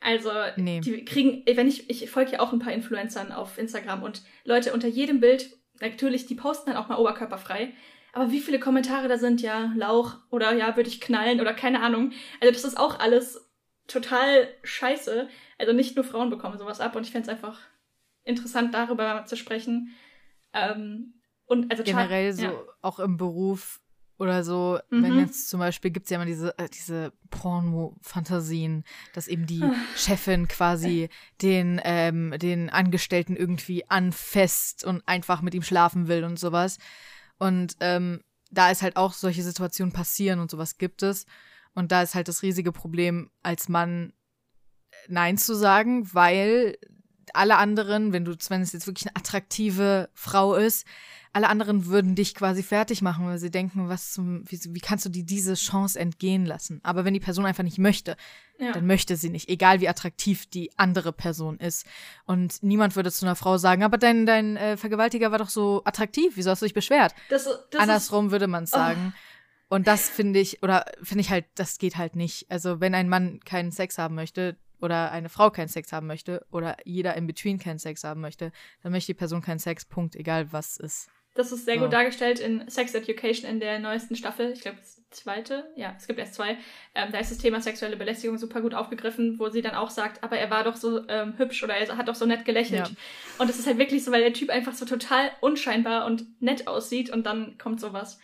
Also 0.00 0.30
nee. 0.56 0.80
die 0.80 1.04
kriegen, 1.04 1.44
wenn 1.46 1.68
ich, 1.68 1.88
ich 1.88 2.10
folge 2.10 2.32
ja 2.32 2.40
auch 2.40 2.52
ein 2.52 2.58
paar 2.58 2.72
Influencern 2.72 3.30
auf 3.30 3.56
Instagram 3.58 4.02
und 4.02 4.22
Leute 4.44 4.72
unter 4.72 4.88
jedem 4.88 5.20
Bild, 5.20 5.56
natürlich, 5.80 6.26
die 6.26 6.34
posten 6.34 6.70
dann 6.70 6.82
auch 6.82 6.88
mal 6.88 6.98
oberkörperfrei. 6.98 7.72
Aber 8.12 8.30
wie 8.30 8.40
viele 8.40 8.58
Kommentare 8.58 9.08
da 9.08 9.16
sind, 9.16 9.40
ja, 9.40 9.72
Lauch 9.76 10.16
oder 10.30 10.52
ja, 10.54 10.76
würde 10.76 10.88
ich 10.88 11.00
knallen 11.00 11.40
oder 11.40 11.54
keine 11.54 11.80
Ahnung. 11.82 12.12
Also 12.40 12.52
das 12.52 12.64
ist 12.64 12.78
auch 12.78 12.98
alles 12.98 13.48
total 13.86 14.48
scheiße. 14.64 15.28
Also 15.58 15.72
nicht 15.72 15.96
nur 15.96 16.04
Frauen 16.04 16.30
bekommen 16.30 16.58
sowas 16.58 16.80
ab 16.80 16.96
und 16.96 17.04
ich 17.04 17.12
fände 17.12 17.30
es 17.30 17.34
einfach 17.34 17.58
interessant, 18.24 18.74
darüber 18.74 19.24
zu 19.26 19.36
sprechen. 19.36 19.94
Ähm, 20.52 21.14
und 21.46 21.70
also 21.70 21.84
generell 21.84 22.32
so 22.32 22.44
ja. 22.44 22.54
auch 22.80 22.98
im 22.98 23.16
Beruf 23.16 23.80
Oder 24.22 24.44
so, 24.44 24.78
mhm. 24.90 25.02
wenn 25.02 25.18
jetzt 25.18 25.48
zum 25.48 25.58
Beispiel 25.58 25.90
gibt 25.90 26.04
es 26.04 26.10
ja 26.10 26.14
immer 26.14 26.26
diese, 26.26 26.56
äh, 26.56 26.68
diese 26.68 27.12
Porno-Fantasien, 27.30 28.84
dass 29.14 29.26
eben 29.26 29.46
die 29.46 29.64
ah. 29.64 29.74
Chefin 29.96 30.46
quasi 30.46 31.08
den, 31.40 31.80
ähm, 31.82 32.32
den 32.38 32.70
Angestellten 32.70 33.34
irgendwie 33.34 33.90
anfasst 33.90 34.84
und 34.84 35.02
einfach 35.08 35.42
mit 35.42 35.54
ihm 35.54 35.64
schlafen 35.64 36.06
will 36.06 36.22
und 36.22 36.38
sowas. 36.38 36.78
Und 37.38 37.74
ähm, 37.80 38.20
da 38.52 38.70
ist 38.70 38.82
halt 38.82 38.96
auch 38.96 39.12
solche 39.12 39.42
Situationen 39.42 39.92
passieren 39.92 40.38
und 40.38 40.52
sowas 40.52 40.78
gibt 40.78 41.02
es. 41.02 41.26
Und 41.74 41.90
da 41.90 42.02
ist 42.02 42.14
halt 42.14 42.28
das 42.28 42.42
riesige 42.42 42.70
Problem, 42.70 43.28
als 43.42 43.68
Mann 43.68 44.12
Nein 45.08 45.36
zu 45.36 45.56
sagen, 45.56 46.14
weil 46.14 46.78
alle 47.34 47.56
anderen, 47.56 48.12
wenn 48.12 48.24
du, 48.24 48.36
wenn 48.50 48.62
es 48.62 48.72
jetzt 48.72 48.86
wirklich 48.86 49.08
eine 49.08 49.16
attraktive 49.16 50.10
Frau 50.14 50.54
ist, 50.54 50.86
alle 51.32 51.48
anderen 51.48 51.86
würden 51.86 52.14
dich 52.14 52.34
quasi 52.34 52.62
fertig 52.62 53.00
machen, 53.00 53.26
weil 53.26 53.38
sie 53.38 53.50
denken, 53.50 53.88
was 53.88 54.12
zum, 54.12 54.44
wie, 54.50 54.60
wie 54.68 54.80
kannst 54.80 55.06
du 55.06 55.08
dir 55.08 55.24
diese 55.24 55.54
Chance 55.54 55.98
entgehen 55.98 56.44
lassen? 56.44 56.80
Aber 56.82 57.04
wenn 57.04 57.14
die 57.14 57.20
Person 57.20 57.46
einfach 57.46 57.62
nicht 57.62 57.78
möchte, 57.78 58.16
ja. 58.58 58.72
dann 58.72 58.86
möchte 58.86 59.16
sie 59.16 59.30
nicht, 59.30 59.48
egal 59.48 59.80
wie 59.80 59.88
attraktiv 59.88 60.46
die 60.46 60.70
andere 60.78 61.12
Person 61.12 61.58
ist. 61.58 61.86
Und 62.26 62.62
niemand 62.62 62.96
würde 62.96 63.10
zu 63.10 63.24
einer 63.24 63.36
Frau 63.36 63.56
sagen, 63.56 63.82
aber 63.82 63.96
dein, 63.96 64.26
dein 64.26 64.56
äh, 64.56 64.76
Vergewaltiger 64.76 65.30
war 65.30 65.38
doch 65.38 65.48
so 65.48 65.82
attraktiv, 65.84 66.32
wieso 66.36 66.50
hast 66.50 66.60
du 66.60 66.66
dich 66.66 66.74
beschwert? 66.74 67.14
Das, 67.30 67.48
das 67.70 67.80
Andersrum 67.80 68.26
ist, 68.26 68.32
würde 68.32 68.46
man 68.46 68.66
sagen. 68.66 69.14
Oh. 69.16 69.76
Und 69.76 69.86
das 69.86 70.10
finde 70.10 70.38
ich, 70.38 70.62
oder 70.62 70.84
finde 71.02 71.22
ich 71.22 71.30
halt, 71.30 71.46
das 71.54 71.78
geht 71.78 71.96
halt 71.96 72.14
nicht. 72.14 72.50
Also 72.50 72.80
wenn 72.80 72.94
ein 72.94 73.08
Mann 73.08 73.40
keinen 73.40 73.72
Sex 73.72 73.96
haben 73.96 74.14
möchte, 74.14 74.58
oder 74.82 75.12
eine 75.12 75.28
Frau 75.28 75.50
keinen 75.50 75.68
Sex 75.68 75.92
haben 75.92 76.08
möchte 76.08 76.44
oder 76.50 76.76
jeder 76.84 77.14
in 77.14 77.26
between 77.26 77.58
keinen 77.58 77.78
Sex 77.78 78.02
haben 78.02 78.20
möchte, 78.20 78.50
dann 78.82 78.90
möchte 78.90 79.12
die 79.12 79.18
Person 79.18 79.40
keinen 79.40 79.60
Sex, 79.60 79.84
Punkt, 79.84 80.16
egal 80.16 80.52
was 80.52 80.76
ist. 80.76 81.08
Das 81.34 81.50
ist 81.50 81.64
sehr 81.64 81.78
gut 81.78 81.92
dargestellt 81.92 82.40
in 82.40 82.68
Sex 82.68 82.94
Education 82.94 83.48
in 83.48 83.58
der 83.58 83.78
neuesten 83.78 84.16
Staffel. 84.16 84.52
Ich 84.52 84.60
glaube, 84.60 84.78
zweite. 85.10 85.70
Ja, 85.76 85.94
es 85.96 86.06
gibt 86.06 86.18
erst 86.18 86.34
zwei. 86.34 86.58
Ähm, 86.94 87.10
da 87.12 87.18
ist 87.18 87.30
das 87.30 87.38
Thema 87.38 87.60
sexuelle 87.60 87.96
Belästigung 87.96 88.38
super 88.38 88.60
gut 88.60 88.74
aufgegriffen, 88.74 89.38
wo 89.38 89.48
sie 89.48 89.62
dann 89.62 89.74
auch 89.74 89.90
sagt, 89.90 90.22
aber 90.22 90.38
er 90.38 90.50
war 90.50 90.64
doch 90.64 90.76
so 90.76 91.06
ähm, 91.08 91.34
hübsch 91.38 91.62
oder 91.62 91.74
er 91.74 91.96
hat 91.96 92.08
doch 92.08 92.14
so 92.14 92.26
nett 92.26 92.44
gelächelt. 92.44 92.88
Ja. 92.88 92.94
Und 93.38 93.48
es 93.48 93.58
ist 93.58 93.66
halt 93.66 93.78
wirklich 93.78 94.04
so, 94.04 94.12
weil 94.12 94.22
der 94.22 94.32
Typ 94.32 94.50
einfach 94.50 94.74
so 94.74 94.84
total 94.84 95.30
unscheinbar 95.40 96.06
und 96.06 96.24
nett 96.42 96.66
aussieht 96.66 97.10
und 97.10 97.24
dann 97.24 97.56
kommt 97.58 97.80
sowas. 97.80 98.18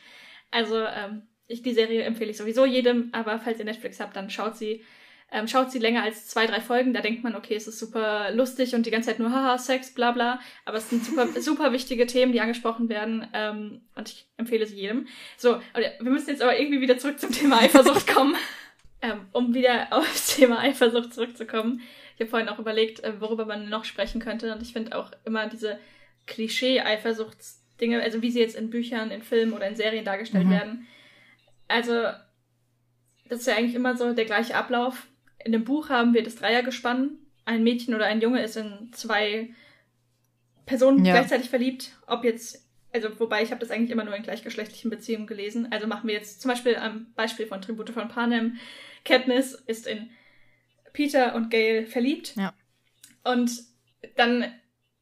Also, 0.50 0.76
ähm, 0.78 1.22
ich, 1.46 1.62
die 1.62 1.72
Serie 1.72 2.02
empfehle 2.02 2.30
ich 2.30 2.36
sowieso 2.36 2.66
jedem, 2.66 3.08
aber 3.12 3.38
falls 3.38 3.58
ihr 3.58 3.64
Netflix 3.64 4.00
habt, 4.00 4.16
dann 4.16 4.28
schaut 4.28 4.56
sie 4.56 4.84
ähm, 5.30 5.46
schaut 5.46 5.70
sie 5.70 5.78
länger 5.78 6.02
als 6.02 6.26
zwei, 6.28 6.46
drei 6.46 6.60
Folgen, 6.60 6.94
da 6.94 7.02
denkt 7.02 7.22
man, 7.22 7.36
okay, 7.36 7.54
es 7.54 7.68
ist 7.68 7.78
super 7.78 8.30
lustig 8.32 8.74
und 8.74 8.86
die 8.86 8.90
ganze 8.90 9.10
Zeit 9.10 9.18
nur 9.18 9.30
haha, 9.30 9.58
Sex, 9.58 9.92
bla 9.92 10.12
bla. 10.12 10.40
Aber 10.64 10.78
es 10.78 10.88
sind 10.88 11.04
super, 11.04 11.28
super 11.40 11.72
wichtige 11.72 12.06
Themen, 12.06 12.32
die 12.32 12.40
angesprochen 12.40 12.88
werden 12.88 13.26
ähm, 13.34 13.82
und 13.94 14.08
ich 14.08 14.26
empfehle 14.38 14.66
sie 14.66 14.76
jedem. 14.76 15.06
So, 15.36 15.60
wir 15.74 16.10
müssen 16.10 16.30
jetzt 16.30 16.42
aber 16.42 16.58
irgendwie 16.58 16.80
wieder 16.80 16.96
zurück 16.96 17.20
zum 17.20 17.30
Thema 17.30 17.60
Eifersucht 17.60 18.06
kommen. 18.14 18.36
ähm, 19.02 19.26
um 19.32 19.54
wieder 19.54 19.88
aufs 19.90 20.34
Thema 20.36 20.60
Eifersucht 20.60 21.12
zurückzukommen. 21.12 21.82
Ich 22.14 22.20
habe 22.20 22.30
vorhin 22.30 22.48
auch 22.48 22.58
überlegt, 22.58 23.04
äh, 23.04 23.20
worüber 23.20 23.44
man 23.44 23.68
noch 23.68 23.84
sprechen 23.84 24.20
könnte 24.20 24.52
und 24.54 24.62
ich 24.62 24.72
finde 24.72 24.96
auch 24.96 25.12
immer 25.24 25.46
diese 25.46 25.78
Klischee-Eifersuchtsdinge, 26.26 28.02
also 28.02 28.22
wie 28.22 28.30
sie 28.30 28.40
jetzt 28.40 28.56
in 28.56 28.70
Büchern, 28.70 29.10
in 29.10 29.22
Filmen 29.22 29.52
oder 29.52 29.68
in 29.68 29.76
Serien 29.76 30.04
dargestellt 30.06 30.46
mhm. 30.46 30.50
werden. 30.50 30.86
Also, 31.68 31.92
das 33.28 33.40
ist 33.40 33.46
ja 33.46 33.56
eigentlich 33.56 33.74
immer 33.74 33.94
so 33.94 34.14
der 34.14 34.24
gleiche 34.24 34.56
Ablauf 34.56 35.06
in 35.44 35.52
dem 35.52 35.64
Buch 35.64 35.88
haben 35.88 36.14
wir 36.14 36.22
das 36.22 36.36
Dreiergespann. 36.36 37.18
Ein 37.44 37.62
Mädchen 37.62 37.94
oder 37.94 38.06
ein 38.06 38.20
Junge 38.20 38.42
ist 38.42 38.56
in 38.56 38.90
zwei 38.92 39.50
Personen 40.66 41.04
ja. 41.04 41.14
gleichzeitig 41.14 41.48
verliebt. 41.48 41.92
Ob 42.06 42.24
jetzt, 42.24 42.66
also 42.92 43.08
wobei 43.18 43.42
ich 43.42 43.50
habe 43.50 43.60
das 43.60 43.70
eigentlich 43.70 43.90
immer 43.90 44.04
nur 44.04 44.14
in 44.14 44.22
gleichgeschlechtlichen 44.22 44.90
Beziehungen 44.90 45.26
gelesen. 45.26 45.68
Also 45.70 45.86
machen 45.86 46.08
wir 46.08 46.14
jetzt 46.14 46.42
zum 46.42 46.50
Beispiel 46.50 46.76
am 46.76 47.12
Beispiel 47.14 47.46
von 47.46 47.62
Tribute 47.62 47.90
von 47.90 48.08
Panem. 48.08 48.58
Katniss 49.04 49.54
ist 49.54 49.86
in 49.86 50.10
Peter 50.92 51.34
und 51.34 51.50
Gail 51.50 51.86
verliebt. 51.86 52.34
Ja. 52.36 52.52
Und 53.24 53.50
dann, 54.16 54.52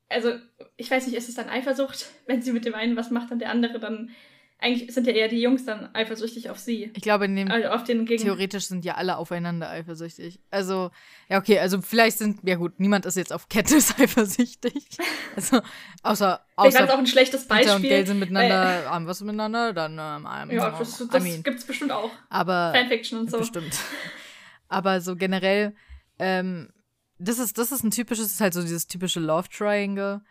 also 0.09 0.35
ich 0.77 0.91
weiß 0.91 1.07
nicht, 1.07 1.17
ist 1.17 1.29
es 1.29 1.35
dann 1.35 1.49
Eifersucht, 1.49 2.07
wenn 2.27 2.43
sie 2.43 2.53
mit 2.53 2.65
dem 2.65 2.75
einen 2.75 2.97
was 2.97 3.11
macht 3.11 3.33
und 3.33 3.41
der 3.41 3.51
andere 3.51 3.81
dann 3.81 4.11
eigentlich 4.59 4.93
sind 4.95 5.07
ja 5.07 5.13
eher 5.13 5.29
die 5.29 5.41
Jungs 5.41 5.67
dann 5.67 5.95
eifersüchtig 5.95 6.49
auf 6.49 6.59
sie. 6.59 6.91
Ich 6.95 7.03
glaube, 7.03 7.27
in 7.27 7.37
dem 7.37 7.51
also 7.51 7.69
auf 7.69 7.85
den 7.85 8.07
Gegen 8.07 8.23
theoretisch 8.23 8.69
sind 8.69 8.85
ja 8.87 8.95
alle 8.95 9.19
aufeinander 9.19 9.69
eifersüchtig. 9.69 10.41
Also, 10.51 10.91
ja, 11.29 11.39
okay, 11.39 11.59
also 11.59 11.83
vielleicht 11.83 12.19
sind, 12.19 12.41
ja 12.43 12.57
gut, 12.57 12.81
niemand 12.81 13.05
ist 13.05 13.17
jetzt 13.17 13.35
auf 13.35 13.49
Katniss 13.51 13.95
eifersüchtig. 13.99 14.89
Also, 15.35 15.61
außer, 16.03 16.41
außer 16.57 16.71
Vielleicht 16.71 16.93
auch 16.93 16.99
ein 16.99 17.07
schlechtes 17.07 17.47
Beispiel. 17.47 17.67
Peter 17.67 17.77
und 17.77 17.83
Gail 17.83 18.07
sind 18.07 18.19
miteinander, 18.19 18.85
äh, 18.85 18.87
haben 18.87 19.07
was 19.07 19.21
miteinander, 19.21 19.75
dann 19.75 19.93
ähm, 19.93 20.51
Ja, 20.51 20.71
das, 20.71 21.07
das 21.07 21.23
I 21.23 21.29
mean. 21.29 21.43
gibt's 21.43 21.65
bestimmt 21.65 21.93
auch. 21.93 22.11
Aber, 22.31 22.73
Fanfiction 22.75 23.21
und 23.21 23.31
so. 23.31 23.39
Bestimmt. 23.39 23.79
Aber 24.69 25.03
so 25.03 25.17
generell, 25.17 25.75
ähm, 26.19 26.71
das 27.19 27.39
ist, 27.39 27.59
das 27.59 27.73
ist 27.73 27.85
ein 27.85 27.91
typisches, 27.91 28.27
ist 28.33 28.41
halt 28.41 28.55
so 28.55 28.63
dieses 28.63 28.87
typische 28.87 29.21
Love 29.21 29.49
Triangle. 29.51 30.23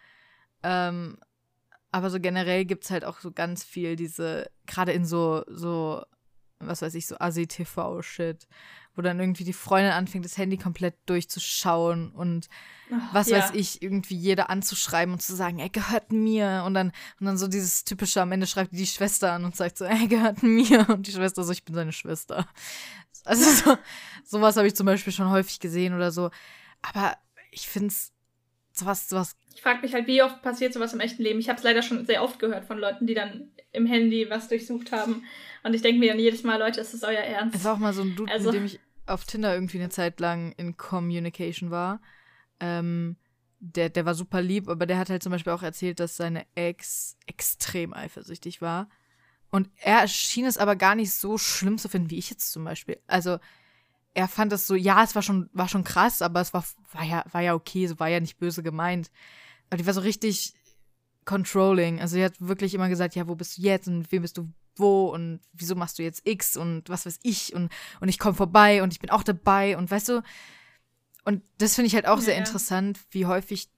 Ähm, 0.63 1.17
aber 1.95 2.10
so 2.10 2.19
generell 2.19 2.65
gibt 2.65 2.84
es 2.84 2.91
halt 2.91 3.05
auch 3.05 3.21
so 3.21 3.31
ganz 3.31 3.63
viel 3.63 3.95
diese, 3.95 4.51
gerade 4.65 4.91
in 4.91 5.05
so, 5.05 5.45
so, 5.47 6.03
was 6.60 6.81
weiß 6.81 6.93
ich, 6.95 7.08
so 7.08 7.15
Asi-TV-Shit, 7.19 8.49
wo 8.95 9.01
dann 9.01 9.17
irgendwie 9.17 9.45
die 9.45 9.53
Freundin 9.53 9.93
anfängt, 9.93 10.25
das 10.25 10.38
Handy 10.38 10.58
komplett 10.58 10.95
durchzuschauen 11.05 12.12
und 12.12 12.49
Ach, 12.91 13.13
was 13.13 13.29
ja. 13.29 13.38
weiß 13.38 13.51
ich, 13.53 13.81
irgendwie 13.81 14.17
jeder 14.17 14.49
anzuschreiben 14.49 15.13
und 15.13 15.21
zu 15.21 15.38
sagen, 15.38 15.58
er 15.58 15.69
gehört 15.69 16.12
mir. 16.12 16.63
Und 16.65 16.73
dann, 16.73 16.91
und 17.21 17.27
dann 17.27 17.38
so 17.38 17.47
dieses 17.47 17.86
typische, 17.86 18.21
am 18.21 18.34
Ende 18.34 18.45
schreibt 18.45 18.73
die, 18.73 18.77
die 18.77 18.88
Schwester 18.88 19.31
an 19.31 19.45
und 19.45 19.55
sagt 19.55 19.77
so, 19.77 19.86
er 19.86 20.08
gehört 20.08 20.43
mir. 20.43 20.89
Und 20.89 21.08
die 21.08 21.13
Schwester 21.13 21.45
so, 21.45 21.53
ich 21.53 21.63
bin 21.63 21.75
seine 21.75 21.93
Schwester. 21.93 22.45
Also 23.23 23.49
so, 23.49 23.77
sowas 24.25 24.58
habe 24.58 24.67
ich 24.67 24.75
zum 24.75 24.86
Beispiel 24.86 25.13
schon 25.13 25.29
häufig 25.29 25.62
gesehen 25.62 25.93
oder 25.93 26.12
so. 26.12 26.29
Aber 26.81 27.15
ich 27.51 27.69
finde 27.69 27.88
es 27.88 28.12
sowas, 28.78 29.10
sowas. 29.10 29.36
Ich 29.54 29.62
frage 29.62 29.82
mich 29.82 29.94
halt, 29.94 30.08
wie 30.08 30.22
oft 30.22 30.42
passiert 30.42 30.74
sowas 30.74 30.94
im 30.94 31.00
echten 31.00 31.24
Leben. 31.24 31.40
Ich 31.40 31.50
habe 31.50 31.58
es 31.58 31.64
leider 31.64 31.82
schon 31.82 32.06
sehr 32.06 32.24
oft 32.24 32.40
gehört 32.40 32.66
von 32.66 32.78
Leuten, 32.78 33.08
die 33.08 33.14
dann 33.14 33.52
im 33.72 33.86
Handy 33.86 34.30
was 34.30 34.48
durchsucht 34.48 34.92
haben. 34.92 35.24
Und 35.64 35.74
ich 35.74 35.82
denke 35.82 36.00
mir 36.00 36.12
dann 36.12 36.20
jedes 36.20 36.44
Mal, 36.44 36.60
Leute, 36.60 36.82
ist 36.82 36.94
das 36.94 37.04
euer 37.04 37.22
Ernst? 37.22 37.56
Es 37.56 37.64
war 37.64 37.74
auch 37.74 37.80
mal 37.80 37.94
so 37.94 38.02
ein 38.02 38.16
Dude, 38.16 38.32
also, 38.32 38.52
mit 38.52 38.56
dem 38.56 38.66
ich 38.66 38.80
auf 39.06 39.26
Tinder 39.26 39.54
irgendwie 39.54 39.80
eine 39.80 39.90
Zeit 39.90 40.20
lang 40.20 40.54
in 40.58 40.78
Communication 40.78 41.72
war. 41.72 42.02
Ähm, 42.60 43.18
der, 43.60 43.90
der 43.90 44.06
war 44.06 44.16
super 44.16 44.42
lieb, 44.42 44.68
aber 44.68 44.86
der 44.86 44.98
hat 44.98 45.10
halt 45.10 45.24
zum 45.24 45.32
Beispiel 45.32 45.54
auch 45.54 45.64
erzählt, 45.64 46.00
dass 46.00 46.18
seine 46.18 46.46
Ex 46.56 47.18
extrem 47.26 47.94
eifersüchtig 47.94 48.62
war. 48.62 48.90
Und 49.50 49.70
er 49.78 50.08
schien 50.08 50.46
es 50.46 50.58
aber 50.58 50.76
gar 50.76 50.96
nicht 50.96 51.14
so 51.14 51.38
schlimm 51.38 51.78
zu 51.78 51.88
finden, 51.88 52.10
wie 52.10 52.18
ich 52.18 52.30
jetzt 52.30 52.52
zum 52.52 52.64
Beispiel. 52.64 53.00
Also, 53.08 53.40
er 54.15 54.28
fand 54.28 54.51
das 54.51 54.65
so, 54.65 54.75
ja, 54.75 55.04
es 55.04 55.13
war 55.13 55.21
schon, 55.21 55.49
war 55.54 55.67
schon 55.67 55.84
krass, 55.84 56.21
aber 56.21 56.41
es 56.41 56.54
war, 56.54 56.65
war 56.93 57.04
ja, 57.04 57.23
war 57.32 57.41
ja 57.41 57.54
okay, 57.54 57.86
so 57.86 57.99
war 57.99 58.08
ja 58.08 58.19
nicht 58.19 58.38
böse 58.38 58.63
gemeint. 58.63 59.12
Aber 59.69 59.78
die 59.78 59.86
war 59.86 59.93
so 59.93 60.01
richtig 60.01 60.54
controlling. 61.25 61.99
Also, 61.99 62.15
sie 62.15 62.23
hat 62.23 62.34
wirklich 62.39 62.73
immer 62.73 62.88
gesagt, 62.88 63.15
ja, 63.15 63.28
wo 63.28 63.36
bist 63.36 63.58
du 63.58 63.62
jetzt 63.62 63.88
und 63.88 64.12
wem 64.12 64.21
bist 64.21 64.38
du 64.38 64.49
wo 64.78 65.10
und 65.10 65.41
wieso 65.54 65.75
machst 65.75 65.99
du 65.99 66.04
jetzt 66.04 66.28
X 66.28 66.58
und 66.58 66.89
was 66.89 67.06
weiß 67.06 67.19
ich 67.23 67.54
und, 67.54 67.71
und 68.01 68.10
ich 68.10 68.19
komme 68.19 68.36
vorbei 68.36 68.84
und 68.84 68.91
ich 68.91 68.99
bin 68.99 69.10
auch 69.10 69.23
dabei 69.23 69.78
und 69.78 69.89
weißt 69.89 70.10
du, 70.10 70.21
und 71.23 71.43
das 71.58 71.75
finde 71.75 71.88
ich 71.88 71.95
halt 71.95 72.08
auch 72.08 72.17
ja, 72.17 72.25
sehr 72.25 72.38
interessant, 72.38 72.99
wie 73.12 73.25
häufig 73.25 73.69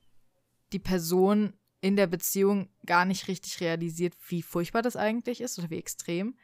die 0.74 0.80
Person 0.80 1.54
in 1.82 1.96
der 1.96 2.08
Beziehung 2.08 2.70
gar 2.86 3.06
nicht 3.06 3.28
richtig 3.28 3.62
realisiert, 3.62 4.16
wie 4.28 4.42
furchtbar 4.42 4.82
das 4.82 4.96
eigentlich 4.96 5.42
ist 5.42 5.58
oder 5.60 5.70
wie 5.70 5.78
extrem. 5.78 6.36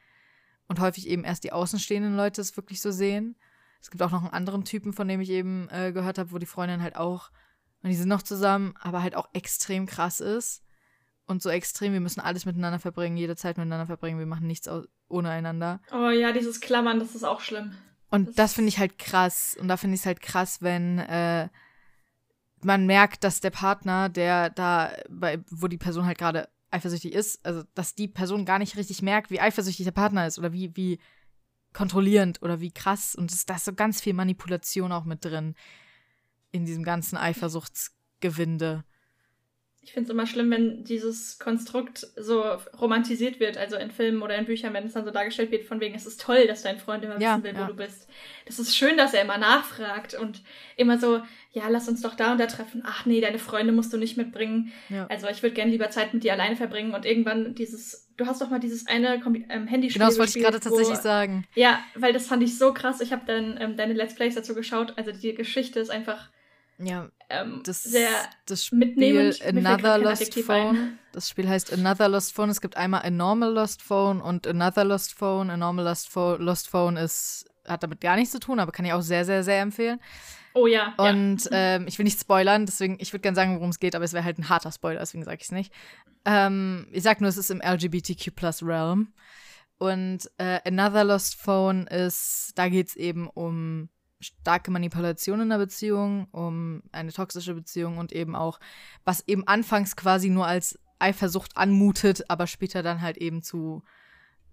Und 0.68 0.80
häufig 0.80 1.10
eben 1.10 1.26
erst 1.26 1.44
die 1.44 1.52
außenstehenden 1.52 2.16
Leute 2.16 2.40
es 2.40 2.56
wirklich 2.56 2.80
so 2.80 2.92
sehen. 2.92 3.36
Es 3.84 3.92
gibt 3.92 4.02
auch 4.02 4.12
noch 4.12 4.24
einen 4.24 4.32
anderen 4.32 4.64
Typen, 4.64 4.94
von 4.94 5.10
dem 5.10 5.20
ich 5.20 5.30
eben 5.30 5.68
äh, 5.70 5.92
gehört 5.92 6.18
habe, 6.18 6.32
wo 6.32 6.38
die 6.38 6.46
Freundin 6.46 6.82
halt 6.82 6.96
auch, 6.96 7.32
und 7.84 7.90
die 7.90 7.96
sind 7.98 8.08
noch 8.08 8.22
zusammen, 8.22 8.74
aber 8.80 9.04
halt 9.04 9.14
auch 9.14 9.28
extrem 9.34 9.86
krass 9.86 10.22
ist. 10.22 10.64
Und 11.26 11.44
so 11.44 11.50
extrem, 11.50 11.92
wir 11.92 12.00
müssen 12.00 12.22
alles 12.22 12.46
miteinander 12.46 12.80
verbringen, 12.80 13.18
jede 13.18 13.36
Zeit 13.36 13.58
miteinander 13.58 13.86
verbringen, 13.86 14.20
wir 14.20 14.26
machen 14.26 14.48
nichts 14.48 14.70
ohne 15.10 15.30
einander. 15.30 15.82
Oh 15.92 16.10
ja, 16.10 16.32
dieses 16.32 16.62
Klammern, 16.62 17.00
das 17.00 17.14
ist 17.14 17.26
auch 17.26 17.42
schlimm. 17.42 17.76
Und 18.10 18.30
das, 18.30 18.36
das 18.36 18.54
finde 18.54 18.70
ich 18.70 18.80
halt 18.80 18.98
krass. 18.98 19.58
Und 19.60 19.68
da 19.68 19.76
finde 19.76 19.96
ich 19.96 20.02
es 20.02 20.06
halt 20.06 20.22
krass, 20.22 20.62
wenn 20.62 21.00
äh, 21.00 21.50
man 22.62 22.86
merkt, 22.86 23.26
dass 23.26 23.42
der 23.42 23.50
Partner, 23.50 24.08
der 24.08 24.50
da, 24.50 24.94
bei, 25.10 25.44
wo 25.50 25.68
die 25.68 25.78
Person 25.78 26.06
halt 26.06 26.18
gerade 26.18 26.48
eifersüchtig 26.72 27.14
ist, 27.14 27.46
also 27.46 27.64
dass 27.76 27.96
die 27.96 28.08
Person 28.08 28.46
gar 28.46 28.60
nicht 28.60 28.78
richtig 28.78 29.02
merkt, 29.02 29.30
wie 29.30 29.42
eifersüchtig 29.42 29.84
der 29.84 29.92
Partner 29.92 30.26
ist 30.26 30.40
oder 30.40 30.54
wie, 30.54 30.74
wie 30.76 31.00
kontrollierend 31.74 32.42
oder 32.42 32.60
wie 32.60 32.72
krass. 32.72 33.16
Und 33.16 33.50
da 33.50 33.56
ist 33.56 33.66
so 33.66 33.74
ganz 33.74 34.02
viel 34.02 34.14
Manipulation 34.14 34.92
auch 34.92 35.06
mit 35.06 35.26
drin 35.26 35.56
in 36.52 36.66
diesem 36.66 36.84
ganzen 36.84 37.18
Eifersuchtsgewinde. 37.18 38.84
Ich 39.86 39.92
finde 39.92 40.08
es 40.08 40.14
immer 40.14 40.26
schlimm, 40.26 40.50
wenn 40.50 40.86
dieses 40.86 41.40
Konstrukt 41.40 42.08
so 42.16 42.42
romantisiert 42.80 43.42
wird, 43.42 43.58
also 43.58 43.76
in 43.76 43.92
Filmen 43.92 44.22
oder 44.22 44.36
in 44.38 44.46
Büchern, 44.46 44.74
wenn 44.74 44.86
es 44.86 44.94
dann 44.94 45.04
so 45.04 45.12
dargestellt 45.12 45.52
wird, 45.52 45.66
von 45.66 45.82
wegen, 45.82 45.94
es 45.94 46.06
ist 46.06 46.22
toll, 46.22 46.48
dass 46.48 46.64
dein 46.64 46.80
Freund 46.80 47.04
immer 47.04 47.20
ja, 47.20 47.34
wissen 47.34 47.44
will, 47.44 47.54
ja. 47.54 47.64
wo 47.64 47.72
du 47.72 47.76
bist. 47.76 48.08
Das 48.46 48.60
ist 48.60 48.78
schön, 48.78 48.98
dass 48.98 49.14
er 49.14 49.24
immer 49.24 49.38
nachfragt 49.38 50.14
und 50.14 50.42
immer 50.78 50.98
so, 50.98 51.22
ja, 51.52 51.68
lass 51.68 51.90
uns 51.90 52.02
doch 52.02 52.16
da 52.16 52.32
und 52.32 52.40
da 52.40 52.48
treffen. 52.48 52.82
Ach 52.86 53.06
nee, 53.06 53.20
deine 53.20 53.40
Freunde 53.40 53.74
musst 53.74 53.92
du 53.92 53.98
nicht 53.98 54.16
mitbringen. 54.16 54.72
Ja. 54.88 55.06
Also 55.08 55.28
ich 55.28 55.44
würde 55.44 55.54
gerne 55.54 55.72
lieber 55.72 55.90
Zeit 55.90 56.14
mit 56.14 56.24
dir 56.24 56.32
alleine 56.32 56.56
verbringen 56.56 56.94
und 56.94 57.06
irgendwann 57.06 57.54
dieses, 57.54 58.10
du 58.16 58.26
hast 58.26 58.42
doch 58.42 58.50
mal 58.50 58.60
dieses 58.60 58.88
eine 58.88 59.16
ähm, 59.50 59.68
Handyspiel. 59.68 60.00
Genau, 60.00 60.10
das 60.10 60.18
wollte 60.18 60.38
ich 60.38 60.44
gerade 60.44 60.60
tatsächlich 60.62 60.98
sagen. 60.98 61.46
Ja, 61.56 61.84
weil 61.96 62.14
das 62.14 62.28
fand 62.28 62.42
ich 62.42 62.58
so 62.58 62.74
krass. 62.74 63.02
Ich 63.02 63.12
habe 63.12 63.24
dann 63.28 63.58
ähm, 63.60 63.76
deine 63.76 63.94
Let's 63.94 64.16
Plays 64.16 64.36
dazu 64.36 64.56
geschaut. 64.56 64.94
Also 64.98 65.12
die 65.12 65.36
Geschichte 65.36 65.80
ist 65.80 65.90
einfach 65.90 66.30
ja, 66.78 67.10
ähm, 67.30 67.62
das, 67.66 67.84
sehr 67.84 68.10
das 68.46 68.66
Spiel 68.66 69.34
Another 69.46 69.98
Lost 69.98 70.34
Phone. 70.40 70.78
Ein. 70.78 71.00
Das 71.12 71.30
Spiel 71.30 71.48
heißt 71.48 71.74
Another 71.74 72.10
Lost 72.10 72.34
Phone. 72.34 72.50
Es 72.50 72.62
gibt 72.62 72.78
einmal 72.78 73.02
A 73.04 73.10
Normal 73.10 73.54
Lost 73.54 73.82
Phone 73.82 74.22
und 74.22 74.48
Another 74.48 74.84
Lost 74.84 75.14
Phone. 75.14 75.50
A 75.50 75.58
Normal 75.58 75.86
Lost, 75.86 76.10
Phone, 76.10 76.42
Lost 76.42 76.68
Phone 76.68 76.98
ist, 76.98 77.46
hat 77.68 77.84
damit 77.84 78.02
gar 78.02 78.16
nichts 78.16 78.32
zu 78.32 78.40
tun, 78.40 78.60
aber 78.60 78.72
kann 78.72 78.86
ich 78.86 78.94
auch 78.94 79.02
sehr, 79.02 79.26
sehr, 79.26 79.44
sehr 79.44 79.62
empfehlen. 79.62 80.00
Oh 80.54 80.68
ja. 80.68 80.94
Und 80.98 81.46
ja. 81.46 81.52
Ähm, 81.52 81.88
ich 81.88 81.98
will 81.98 82.04
nicht 82.04 82.20
spoilern, 82.20 82.66
deswegen, 82.66 82.98
ich 83.00 83.12
würde 83.12 83.22
gerne 83.22 83.36
sagen, 83.36 83.56
worum 83.56 83.70
es 83.70 83.80
geht, 83.80 83.96
aber 83.96 84.06
es 84.06 84.14
wäre 84.14 84.24
halt 84.24 84.38
ein 84.38 84.50
harter 84.50 84.72
Spoiler, 84.72 85.00
deswegen 85.00 85.24
sage 85.24 85.38
ich 85.38 85.44
es 85.44 85.52
nicht. 85.52 85.74
Ähm, 86.26 86.88
ich 86.92 87.04
sag 87.04 87.22
nur, 87.22 87.30
es 87.30 87.38
ist 87.38 87.50
im 87.50 87.62
LGBTQ 87.62 88.36
Plus 88.36 88.64
Realm. 88.64 89.14
Und 89.80 90.30
äh, 90.38 90.60
Another 90.66 91.04
Lost 91.04 91.36
Phone 91.36 91.88
ist, 91.88 92.52
da 92.56 92.70
geht 92.70 92.90
es 92.90 92.96
eben 92.96 93.28
um 93.28 93.90
starke 94.24 94.72
Manipulation 94.72 95.42
in 95.42 95.50
der 95.50 95.58
Beziehung, 95.58 96.28
um 96.32 96.84
eine 96.92 97.12
toxische 97.12 97.54
Beziehung 97.54 97.98
und 97.98 98.12
eben 98.12 98.36
auch, 98.36 98.60
was 99.04 99.28
eben 99.28 99.48
anfangs 99.48 99.96
quasi 99.96 100.30
nur 100.30 100.48
als 100.48 100.80
Eifersucht 101.00 101.58
anmutet, 101.58 102.30
aber 102.30 102.48
später 102.48 102.82
dann 102.82 103.02
halt 103.02 103.18
eben 103.18 103.44
zu 103.44 103.84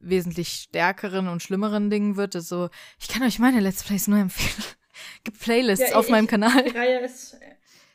wesentlich 0.01 0.49
stärkeren 0.49 1.29
und 1.29 1.43
schlimmeren 1.43 1.91
Dingen 1.91 2.17
wird. 2.17 2.35
Also, 2.35 2.71
ich 2.99 3.09
kann 3.09 3.23
euch 3.23 3.39
meine 3.39 3.61
Let's 3.61 3.85
Plays 3.85 4.09
nur 4.09 4.19
empfehlen. 4.19 4.65
Gibt 5.25 5.41
Playlists 5.41 5.91
ja, 5.91 5.97
auf 5.97 6.07
ich, 6.07 6.11
meinem 6.11 6.27
Kanal. 6.27 6.65
Die 6.65 6.77
Reihe 6.77 7.01
ist 7.01 7.39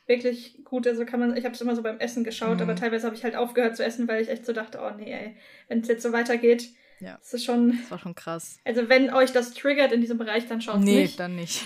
wirklich 0.08 0.64
gut. 0.64 0.88
Also 0.88 1.06
kann 1.06 1.20
man, 1.20 1.36
ich 1.36 1.46
habe 1.46 1.56
es 1.56 1.62
immer 1.62 1.76
so 1.76 1.82
beim 1.82 2.00
Essen 2.00 2.24
geschaut, 2.24 2.58
mhm. 2.58 2.64
aber 2.64 2.76
teilweise 2.76 3.06
habe 3.06 3.16
ich 3.16 3.24
halt 3.24 3.36
aufgehört 3.36 3.76
zu 3.76 3.84
essen, 3.84 4.08
weil 4.08 4.22
ich 4.22 4.30
echt 4.30 4.46
so 4.46 4.54
dachte, 4.54 4.80
oh 4.82 4.96
nee, 4.96 5.12
ey, 5.12 5.36
wenn 5.68 5.80
es 5.80 5.88
jetzt 5.88 6.04
so 6.04 6.14
weitergeht, 6.14 6.70
ja. 7.00 7.18
Das 7.18 7.34
ist 7.34 7.46
schon. 7.46 7.78
Das 7.80 7.92
war 7.92 8.00
schon 8.00 8.16
krass. 8.16 8.60
Also, 8.66 8.90
wenn 8.90 9.14
euch 9.14 9.32
das 9.32 9.54
triggert 9.54 9.92
in 9.92 10.02
diesem 10.02 10.18
Bereich, 10.18 10.48
dann 10.48 10.62
schaut 10.62 10.78
es 10.78 10.84
nee, 10.84 11.02
nicht. 11.02 11.14
Nee, 11.14 11.18
dann 11.18 11.36
nicht. 11.36 11.66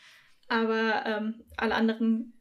Aber 0.48 1.04
ähm, 1.06 1.44
alle 1.56 1.74
anderen 1.74 2.32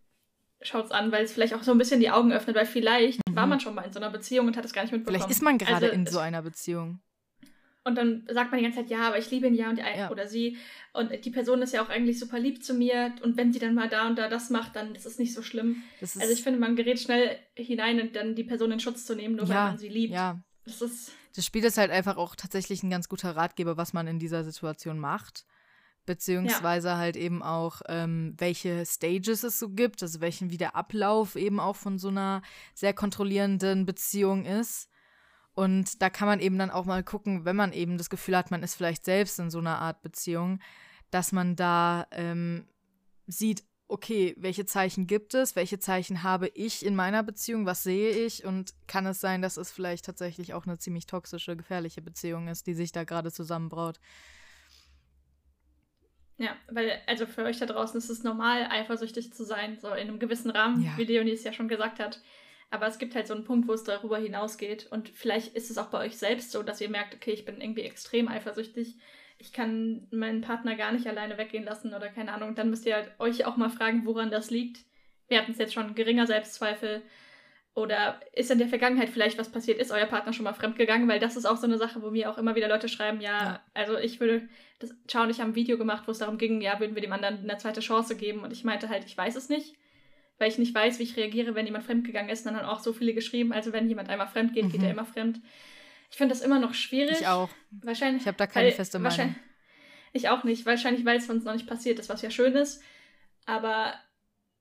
schaut 0.62 0.86
es 0.86 0.92
an, 0.92 1.12
weil 1.12 1.26
es 1.26 1.34
vielleicht 1.34 1.54
auch 1.54 1.64
so 1.64 1.72
ein 1.72 1.78
bisschen 1.78 2.00
die 2.00 2.10
Augen 2.10 2.32
öffnet, 2.32 2.56
weil 2.56 2.66
vielleicht 2.66 3.20
mhm. 3.28 3.36
war 3.36 3.48
man 3.48 3.60
schon 3.60 3.76
mal 3.76 3.84
in 3.84 3.94
so 3.94 4.00
einer 4.00 4.10
Beziehung 4.10 4.48
und 4.48 4.58
hat 4.58 4.66
es 4.66 4.74
gar 4.74 4.84
nicht 4.84 4.92
mitbekommen. 4.92 5.20
Vielleicht 5.20 5.32
ist 5.32 5.44
man 5.44 5.58
gerade 5.58 5.88
also, 5.88 5.96
in 5.96 6.06
so 6.06 6.20
einer 6.20 6.42
Beziehung. 6.42 7.00
Und 7.84 7.96
dann 8.00 8.26
sagt 8.28 8.50
man 8.50 8.58
die 8.58 8.64
ganze 8.64 8.80
Zeit, 8.80 8.90
ja, 8.90 9.08
aber 9.08 9.20
ich 9.20 9.30
liebe 9.30 9.46
ihn 9.46 9.54
ja 9.54 9.70
und 9.70 9.78
die, 9.78 9.84
ja. 9.84 10.10
oder 10.10 10.28
sie. 10.28 10.58
Und 10.92 11.24
die 11.24 11.30
Person 11.30 11.62
ist 11.62 11.72
ja 11.72 11.84
auch 11.84 11.90
eigentlich 11.90 12.18
super 12.18 12.40
lieb 12.40 12.64
zu 12.64 12.74
mir. 12.74 13.14
Und 13.22 13.38
wenn 13.38 13.54
sie 13.54 13.60
dann 13.60 13.76
mal 13.76 13.88
da 13.88 14.08
und 14.08 14.18
da 14.18 14.28
das 14.28 14.50
macht, 14.50 14.76
dann 14.76 14.96
ist 14.96 15.06
es 15.06 15.20
nicht 15.20 15.36
so 15.36 15.44
schlimm. 15.44 15.84
also 16.02 16.32
ich 16.32 16.42
finde, 16.42 16.60
man 16.60 16.76
gerät 16.76 17.00
schnell 17.00 17.38
hinein 17.56 18.02
und 18.02 18.16
dann 18.16 18.34
die 18.34 18.44
Person 18.44 18.72
in 18.72 18.80
Schutz 18.80 19.06
zu 19.06 19.16
nehmen, 19.16 19.36
nur 19.36 19.46
ja, 19.46 19.56
weil 19.56 19.68
man 19.68 19.78
sie 19.78 19.90
liebt. 19.90 20.14
Ja. 20.14 20.42
Das 20.66 20.82
ist 20.82 21.12
das 21.36 21.46
Spiel 21.46 21.66
ist 21.66 21.78
halt 21.78 21.92
einfach 21.92 22.16
auch 22.16 22.36
tatsächlich 22.36 22.82
ein 22.82 22.90
ganz 22.90 23.10
guter 23.10 23.36
Ratgeber, 23.36 23.76
was 23.76 23.92
man 23.92 24.08
in 24.08 24.20
dieser 24.20 24.44
Situation 24.46 25.00
macht. 25.00 25.46
Beziehungsweise 26.06 26.90
ja. 26.90 26.98
halt 26.98 27.18
eben 27.18 27.44
auch, 27.44 27.82
ähm, 27.90 28.36
welche 28.38 28.86
Stages 28.86 29.44
es 29.44 29.60
so 29.60 29.70
gibt, 29.70 30.02
also 30.04 30.22
welchen 30.22 30.52
wie 30.52 30.58
der 30.58 30.76
Ablauf 30.76 31.36
eben 31.36 31.60
auch 31.60 31.76
von 31.76 31.98
so 31.98 32.10
einer 32.10 32.42
sehr 32.74 32.94
kontrollierenden 32.94 33.86
Beziehung 33.86 34.46
ist. 34.46 34.88
Und 35.56 36.02
da 36.02 36.10
kann 36.10 36.28
man 36.28 36.40
eben 36.40 36.58
dann 36.58 36.70
auch 36.70 36.86
mal 36.86 37.04
gucken, 37.04 37.44
wenn 37.44 37.56
man 37.56 37.74
eben 37.74 37.98
das 37.98 38.10
Gefühl 38.10 38.38
hat, 38.38 38.52
man 38.52 38.64
ist 38.64 38.76
vielleicht 38.76 39.04
selbst 39.04 39.40
in 39.40 39.50
so 39.50 39.60
einer 39.60 39.80
Art 39.80 40.04
Beziehung, 40.04 40.60
dass 41.12 41.32
man 41.32 41.56
da 41.56 42.08
ähm, 42.12 42.68
sieht, 43.26 43.64
okay, 43.88 44.34
welche 44.38 44.66
Zeichen 44.66 45.08
gibt 45.08 45.34
es, 45.34 45.56
welche 45.56 45.80
Zeichen 45.80 46.24
habe 46.24 46.48
ich 46.54 46.86
in 46.86 46.96
meiner 46.96 47.24
Beziehung, 47.24 47.66
was 47.66 47.84
sehe 47.84 48.12
ich 48.12 48.44
und 48.44 48.74
kann 48.88 49.06
es 49.06 49.22
sein, 49.22 49.42
dass 49.42 49.58
es 49.58 49.72
vielleicht 49.72 50.06
tatsächlich 50.06 50.54
auch 50.54 50.66
eine 50.66 50.80
ziemlich 50.80 51.06
toxische, 51.06 51.56
gefährliche 51.56 52.02
Beziehung 52.02 52.48
ist, 52.48 52.68
die 52.68 52.74
sich 52.74 52.92
da 52.92 53.04
gerade 53.04 53.32
zusammenbraut. 53.32 54.00
Ja, 56.38 56.58
weil, 56.70 57.00
also 57.08 57.26
für 57.26 57.44
euch 57.44 57.60
da 57.60 57.66
draußen 57.66 57.98
ist 57.98 58.10
es 58.10 58.24
normal, 58.24 58.68
eifersüchtig 58.70 59.34
zu 59.34 59.46
sein, 59.46 59.78
so 59.80 59.90
in 59.90 60.10
einem 60.10 60.20
gewissen 60.20 60.52
Rahmen, 60.52 60.84
ja. 60.84 60.98
wie 60.98 61.06
Leonie 61.06 61.32
es 61.32 61.44
ja 61.44 61.54
schon 61.54 61.70
gesagt 61.70 62.00
hat. 62.00 62.22
Aber 62.72 62.88
es 62.88 62.98
gibt 62.98 63.16
halt 63.16 63.28
so 63.28 63.34
einen 63.34 63.46
Punkt, 63.46 63.68
wo 63.68 63.74
es 63.74 63.84
darüber 63.84 64.18
hinausgeht. 64.18 64.88
Und 64.92 65.08
vielleicht 65.08 65.56
ist 65.56 65.70
es 65.70 65.78
auch 65.78 65.88
bei 65.88 66.00
euch 66.00 66.18
selbst 66.18 66.52
so, 66.52 66.62
dass 66.64 66.82
ihr 66.82 66.90
merkt, 66.90 67.16
okay, 67.16 67.32
ich 67.32 67.46
bin 67.46 67.62
irgendwie 67.62 67.84
extrem 67.84 68.28
eifersüchtig 68.28 68.98
ich 69.38 69.52
kann 69.52 70.08
meinen 70.12 70.42
Partner 70.42 70.76
gar 70.76 70.92
nicht 70.92 71.08
alleine 71.08 71.38
weggehen 71.38 71.66
lassen 71.66 71.94
oder 71.94 72.10
keine 72.10 72.34
Ahnung, 72.34 72.56
dann 72.56 72.70
müsst 72.70 72.86
ihr 72.86 72.96
halt 72.96 73.12
euch 73.20 73.46
auch 73.46 73.58
mal 73.58 73.70
fragen, 73.70 74.06
woran 74.06 74.32
das 74.32 74.50
liegt. 74.50 74.86
Wir 75.28 75.40
hatten 75.40 75.52
es 75.52 75.58
jetzt 75.58 75.74
schon, 75.74 75.96
geringer 75.96 76.28
Selbstzweifel. 76.28 77.02
Oder 77.74 78.22
ist 78.32 78.50
in 78.52 78.58
der 78.58 78.70
Vergangenheit 78.70 79.10
vielleicht 79.10 79.38
was 79.38 79.52
passiert? 79.52 79.80
Ist 79.80 79.92
euer 79.92 80.06
Partner 80.06 80.32
schon 80.32 80.46
mal 80.46 80.54
fremdgegangen? 80.54 81.10
Weil 81.10 81.20
das 81.20 81.36
ist 81.36 81.46
auch 81.46 81.58
so 81.58 81.68
eine 81.68 81.78
Sache, 81.78 82.02
wo 82.02 82.10
mir 82.10 82.32
auch 82.32 82.38
immer 82.38 82.56
wieder 82.56 82.70
Leute 82.70 82.88
schreiben, 82.88 83.20
ja, 83.20 83.44
ja. 83.44 83.64
also 83.74 83.98
ich 83.98 84.22
würde, 84.22 84.48
das 84.80 84.96
Ciao 85.10 85.24
und 85.24 85.30
ich 85.30 85.42
haben 85.42 85.50
ein 85.50 85.56
Video 85.56 85.78
gemacht, 85.78 86.04
wo 86.08 86.12
es 86.12 86.20
darum 86.20 86.38
ging, 86.38 86.62
ja, 86.62 86.80
würden 86.80 86.96
wir 86.96 87.02
dem 87.02 87.12
anderen 87.12 87.40
eine 87.40 87.58
zweite 87.58 87.82
Chance 87.82 88.16
geben? 88.16 88.42
Und 88.42 88.54
ich 88.54 88.64
meinte 88.64 88.88
halt, 88.88 89.04
ich 89.04 89.18
weiß 89.18 89.36
es 89.36 89.50
nicht, 89.50 89.76
weil 90.38 90.48
ich 90.48 90.58
nicht 90.58 90.74
weiß, 90.74 91.00
wie 91.00 91.04
ich 91.04 91.18
reagiere, 91.18 91.54
wenn 91.54 91.66
jemand 91.66 91.84
fremdgegangen 91.84 92.30
ist. 92.30 92.46
Und 92.46 92.54
dann 92.54 92.62
haben 92.62 92.70
auch 92.70 92.80
so 92.80 92.94
viele 92.94 93.14
geschrieben, 93.14 93.52
also 93.52 93.74
wenn 93.74 93.90
jemand 93.90 94.10
einmal 94.10 94.28
fremd 94.28 94.54
geht, 94.54 94.66
mhm. 94.66 94.72
geht 94.72 94.84
er 94.84 94.92
immer 94.92 95.06
fremd. 95.06 95.42
Ich 96.12 96.18
finde 96.18 96.34
das 96.34 96.44
immer 96.44 96.60
noch 96.60 96.74
schwierig. 96.74 97.22
Ich 97.22 97.28
auch. 97.28 97.50
Wahrscheinlich. 97.72 98.24
Ich 98.24 98.28
habe 98.28 98.38
da 98.38 98.48
keine 98.48 98.68
weil, 98.68 98.74
feste 98.74 99.00
Meinung. 99.00 99.36
Ich 100.14 100.30
auch 100.30 100.44
nicht. 100.44 100.66
Wahrscheinlich, 100.66 101.06
weil 101.06 101.18
es 101.18 101.30
uns 101.30 101.44
noch 101.44 101.54
nicht 101.54 101.68
passiert 101.68 102.00
ist, 102.00 102.10
was 102.10 102.22
ja 102.22 102.30
schön 102.30 102.56
ist. 102.56 102.82
Aber 103.46 103.94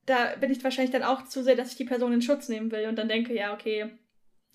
da 0.06 0.36
bin 0.36 0.50
ich 0.50 0.62
wahrscheinlich 0.62 0.92
dann 0.92 1.02
auch 1.02 1.24
zu 1.24 1.42
sehr, 1.42 1.56
dass 1.56 1.70
ich 1.70 1.76
die 1.76 1.84
Person 1.84 2.12
in 2.12 2.22
Schutz 2.22 2.48
nehmen 2.48 2.70
will 2.70 2.88
und 2.88 2.96
dann 2.96 3.08
denke, 3.08 3.34
ja, 3.34 3.54
okay, 3.54 3.90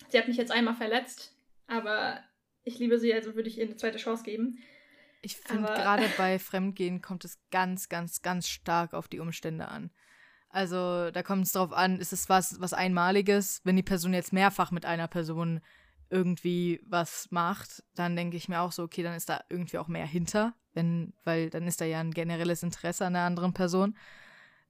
sie 0.08 0.18
hat 0.18 0.28
mich 0.28 0.36
jetzt 0.36 0.52
einmal 0.52 0.74
verletzt, 0.74 1.34
aber 1.66 2.20
ich 2.62 2.78
liebe 2.78 2.98
sie, 2.98 3.12
also 3.12 3.34
würde 3.34 3.48
ich 3.48 3.58
ihr 3.58 3.64
eine 3.64 3.76
zweite 3.76 3.98
Chance 3.98 4.22
geben. 4.22 4.58
Ich 5.22 5.36
finde, 5.36 5.66
gerade 5.66 6.08
bei 6.16 6.38
Fremdgehen 6.38 7.02
kommt 7.02 7.24
es 7.24 7.38
ganz, 7.50 7.88
ganz, 7.88 8.22
ganz 8.22 8.48
stark 8.48 8.94
auf 8.94 9.08
die 9.08 9.20
Umstände 9.20 9.68
an. 9.68 9.90
Also 10.48 11.10
da 11.10 11.22
kommt 11.22 11.46
es 11.46 11.52
darauf 11.52 11.72
an, 11.72 12.00
ist 12.00 12.12
es 12.12 12.28
was, 12.28 12.60
was 12.60 12.72
Einmaliges, 12.72 13.60
wenn 13.64 13.76
die 13.76 13.82
Person 13.82 14.14
jetzt 14.14 14.32
mehrfach 14.32 14.70
mit 14.70 14.84
einer 14.84 15.08
Person 15.08 15.60
irgendwie 16.10 16.80
was 16.86 17.30
macht, 17.30 17.82
dann 17.94 18.16
denke 18.16 18.36
ich 18.36 18.48
mir 18.48 18.60
auch 18.60 18.72
so, 18.72 18.82
okay, 18.82 19.02
dann 19.02 19.14
ist 19.14 19.28
da 19.28 19.40
irgendwie 19.48 19.78
auch 19.78 19.88
mehr 19.88 20.06
hinter, 20.06 20.54
wenn, 20.74 21.12
weil 21.24 21.50
dann 21.50 21.66
ist 21.66 21.80
da 21.80 21.84
ja 21.84 22.00
ein 22.00 22.12
generelles 22.12 22.62
Interesse 22.62 23.06
an 23.06 23.14
der 23.14 23.22
anderen 23.22 23.54
Person. 23.54 23.96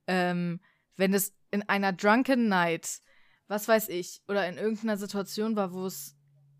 Ähm, 0.07 0.59
wenn 0.95 1.13
es 1.13 1.33
in 1.49 1.67
einer 1.67 1.93
Drunken 1.93 2.47
Night, 2.47 3.01
was 3.47 3.67
weiß 3.67 3.89
ich, 3.89 4.21
oder 4.27 4.47
in 4.47 4.57
irgendeiner 4.57 4.97
Situation 4.97 5.55
war, 5.55 5.73
wo 5.73 5.85
es 5.85 6.15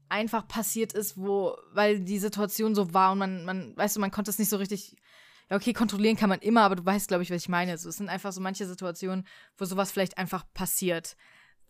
einfach 0.10 0.48
passiert 0.48 0.94
ist, 0.94 1.18
wo, 1.18 1.56
weil 1.72 2.02
die 2.02 2.20
Situation 2.20 2.76
so 2.76 2.94
war 2.94 3.14
und 3.14 3.20
man, 3.20 3.46
man, 3.46 3.78
weißt 3.78 3.96
du, 3.96 4.02
man 4.02 4.12
konnte 4.12 4.32
es 4.32 4.40
nicht 4.40 4.50
so 4.50 4.58
richtig, 4.58 4.98
ja, 5.50 5.56
okay, 5.56 5.74
kontrollieren 5.74 6.18
kann 6.18 6.30
man 6.30 6.40
immer, 6.40 6.64
aber 6.64 6.76
du 6.76 6.86
weißt, 6.86 7.08
glaube 7.08 7.24
ich, 7.24 7.30
was 7.32 7.44
ich 7.44 7.50
meine. 7.50 7.78
So, 7.78 7.90
es 7.90 7.98
sind 7.98 8.10
einfach 8.10 8.32
so 8.34 8.42
manche 8.42 8.66
Situationen, 8.66 9.26
wo 9.58 9.66
sowas 9.66 9.92
vielleicht 9.92 10.18
einfach 10.18 10.44
passiert 10.54 11.16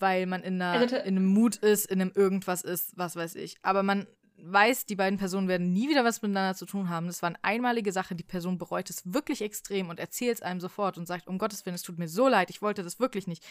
weil 0.01 0.25
man 0.25 0.43
in, 0.43 0.61
einer, 0.61 0.79
also, 0.79 0.95
in 0.95 1.17
einem 1.17 1.25
Mut 1.25 1.57
ist, 1.57 1.85
in 1.85 2.01
einem 2.01 2.11
irgendwas 2.13 2.63
ist, 2.63 2.97
was 2.97 3.15
weiß 3.15 3.35
ich. 3.35 3.55
Aber 3.61 3.83
man 3.83 4.07
weiß, 4.43 4.85
die 4.85 4.95
beiden 4.95 5.19
Personen 5.19 5.47
werden 5.47 5.71
nie 5.71 5.89
wieder 5.89 6.03
was 6.03 6.21
miteinander 6.21 6.55
zu 6.55 6.65
tun 6.65 6.89
haben. 6.89 7.07
Das 7.07 7.21
war 7.21 7.29
eine 7.29 7.43
einmalige 7.43 7.91
Sache. 7.91 8.15
Die 8.15 8.23
Person 8.23 8.57
bereut 8.57 8.89
es 8.89 9.13
wirklich 9.13 9.41
extrem 9.41 9.89
und 9.89 9.99
erzählt 9.99 10.35
es 10.37 10.41
einem 10.41 10.59
sofort 10.59 10.97
und 10.97 11.07
sagt, 11.07 11.27
um 11.27 11.37
Gottes 11.37 11.65
Willen, 11.65 11.75
es 11.75 11.83
tut 11.83 11.99
mir 11.99 12.07
so 12.07 12.27
leid, 12.27 12.49
ich 12.49 12.61
wollte 12.61 12.83
das 12.83 12.99
wirklich 12.99 13.27
nicht. 13.27 13.43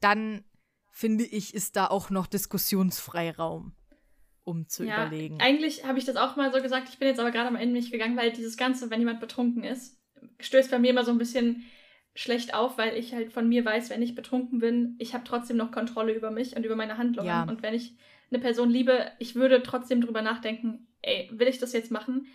Dann 0.00 0.44
finde 0.90 1.24
ich, 1.24 1.54
ist 1.54 1.76
da 1.76 1.86
auch 1.86 2.10
noch 2.10 2.26
Diskussionsfreiraum, 2.26 3.72
um 4.44 4.68
zu 4.68 4.84
ja, 4.84 5.06
überlegen. 5.06 5.40
Eigentlich 5.40 5.84
habe 5.84 5.98
ich 5.98 6.04
das 6.04 6.16
auch 6.16 6.36
mal 6.36 6.52
so 6.52 6.60
gesagt. 6.60 6.88
Ich 6.88 6.98
bin 6.98 7.08
jetzt 7.08 7.20
aber 7.20 7.30
gerade 7.30 7.48
am 7.48 7.56
Ende 7.56 7.74
nicht 7.74 7.92
gegangen, 7.92 8.16
weil 8.16 8.32
dieses 8.32 8.56
Ganze, 8.56 8.90
wenn 8.90 9.00
jemand 9.00 9.20
betrunken 9.20 9.64
ist, 9.64 9.98
stößt 10.40 10.70
bei 10.70 10.78
mir 10.78 10.90
immer 10.90 11.04
so 11.04 11.10
ein 11.10 11.18
bisschen 11.18 11.64
schlecht 12.14 12.54
auf, 12.54 12.78
weil 12.78 12.96
ich 12.96 13.12
halt 13.12 13.32
von 13.32 13.48
mir 13.48 13.64
weiß, 13.64 13.90
wenn 13.90 14.02
ich 14.02 14.14
betrunken 14.14 14.60
bin, 14.60 14.94
ich 14.98 15.14
habe 15.14 15.24
trotzdem 15.24 15.56
noch 15.56 15.72
Kontrolle 15.72 16.14
über 16.14 16.30
mich 16.30 16.56
und 16.56 16.64
über 16.64 16.76
meine 16.76 16.96
Handlungen. 16.96 17.28
Ja. 17.28 17.42
Und 17.42 17.62
wenn 17.62 17.74
ich 17.74 17.94
eine 18.30 18.40
Person 18.40 18.70
liebe, 18.70 19.10
ich 19.18 19.34
würde 19.34 19.62
trotzdem 19.62 20.00
drüber 20.00 20.22
nachdenken, 20.22 20.86
ey, 21.02 21.28
will 21.32 21.48
ich 21.48 21.58
das 21.58 21.72
jetzt 21.72 21.90
machen? 21.90 22.26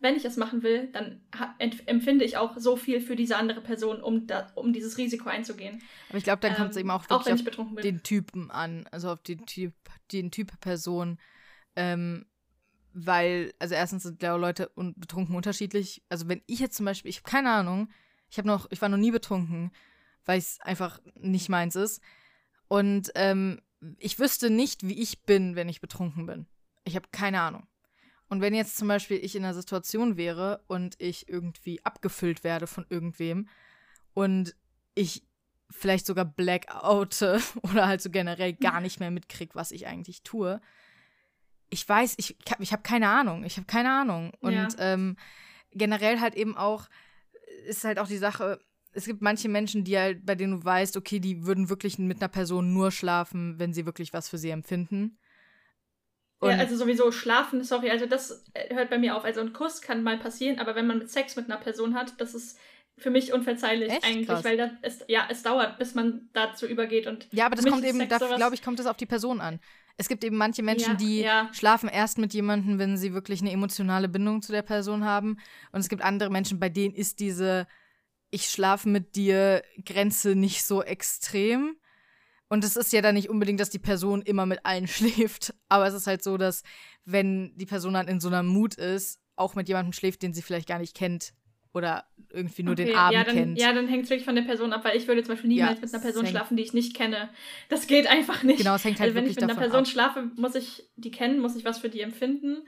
Wenn 0.00 0.14
ich 0.14 0.24
es 0.24 0.36
machen 0.36 0.62
will, 0.62 0.88
dann 0.92 1.20
empfinde 1.58 2.24
ich 2.24 2.36
auch 2.36 2.56
so 2.56 2.76
viel 2.76 3.00
für 3.00 3.16
diese 3.16 3.36
andere 3.36 3.60
Person, 3.60 4.00
um, 4.00 4.28
da, 4.28 4.52
um 4.54 4.72
dieses 4.72 4.96
Risiko 4.96 5.28
einzugehen. 5.28 5.82
Aber 6.08 6.18
ich 6.18 6.24
glaube, 6.24 6.40
dann 6.40 6.54
kommt 6.54 6.70
es 6.70 6.76
ähm, 6.76 6.82
eben 6.82 6.90
auch 6.90 7.04
auch 7.10 7.26
auf 7.26 7.80
den 7.82 8.02
Typen 8.04 8.50
an, 8.52 8.86
also 8.92 9.10
auf 9.10 9.22
den 9.22 9.44
Typ, 9.46 9.74
den 10.12 10.30
Typ 10.30 10.60
Person. 10.60 11.18
Ähm, 11.74 12.26
weil, 12.92 13.52
also 13.58 13.74
erstens 13.74 14.04
sind 14.04 14.22
Leute 14.22 14.70
betrunken 14.96 15.34
unterschiedlich. 15.34 16.02
Also 16.08 16.28
wenn 16.28 16.42
ich 16.46 16.60
jetzt 16.60 16.76
zum 16.76 16.86
Beispiel, 16.86 17.10
ich 17.10 17.18
habe 17.18 17.30
keine 17.30 17.50
Ahnung, 17.50 17.88
ich 18.30 18.38
habe 18.38 18.48
noch, 18.48 18.66
ich 18.70 18.80
war 18.82 18.88
noch 18.88 18.98
nie 18.98 19.10
betrunken, 19.10 19.70
weil 20.24 20.38
es 20.38 20.60
einfach 20.60 21.00
nicht 21.14 21.48
meins 21.48 21.76
ist. 21.76 22.00
Und 22.68 23.10
ähm, 23.14 23.60
ich 23.98 24.18
wüsste 24.18 24.50
nicht, 24.50 24.86
wie 24.86 25.00
ich 25.00 25.22
bin, 25.22 25.56
wenn 25.56 25.68
ich 25.68 25.80
betrunken 25.80 26.26
bin. 26.26 26.46
Ich 26.84 26.96
habe 26.96 27.08
keine 27.10 27.40
Ahnung. 27.40 27.66
Und 28.28 28.42
wenn 28.42 28.54
jetzt 28.54 28.76
zum 28.76 28.88
Beispiel 28.88 29.18
ich 29.22 29.34
in 29.36 29.44
einer 29.44 29.54
Situation 29.54 30.16
wäre 30.16 30.62
und 30.66 30.96
ich 30.98 31.28
irgendwie 31.28 31.82
abgefüllt 31.84 32.44
werde 32.44 32.66
von 32.66 32.84
irgendwem 32.90 33.48
und 34.12 34.54
ich 34.94 35.24
vielleicht 35.70 36.06
sogar 36.06 36.24
blackoute 36.24 37.40
oder 37.62 37.86
halt 37.86 38.02
so 38.02 38.10
generell 38.10 38.52
gar 38.52 38.80
nicht 38.80 39.00
mehr 39.00 39.10
mitkriege, 39.10 39.54
was 39.54 39.70
ich 39.70 39.86
eigentlich 39.86 40.22
tue. 40.22 40.60
Ich 41.70 41.86
weiß, 41.86 42.14
ich, 42.18 42.36
ich 42.58 42.72
habe 42.72 42.82
keine 42.82 43.08
Ahnung. 43.08 43.44
Ich 43.44 43.56
habe 43.56 43.66
keine 43.66 43.92
Ahnung. 43.92 44.32
Und 44.40 44.52
ja. 44.52 44.68
ähm, 44.78 45.16
generell 45.72 46.20
halt 46.20 46.34
eben 46.34 46.56
auch, 46.56 46.88
ist 47.66 47.84
halt 47.84 47.98
auch 47.98 48.08
die 48.08 48.18
Sache, 48.18 48.58
es 48.92 49.04
gibt 49.04 49.22
manche 49.22 49.48
Menschen, 49.48 49.84
die 49.84 49.98
halt, 49.98 50.24
bei 50.24 50.34
denen 50.34 50.60
du 50.60 50.64
weißt, 50.64 50.96
okay, 50.96 51.20
die 51.20 51.46
würden 51.46 51.68
wirklich 51.68 51.98
mit 51.98 52.20
einer 52.20 52.28
Person 52.28 52.72
nur 52.72 52.90
schlafen, 52.90 53.58
wenn 53.58 53.72
sie 53.72 53.86
wirklich 53.86 54.12
was 54.12 54.28
für 54.28 54.38
sie 54.38 54.50
empfinden. 54.50 55.18
Und 56.40 56.50
ja, 56.50 56.58
also 56.58 56.76
sowieso 56.76 57.10
schlafen, 57.10 57.64
sorry, 57.64 57.90
also 57.90 58.06
das 58.06 58.44
äh, 58.54 58.74
hört 58.74 58.90
bei 58.90 58.98
mir 58.98 59.16
auf. 59.16 59.24
Also 59.24 59.40
ein 59.40 59.52
Kuss 59.52 59.82
kann 59.82 60.02
mal 60.02 60.18
passieren, 60.18 60.58
aber 60.58 60.76
wenn 60.76 60.86
man 60.86 60.98
mit 60.98 61.10
Sex 61.10 61.34
mit 61.36 61.46
einer 61.46 61.58
Person 61.58 61.94
hat, 61.94 62.20
das 62.20 62.34
ist 62.34 62.58
für 62.96 63.10
mich 63.10 63.32
unverzeihlich 63.32 63.90
Echt? 63.90 64.04
eigentlich, 64.04 64.26
Krass. 64.26 64.44
weil 64.44 64.56
das 64.56 64.70
ist, 64.82 65.04
ja, 65.08 65.26
es 65.28 65.42
dauert, 65.42 65.78
bis 65.78 65.94
man 65.94 66.28
dazu 66.32 66.66
übergeht 66.66 67.06
und 67.06 67.28
Ja, 67.32 67.46
aber 67.46 67.56
das 67.56 67.64
kommt 67.64 67.84
eben, 67.84 68.06
glaube 68.08 68.54
ich, 68.54 68.62
kommt 68.62 68.80
es 68.80 68.86
auf 68.86 68.96
die 68.96 69.06
Person 69.06 69.40
an. 69.40 69.60
Es 69.98 70.08
gibt 70.08 70.24
eben 70.24 70.36
manche 70.36 70.62
Menschen, 70.62 70.92
ja, 70.92 70.94
die 70.94 71.20
ja. 71.20 71.50
schlafen 71.52 71.88
erst 71.88 72.18
mit 72.18 72.32
jemandem, 72.32 72.78
wenn 72.78 72.96
sie 72.96 73.12
wirklich 73.12 73.40
eine 73.40 73.50
emotionale 73.52 74.08
Bindung 74.08 74.40
zu 74.42 74.52
der 74.52 74.62
Person 74.62 75.04
haben. 75.04 75.38
Und 75.72 75.80
es 75.80 75.88
gibt 75.88 76.02
andere 76.02 76.30
Menschen, 76.30 76.60
bei 76.60 76.68
denen 76.68 76.94
ist 76.94 77.20
diese 77.20 77.66
ich 78.30 78.48
schlafe 78.48 78.88
mit 78.88 79.16
dir 79.16 79.62
Grenze 79.84 80.34
nicht 80.34 80.64
so 80.64 80.82
extrem. 80.82 81.76
Und 82.48 82.64
es 82.64 82.76
ist 82.76 82.92
ja 82.92 83.02
dann 83.02 83.14
nicht 83.14 83.28
unbedingt, 83.28 83.60
dass 83.60 83.70
die 83.70 83.78
Person 83.78 84.22
immer 84.22 84.46
mit 84.46 84.64
allen 84.64 84.86
schläft. 84.88 85.54
Aber 85.68 85.86
es 85.86 85.94
ist 85.94 86.06
halt 86.06 86.22
so, 86.22 86.36
dass 86.36 86.62
wenn 87.04 87.56
die 87.56 87.66
Person 87.66 87.94
dann 87.94 88.08
in 88.08 88.20
so 88.20 88.28
einer 88.28 88.42
Mut 88.42 88.74
ist, 88.74 89.20
auch 89.36 89.54
mit 89.54 89.68
jemandem 89.68 89.92
schläft, 89.92 90.22
den 90.22 90.34
sie 90.34 90.42
vielleicht 90.42 90.68
gar 90.68 90.78
nicht 90.78 90.96
kennt 90.96 91.32
oder 91.72 92.04
irgendwie 92.30 92.62
nur 92.62 92.72
okay, 92.72 92.86
den 92.86 92.96
Abend 92.96 93.14
ja, 93.14 93.24
dann, 93.24 93.34
kennt. 93.34 93.58
Ja, 93.58 93.72
dann 93.72 93.88
hängt 93.88 94.04
es 94.04 94.10
wirklich 94.10 94.24
von 94.24 94.34
der 94.34 94.42
Person 94.42 94.72
ab, 94.72 94.84
weil 94.84 94.96
ich 94.96 95.06
würde 95.06 95.22
zum 95.22 95.34
Beispiel 95.34 95.48
niemals 95.48 95.78
ja, 95.78 95.84
mit 95.84 95.94
einer 95.94 96.02
Person 96.02 96.26
schlafen, 96.26 96.56
die 96.56 96.62
ich 96.62 96.72
nicht 96.72 96.94
kenne. 96.94 97.30
Das 97.68 97.86
geht 97.86 98.06
einfach 98.06 98.42
nicht. 98.42 98.58
Genau, 98.58 98.74
es 98.74 98.84
hängt 98.84 99.00
halt 99.00 99.08
also, 99.08 99.16
wenn 99.16 99.30
ich 99.30 99.36
mit 99.36 99.44
einer 99.44 99.54
Person 99.54 99.80
ab. 99.80 99.86
schlafe, 99.86 100.30
muss 100.36 100.54
ich 100.54 100.84
die 100.96 101.10
kennen, 101.10 101.40
muss 101.40 101.56
ich 101.56 101.64
was 101.64 101.78
für 101.78 101.88
die 101.88 102.00
empfinden. 102.00 102.58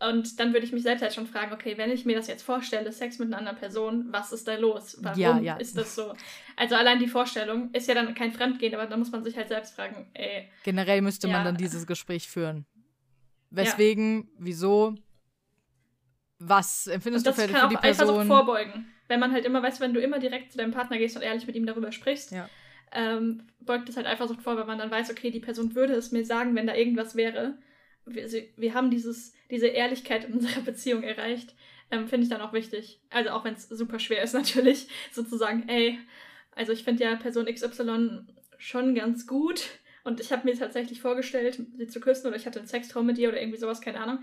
Und 0.00 0.38
dann 0.38 0.52
würde 0.52 0.64
ich 0.64 0.72
mich 0.72 0.84
selbst 0.84 1.02
halt 1.02 1.12
schon 1.12 1.26
fragen, 1.26 1.52
okay, 1.52 1.76
wenn 1.76 1.90
ich 1.90 2.04
mir 2.04 2.14
das 2.14 2.28
jetzt 2.28 2.44
vorstelle, 2.44 2.92
Sex 2.92 3.18
mit 3.18 3.28
einer 3.28 3.38
anderen 3.38 3.58
Person, 3.58 4.06
was 4.10 4.32
ist 4.32 4.46
da 4.46 4.54
los? 4.54 4.96
Warum 5.00 5.18
ja, 5.18 5.38
ja. 5.40 5.56
ist 5.56 5.76
das 5.76 5.96
so? 5.96 6.14
Also 6.56 6.76
allein 6.76 7.00
die 7.00 7.08
Vorstellung 7.08 7.70
ist 7.72 7.88
ja 7.88 7.94
dann 7.94 8.14
kein 8.14 8.30
Fremdgehen, 8.30 8.74
aber 8.74 8.86
da 8.86 8.96
muss 8.96 9.10
man 9.10 9.24
sich 9.24 9.36
halt 9.36 9.48
selbst 9.48 9.74
fragen, 9.74 10.08
ey. 10.14 10.48
Generell 10.62 11.02
müsste 11.02 11.26
ja. 11.26 11.32
man 11.32 11.44
dann 11.44 11.56
dieses 11.56 11.84
Gespräch 11.84 12.28
führen. 12.28 12.64
Weswegen, 13.50 14.30
wieso, 14.38 14.94
was 16.38 16.86
empfindest 16.86 17.26
du 17.26 17.32
für, 17.32 17.42
für 17.42 17.68
die 17.68 17.76
Person? 17.76 18.06
Das 18.06 18.16
kann 18.16 18.26
vorbeugen. 18.26 18.92
Wenn 19.08 19.20
man 19.20 19.32
halt 19.32 19.44
immer 19.44 19.62
weiß, 19.62 19.80
wenn 19.80 19.94
du 19.94 20.00
immer 20.00 20.18
direkt 20.18 20.52
zu 20.52 20.58
deinem 20.58 20.72
Partner 20.72 20.98
gehst 20.98 21.16
und 21.16 21.22
ehrlich 21.22 21.46
mit 21.46 21.56
ihm 21.56 21.66
darüber 21.66 21.92
sprichst, 21.92 22.34
ähm, 22.92 23.42
beugt 23.60 23.88
es 23.88 23.96
halt 23.96 24.06
Eifersucht 24.06 24.42
vor, 24.42 24.56
weil 24.56 24.66
man 24.66 24.78
dann 24.78 24.90
weiß, 24.90 25.10
okay, 25.10 25.30
die 25.30 25.40
Person 25.40 25.74
würde 25.74 25.94
es 25.94 26.12
mir 26.12 26.24
sagen, 26.24 26.54
wenn 26.54 26.66
da 26.66 26.74
irgendwas 26.74 27.16
wäre 27.16 27.54
wir, 28.14 28.28
wir 28.56 28.74
haben 28.74 28.90
dieses, 28.90 29.32
diese 29.50 29.68
Ehrlichkeit 29.68 30.24
in 30.24 30.34
unserer 30.34 30.60
Beziehung 30.60 31.02
erreicht, 31.02 31.54
ähm, 31.90 32.08
finde 32.08 32.24
ich 32.24 32.30
dann 32.30 32.40
auch 32.40 32.52
wichtig. 32.52 33.00
Also 33.10 33.30
auch 33.30 33.44
wenn 33.44 33.54
es 33.54 33.68
super 33.68 33.98
schwer 33.98 34.22
ist 34.22 34.32
natürlich, 34.34 34.88
sozusagen, 35.12 35.68
ey, 35.68 35.98
also 36.54 36.72
ich 36.72 36.84
finde 36.84 37.04
ja 37.04 37.16
Person 37.16 37.46
XY 37.46 38.26
schon 38.58 38.94
ganz 38.94 39.26
gut 39.26 39.68
und 40.04 40.20
ich 40.20 40.32
habe 40.32 40.44
mir 40.44 40.58
tatsächlich 40.58 41.00
vorgestellt, 41.00 41.60
sie 41.76 41.86
zu 41.86 42.00
küssen 42.00 42.26
oder 42.26 42.36
ich 42.36 42.46
hatte 42.46 42.58
einen 42.58 42.68
Sextraum 42.68 43.06
mit 43.06 43.18
ihr 43.18 43.28
oder 43.28 43.40
irgendwie 43.40 43.58
sowas, 43.58 43.80
keine 43.80 44.00
Ahnung. 44.00 44.20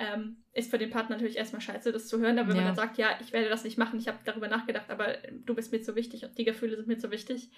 Ähm, 0.00 0.42
ist 0.52 0.70
für 0.70 0.78
den 0.78 0.90
Partner 0.90 1.16
natürlich 1.16 1.36
erstmal 1.36 1.60
scheiße, 1.60 1.92
das 1.92 2.08
zu 2.08 2.18
hören, 2.18 2.38
aber 2.38 2.48
wenn 2.48 2.56
ja. 2.56 2.62
man 2.62 2.74
dann 2.74 2.84
sagt, 2.84 2.98
ja, 2.98 3.16
ich 3.20 3.32
werde 3.32 3.48
das 3.48 3.62
nicht 3.62 3.78
machen, 3.78 3.98
ich 4.00 4.08
habe 4.08 4.18
darüber 4.24 4.48
nachgedacht, 4.48 4.90
aber 4.90 5.18
du 5.30 5.54
bist 5.54 5.70
mir 5.70 5.82
zu 5.82 5.94
wichtig 5.94 6.24
und 6.24 6.36
die 6.36 6.44
Gefühle 6.44 6.76
sind 6.76 6.88
mir 6.88 6.98
zu 6.98 7.12
wichtig, 7.12 7.50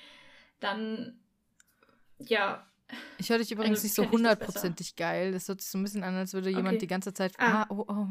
dann 0.60 1.18
ja, 2.18 2.66
ich 3.18 3.30
höre 3.30 3.38
dich 3.38 3.50
übrigens 3.50 3.78
also, 3.78 3.86
nicht 3.86 3.94
so 3.94 4.10
hundertprozentig 4.10 4.96
geil. 4.96 5.32
Das 5.32 5.48
hört 5.48 5.60
sich 5.60 5.70
so 5.70 5.78
ein 5.78 5.82
bisschen 5.82 6.04
an, 6.04 6.14
als 6.14 6.34
würde 6.34 6.50
jemand 6.50 6.68
okay. 6.68 6.78
die 6.78 6.86
ganze 6.86 7.12
Zeit. 7.12 7.32
Ah, 7.38 7.62
ah 7.62 7.66
oh, 7.70 7.84
oh. 7.88 8.06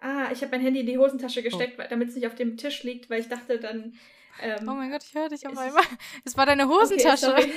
Ah, 0.00 0.30
ich 0.32 0.42
habe 0.42 0.50
mein 0.52 0.60
Handy 0.60 0.80
in 0.80 0.86
die 0.86 0.98
Hosentasche 0.98 1.42
gesteckt, 1.42 1.78
oh. 1.78 1.84
damit 1.88 2.08
es 2.08 2.14
nicht 2.14 2.26
auf 2.26 2.34
dem 2.34 2.56
Tisch 2.56 2.82
liegt, 2.82 3.10
weil 3.10 3.20
ich 3.20 3.28
dachte 3.28 3.58
dann. 3.58 3.94
Ähm, 4.40 4.68
oh 4.68 4.74
mein 4.74 4.90
Gott, 4.90 5.04
ich 5.04 5.14
höre 5.14 5.28
dich 5.28 5.46
auf 5.46 5.56
einmal. 5.56 5.84
Es 6.24 6.36
war 6.36 6.46
deine 6.46 6.68
Hosentasche. 6.68 7.34
Okay, 7.34 7.52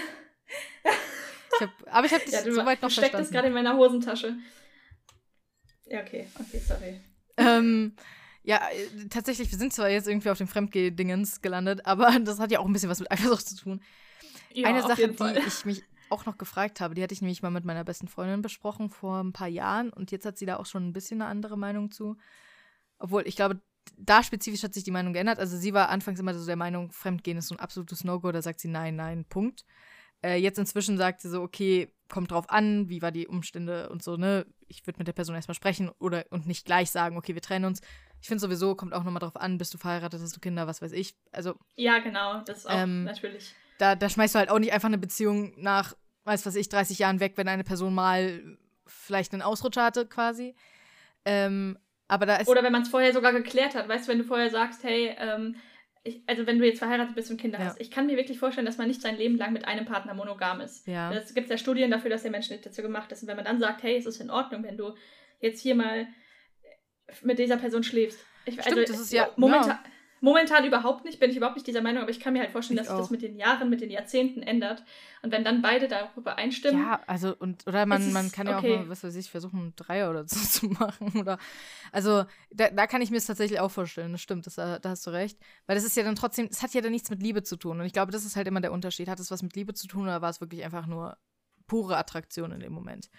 ich 1.56 1.62
hab, 1.62 1.70
aber 1.88 2.06
ich 2.06 2.14
habe 2.14 2.24
dich 2.24 2.34
ja, 2.34 2.42
soweit 2.44 2.82
noch 2.82 2.90
du 2.90 2.96
verstanden. 2.96 3.26
es 3.26 3.32
gerade 3.32 3.48
in 3.48 3.54
meiner 3.54 3.78
Hosentasche. 3.78 4.36
Ja, 5.86 6.02
okay. 6.02 6.28
Okay, 6.40 6.60
sorry. 6.60 7.02
Ähm, 7.38 7.96
ja, 8.44 8.62
äh, 8.72 9.08
tatsächlich, 9.10 9.52
wir 9.52 9.58
sind 9.58 9.74
zwar 9.74 9.90
jetzt 9.90 10.08
irgendwie 10.08 10.30
auf 10.30 10.38
dem 10.38 10.48
Fremdgeh-Dingens 10.48 11.42
gelandet, 11.42 11.86
aber 11.86 12.20
das 12.24 12.40
hat 12.40 12.52
ja 12.52 12.60
auch 12.60 12.66
ein 12.66 12.74
bisschen 12.74 12.90
was 12.90 13.00
mit 13.00 13.12
Eifersucht 13.12 13.48
zu 13.48 13.56
tun. 13.56 13.82
Ja, 14.54 14.70
Eine 14.70 14.82
Sache, 14.82 15.10
die 15.10 15.40
ich 15.48 15.66
mich 15.66 15.84
auch 16.10 16.26
noch 16.26 16.38
gefragt 16.38 16.80
habe. 16.80 16.94
Die 16.94 17.02
hatte 17.02 17.14
ich 17.14 17.22
nämlich 17.22 17.42
mal 17.42 17.50
mit 17.50 17.66
meiner 17.66 17.84
besten 17.84 18.08
Freundin 18.08 18.42
besprochen 18.42 18.90
vor 18.90 19.20
ein 19.20 19.34
paar 19.34 19.48
Jahren 19.48 19.90
und 19.92 20.12
jetzt 20.12 20.26
hat 20.26 20.38
sie 20.38 20.46
da 20.46 20.58
auch 20.58 20.66
schon 20.66 20.88
ein 20.88 20.94
bisschen 20.94 21.22
eine 21.22 21.30
andere 21.30 21.58
Meinung 21.58 21.90
zu. 21.90 22.18
Obwohl, 23.00 23.28
ich 23.28 23.36
glaube, 23.36 23.62
da 23.98 24.24
spezifisch 24.24 24.64
hat 24.64 24.74
sich 24.74 24.84
die 24.84 24.92
Meinung 24.92 25.14
geändert. 25.14 25.40
Also 25.40 25.58
sie 25.58 25.74
war 25.74 25.90
anfangs 25.90 26.20
immer 26.20 26.34
so 26.34 26.46
der 26.46 26.56
Meinung, 26.56 26.92
Fremdgehen 26.92 27.38
ist 27.38 27.48
so 27.48 27.56
ein 27.56 27.60
absolutes 27.60 28.04
No-Go. 28.04 28.32
Da 28.32 28.42
sagt 28.42 28.60
sie 28.60 28.68
nein, 28.68 28.96
nein, 28.96 29.26
Punkt. 29.26 29.66
Äh, 30.24 30.38
jetzt 30.38 30.60
inzwischen 30.60 30.98
sagt 30.98 31.22
sie 31.22 31.30
so, 31.30 31.42
okay, 31.42 31.94
kommt 32.14 32.32
drauf 32.32 32.50
an, 32.50 32.88
wie 32.90 33.02
war 33.02 33.12
die 33.12 33.28
Umstände 33.28 33.90
und 33.90 34.04
so, 34.04 34.16
ne? 34.16 34.46
Ich 34.68 34.86
würde 34.88 35.00
mit 35.00 35.08
der 35.08 35.14
Person 35.14 35.36
erstmal 35.36 35.56
sprechen 35.56 35.90
oder 36.00 36.26
und 36.30 36.48
nicht 36.48 36.66
gleich 36.66 36.92
sagen, 36.92 37.18
okay, 37.18 37.34
wir 37.34 37.42
trennen 37.42 37.66
uns. 37.66 37.82
Ich 38.22 38.28
finde 38.28 38.40
sowieso, 38.40 38.76
kommt 38.76 38.94
auch 38.94 39.04
nochmal 39.04 39.20
drauf 39.20 39.36
an, 39.36 39.58
bist 39.58 39.74
du 39.74 39.78
verheiratet, 39.78 40.22
hast 40.22 40.36
du 40.36 40.40
Kinder, 40.40 40.68
was 40.68 40.82
weiß 40.82 40.94
ich. 40.94 41.16
Also. 41.32 41.56
Ja, 41.76 42.00
genau, 42.00 42.42
das 42.42 42.60
ist 42.60 42.70
auch 42.70 42.78
ähm, 42.78 43.04
natürlich. 43.04 43.54
Da, 43.80 43.96
da 43.96 44.08
schmeißt 44.08 44.36
du 44.36 44.40
halt 44.40 44.50
auch 44.50 44.60
nicht 44.60 44.72
einfach 44.72 44.88
eine 44.88 44.98
Beziehung 44.98 45.54
nach 45.58 45.96
weiß 46.26 46.46
was 46.46 46.56
ich, 46.56 46.70
30 46.70 47.00
Jahren 47.00 47.20
weg, 47.20 47.34
wenn 47.36 47.48
eine 47.48 47.64
Person 47.64 47.94
mal 47.94 48.42
vielleicht 48.86 49.34
einen 49.34 49.42
Ausrutscher 49.42 49.84
hatte, 49.84 50.06
quasi. 50.06 50.56
Ähm, 51.26 51.78
aber 52.08 52.26
da 52.26 52.36
ist. 52.38 52.48
Oder 52.48 52.64
wenn 52.64 52.72
man 52.72 52.84
es 52.84 52.90
vorher 52.90 53.14
sogar 53.14 53.34
geklärt 53.34 53.76
hat, 53.76 53.88
weißt 53.88 54.08
du, 54.08 54.12
wenn 54.12 54.20
du 54.20 54.26
vorher 54.26 54.50
sagst, 54.50 54.84
hey, 54.84 55.16
ähm, 55.18 55.56
ich, 56.04 56.22
also 56.28 56.46
wenn 56.46 56.60
du 56.60 56.66
jetzt 56.66 56.80
verheiratet 56.80 57.16
bist 57.16 57.32
und 57.32 57.40
Kinder 57.40 57.60
ja. 57.60 57.66
hast, 57.66 57.80
ich 57.80 57.90
kann 57.90 58.08
mir 58.08 58.18
wirklich 58.18 58.38
vorstellen, 58.38 58.66
dass 58.66 58.78
man 58.78 58.88
nicht 58.88 59.02
sein 59.02 59.18
Leben 59.18 59.38
lang 59.38 59.54
mit 59.54 59.66
einem 59.66 59.86
Partner 59.86 60.14
monogam 60.14 60.60
ist. 60.60 60.86
Ja. 60.86 61.14
Es 61.14 61.34
gibt 61.34 61.50
ja 61.50 61.58
Studien 61.58 61.92
dafür, 61.92 62.10
dass 62.10 62.24
der 62.24 62.32
Mensch 62.32 62.50
nicht 62.50 62.66
dazu 62.66 62.82
gemacht 62.82 63.12
ist. 63.12 63.22
Und 63.22 63.30
wenn 63.30 63.38
man 63.38 63.46
dann 63.46 63.60
sagt, 63.60 63.84
hey, 63.84 63.96
es 63.96 64.06
ist 64.06 64.20
in 64.20 64.30
Ordnung, 64.30 64.64
wenn 64.64 64.78
du 64.78 64.96
jetzt 65.40 65.62
hier 65.62 65.76
mal 65.76 66.08
mit 67.22 67.40
dieser 67.40 67.58
Person 67.58 67.84
schläfst. 67.84 68.20
Ich, 68.46 68.56
Stimmt, 68.56 68.78
also, 68.78 68.92
das 68.92 69.02
ist 69.02 69.14
ja 69.14 69.30
momentan. 69.38 69.70
Ja. 69.70 69.84
Momentan 70.24 70.64
überhaupt 70.64 71.04
nicht, 71.04 71.20
bin 71.20 71.32
ich 71.32 71.36
überhaupt 71.36 71.58
nicht 71.58 71.68
dieser 71.68 71.82
Meinung, 71.82 72.02
aber 72.02 72.10
ich 72.10 72.22
kann 72.22 72.32
mir 72.32 72.40
halt 72.40 72.54
vorstellen, 72.54 72.80
ich 72.80 72.88
dass 72.88 72.96
sich 72.96 73.04
das 73.04 73.10
mit 73.10 73.22
den 73.22 73.36
Jahren, 73.36 73.70
mit 73.70 73.82
den 73.82 73.90
Jahrzehnten 73.90 74.42
ändert. 74.42 74.82
Und 75.22 75.34
wenn 75.34 75.44
dann 75.44 75.62
beide 75.62 75.90
darüber 75.90 76.38
einstimmen. 76.38 76.82
Ja, 76.82 77.02
also, 77.08 77.36
und, 77.36 77.68
oder 77.68 77.86
man, 77.86 78.14
man 78.14 78.32
kann 78.32 78.48
ja 78.48 78.58
okay. 78.58 78.76
auch 78.76 78.80
mal, 78.84 78.90
was 78.90 79.04
weiß 79.04 79.18
ich, 79.18 79.30
versuchen, 79.30 79.74
Dreier 79.76 80.10
oder 80.10 80.26
so 80.26 80.40
zu 80.40 80.68
machen. 80.68 81.12
Oder, 81.20 81.38
also, 81.92 82.24
da, 82.52 82.70
da 82.70 82.88
kann 82.88 83.02
ich 83.02 83.12
mir 83.12 83.18
es 83.18 83.26
tatsächlich 83.26 83.60
auch 83.60 83.70
vorstellen. 83.70 84.14
Das 84.14 84.22
stimmt, 84.22 84.48
das, 84.48 84.56
da 84.56 84.80
hast 84.82 85.06
du 85.06 85.10
recht. 85.10 85.38
Weil 85.66 85.76
das 85.76 85.84
ist 85.84 85.98
ja 85.98 86.04
dann 86.04 86.16
trotzdem, 86.16 86.48
es 86.50 86.64
hat 86.64 86.74
ja 86.74 86.80
dann 86.80 86.94
nichts 86.94 87.10
mit 87.10 87.22
Liebe 87.22 87.44
zu 87.44 87.58
tun. 87.58 87.82
Und 87.82 87.86
ich 87.86 87.92
glaube, 87.92 88.14
das 88.14 88.24
ist 88.24 88.38
halt 88.38 88.48
immer 88.48 88.62
der 88.62 88.72
Unterschied. 88.72 89.10
Hat 89.10 89.20
es 89.20 89.30
was 89.30 89.44
mit 89.44 89.58
Liebe 89.58 89.74
zu 89.74 89.88
tun 89.88 90.04
oder 90.04 90.22
war 90.22 90.30
es 90.30 90.40
wirklich 90.40 90.64
einfach 90.64 90.88
nur 90.88 91.18
pure 91.68 91.98
Attraktion 91.98 92.54
in 92.54 92.62
dem 92.62 92.72
Moment? 92.72 93.10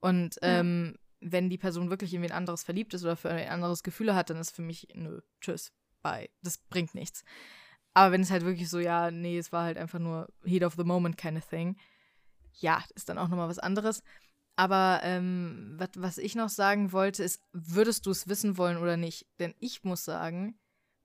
Und, 0.00 0.36
ja. 0.40 0.60
ähm, 0.60 0.96
wenn 1.20 1.50
die 1.50 1.58
Person 1.58 1.90
wirklich 1.90 2.14
in 2.14 2.22
wen 2.22 2.32
anderes 2.32 2.62
verliebt 2.62 2.94
ist 2.94 3.04
oder 3.04 3.16
für 3.16 3.28
ein 3.28 3.48
anderes 3.48 3.82
Gefühle 3.82 4.14
hat, 4.14 4.30
dann 4.30 4.38
ist 4.38 4.56
für 4.56 4.62
mich, 4.62 4.88
nö, 4.94 5.20
tschüss 5.42 5.72
bei. 6.02 6.30
Das 6.42 6.58
bringt 6.58 6.94
nichts. 6.94 7.24
Aber 7.94 8.12
wenn 8.12 8.20
es 8.20 8.30
halt 8.30 8.44
wirklich 8.44 8.68
so, 8.68 8.78
ja, 8.78 9.10
nee, 9.10 9.38
es 9.38 9.52
war 9.52 9.64
halt 9.64 9.78
einfach 9.78 9.98
nur 9.98 10.28
Heat 10.44 10.62
of 10.62 10.74
the 10.76 10.84
Moment 10.84 11.16
kind 11.16 11.38
of 11.38 11.48
thing, 11.48 11.76
ja, 12.54 12.82
ist 12.94 13.08
dann 13.08 13.18
auch 13.18 13.28
nochmal 13.28 13.48
was 13.48 13.58
anderes. 13.58 14.02
Aber 14.56 15.00
ähm, 15.02 15.74
wat, 15.78 16.00
was 16.00 16.18
ich 16.18 16.34
noch 16.34 16.48
sagen 16.48 16.92
wollte, 16.92 17.22
ist, 17.22 17.42
würdest 17.52 18.06
du 18.06 18.10
es 18.10 18.28
wissen 18.28 18.58
wollen 18.58 18.78
oder 18.78 18.96
nicht? 18.96 19.26
Denn 19.38 19.54
ich 19.60 19.84
muss 19.84 20.04
sagen, 20.04 20.58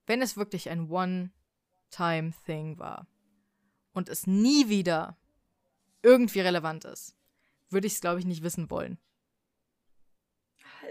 wenn 0.05 0.21
es 0.21 0.37
wirklich 0.37 0.69
ein 0.69 0.89
One-Time-Thing 0.89 2.79
war 2.79 3.07
und 3.93 4.09
es 4.09 4.27
nie 4.27 4.69
wieder 4.69 5.17
irgendwie 6.01 6.41
relevant 6.41 6.85
ist, 6.85 7.15
würde 7.69 7.87
ich 7.87 7.93
es, 7.93 8.01
glaube 8.01 8.19
ich, 8.19 8.25
nicht 8.25 8.43
wissen 8.43 8.69
wollen 8.69 8.97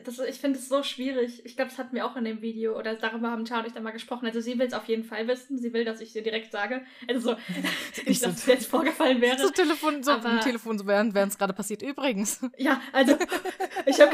das, 0.05 0.19
ich 0.19 0.39
finde 0.39 0.59
es 0.59 0.69
so 0.69 0.83
schwierig. 0.83 1.45
Ich 1.45 1.57
glaube, 1.57 1.71
das 1.71 1.79
hatten 1.79 1.95
wir 1.95 2.07
auch 2.07 2.17
in 2.17 2.25
dem 2.25 2.43
Video 2.43 2.79
oder 2.79 2.95
darüber 2.95 3.31
haben 3.31 3.47
Char 3.47 3.61
und 3.61 3.67
ich 3.67 3.73
dann 3.73 3.83
mal 3.83 3.91
gesprochen. 3.91 4.27
Also 4.27 4.41
sie 4.41 4.59
will 4.59 4.67
es 4.67 4.73
auf 4.73 4.87
jeden 4.87 5.05
Fall 5.05 5.27
wissen. 5.29 5.59
Sie 5.59 5.73
will, 5.73 5.85
dass 5.85 6.01
ich 6.01 6.15
ihr 6.15 6.23
direkt 6.23 6.53
sage. 6.53 6.85
Also 7.09 7.21
so, 7.21 7.37
nicht, 8.07 8.25
dass 8.25 8.35
es 8.35 8.47
jetzt 8.47 8.67
vorgefallen 8.67 9.21
wäre. 9.21 9.39
So 9.39 9.51
Telefon, 9.51 10.03
so 10.03 10.13
aber, 10.13 10.41
Telefon, 10.41 10.79
so 10.79 10.87
während 10.87 11.15
es 11.17 11.39
gerade 11.39 11.53
passiert. 11.53 11.83
Übrigens. 11.83 12.41
Ja, 12.59 12.81
also 12.93 13.17
ich 13.87 14.01
habe. 14.01 14.13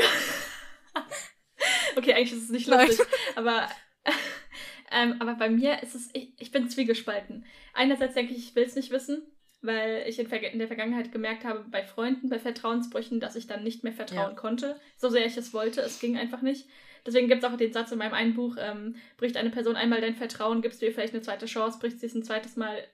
okay, 1.96 2.14
eigentlich 2.14 2.32
ist 2.32 2.44
es 2.44 2.50
nicht 2.50 2.66
lustig, 2.66 3.06
aber 3.36 3.68
ähm, 4.92 5.16
aber 5.20 5.34
bei 5.34 5.50
mir 5.50 5.82
ist 5.82 5.94
es, 5.94 6.08
ich, 6.12 6.32
ich 6.38 6.50
bin 6.50 6.68
zwiegespalten. 6.68 7.44
Einerseits 7.74 8.14
denke 8.14 8.32
ich, 8.32 8.38
ich 8.38 8.54
will 8.54 8.64
es 8.64 8.74
nicht 8.74 8.90
wissen, 8.90 9.22
weil 9.60 10.04
ich 10.06 10.18
in, 10.18 10.58
der 10.58 10.68
Vergangenheit 10.68 11.10
gemerkt 11.10 11.44
habe, 11.44 11.64
bei 11.68 11.82
Freunden, 11.82 12.28
bei 12.28 12.38
Vertrauensbrüchen, 12.38 13.20
dass 13.20 13.36
ich 13.36 13.46
dann 13.46 13.64
nicht 13.64 13.82
mehr 13.82 13.92
vertrauen 13.92 14.34
ja. 14.34 14.40
konnte, 14.40 14.80
so 14.96 15.08
sehr 15.08 15.26
ich 15.26 15.36
es 15.36 15.52
wollte. 15.52 15.80
Es 15.80 16.00
ging 16.00 16.16
einfach 16.16 16.42
nicht. 16.42 16.68
Deswegen 17.04 17.28
gibt 17.28 17.42
es 17.42 17.50
auch 17.50 17.56
den 17.56 17.72
Satz 17.72 17.90
in 17.90 17.98
meinem 17.98 18.14
einen 18.14 18.34
Buch, 18.34 18.56
ähm, 18.58 18.96
bricht 19.16 19.36
eine 19.36 19.50
Person 19.50 19.76
einmal 19.76 20.00
dein 20.00 20.14
Vertrauen, 20.14 20.62
gibst 20.62 20.80
du 20.80 20.86
ihr 20.86 20.92
vielleicht 20.92 21.14
eine 21.14 21.22
zweite 21.22 21.46
Chance, 21.46 21.78
bricht 21.78 22.00
sie 22.00 22.06
es 22.06 22.14
ein 22.14 22.22
zweites 22.22 22.56
Mal, 22.56 22.86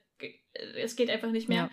es 0.75 0.95
geht 0.95 1.09
einfach 1.09 1.31
nicht 1.31 1.49
mehr. 1.49 1.57
Ja. 1.57 1.69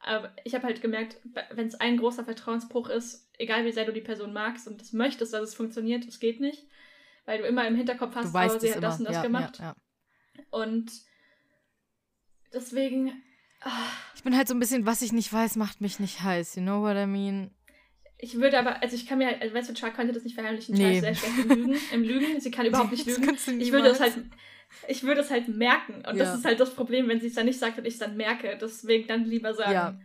Aber 0.00 0.32
ich 0.44 0.54
habe 0.54 0.66
halt 0.66 0.82
gemerkt, 0.82 1.16
wenn 1.52 1.66
es 1.66 1.74
ein 1.74 1.96
großer 1.96 2.24
Vertrauensbruch 2.24 2.88
ist, 2.90 3.28
egal 3.38 3.64
wie 3.64 3.72
sehr 3.72 3.86
du 3.86 3.92
die 3.92 4.00
Person 4.00 4.32
magst 4.32 4.68
und 4.68 4.80
das 4.80 4.92
möchtest, 4.92 5.32
dass 5.32 5.42
es 5.42 5.54
funktioniert, 5.54 6.06
es 6.06 6.20
geht 6.20 6.40
nicht. 6.40 6.66
Weil 7.24 7.38
du 7.38 7.44
immer 7.44 7.66
im 7.66 7.74
Hinterkopf 7.74 8.14
hast, 8.14 8.34
aber 8.34 8.54
oh, 8.54 8.58
sie 8.58 8.70
hat 8.70 8.76
immer. 8.76 8.86
das 8.86 8.98
und 9.00 9.04
das 9.06 9.16
ja, 9.16 9.22
gemacht. 9.22 9.60
Und 10.50 10.92
deswegen. 12.52 13.22
Ich 14.14 14.22
bin 14.22 14.36
halt 14.36 14.48
so 14.48 14.54
ein 14.54 14.60
bisschen, 14.60 14.86
was 14.86 15.02
ich 15.02 15.12
nicht 15.12 15.32
weiß, 15.32 15.56
macht 15.56 15.80
mich 15.80 16.00
nicht 16.00 16.22
heiß. 16.22 16.56
You 16.56 16.62
know 16.62 16.82
what 16.82 16.96
I 16.96 17.06
mean? 17.06 17.50
Ich 18.18 18.36
würde 18.36 18.58
aber, 18.58 18.82
also 18.82 18.96
ich 18.96 19.06
kann 19.06 19.18
mir 19.18 19.26
halt, 19.26 19.42
also 19.42 19.54
weißt 19.54 19.70
du, 19.70 19.74
Char 19.74 19.92
konnte 19.92 20.12
das 20.12 20.24
nicht 20.24 20.34
verheimlichen. 20.34 20.74
Nee. 20.74 21.00
Char 21.00 21.10
ist 21.10 21.20
sehr 21.20 21.30
schlecht 21.30 21.38
im 21.38 21.48
Lügen. 21.48 21.80
Im 21.92 22.02
Lügen. 22.02 22.40
Sie 22.40 22.50
kann 22.50 22.66
überhaupt 22.66 22.92
nicht 22.92 23.06
lügen. 23.06 23.36
Ich 23.60 23.72
würde 23.72 23.88
es 23.88 24.00
halt, 24.00 24.14
ich 24.88 25.02
würde 25.02 25.20
es 25.20 25.30
halt 25.30 25.48
merken. 25.48 25.96
Und 25.96 26.16
ja. 26.16 26.24
das 26.24 26.38
ist 26.38 26.44
halt 26.44 26.58
das 26.60 26.74
Problem, 26.74 27.08
wenn 27.08 27.20
sie 27.20 27.26
es 27.26 27.34
dann 27.34 27.46
nicht 27.46 27.58
sagt 27.58 27.78
und 27.78 27.84
ich 27.84 27.94
es 27.94 28.00
dann 28.00 28.16
merke. 28.16 28.56
Deswegen 28.60 29.06
dann 29.06 29.24
lieber 29.24 29.54
sagen. 29.54 29.72
Ja. 29.72 29.98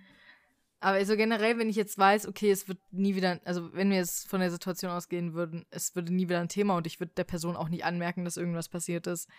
Aber 0.82 0.98
also 0.98 1.16
generell, 1.16 1.60
wenn 1.60 1.70
ich 1.70 1.76
jetzt 1.76 1.98
weiß, 1.98 2.28
okay, 2.28 2.50
es 2.50 2.68
wird 2.68 2.80
nie 2.90 3.16
wieder, 3.16 3.40
also 3.46 3.72
wenn 3.74 3.92
wir 3.92 3.98
jetzt 3.98 4.28
von 4.28 4.40
der 4.40 4.50
Situation 4.50 4.92
ausgehen 4.92 5.36
würden, 5.36 5.64
es 5.70 5.96
würde 5.96 6.12
nie 6.12 6.28
wieder 6.28 6.42
ein 6.42 6.50
Thema 6.50 6.76
und 6.76 6.88
ich 6.88 7.00
würde 7.00 7.14
der 7.16 7.24
Person 7.24 7.56
auch 7.56 7.70
nicht 7.70 7.86
anmerken, 7.86 8.26
dass 8.26 8.36
irgendwas 8.36 8.68
passiert 8.68 9.06
ist, 9.06 9.30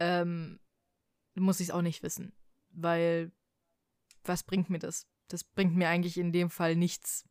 ähm, 0.00 0.58
muss 1.36 1.60
ich 1.60 1.68
es 1.68 1.72
auch 1.72 1.82
nicht 1.82 2.02
wissen. 2.02 2.32
Weil, 2.70 3.30
was 4.28 4.42
bringt 4.42 4.70
mir 4.70 4.78
das? 4.78 5.06
Das 5.28 5.44
bringt 5.44 5.76
mir 5.76 5.88
eigentlich 5.88 6.18
in 6.18 6.32
dem 6.32 6.50
Fall 6.50 6.76
nichts. 6.76 7.24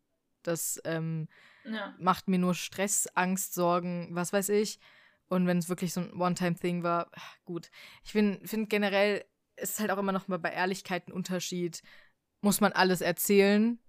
Das 0.43 0.81
ähm, 0.85 1.27
ja. 1.63 1.95
macht 1.99 2.27
mir 2.27 2.39
nur 2.39 2.55
Stress, 2.55 3.07
Angst, 3.15 3.53
Sorgen, 3.53 4.09
was 4.11 4.33
weiß 4.33 4.49
ich. 4.49 4.79
Und 5.27 5.47
wenn 5.47 5.59
es 5.59 5.69
wirklich 5.69 5.93
so 5.93 6.01
ein 6.01 6.13
One-Time-Thing 6.13 6.83
war, 6.83 7.09
gut. 7.45 7.69
Ich 8.03 8.11
finde 8.11 8.45
find 8.47 8.69
generell, 8.69 9.23
ist 9.55 9.79
halt 9.79 9.91
auch 9.91 9.97
immer 9.97 10.11
noch 10.11 10.27
mal 10.27 10.39
bei 10.39 10.51
Ehrlichkeit 10.51 11.07
ein 11.07 11.13
Unterschied. 11.13 11.81
Muss 12.41 12.59
man 12.59 12.73
alles 12.73 13.01
erzählen? 13.01 13.79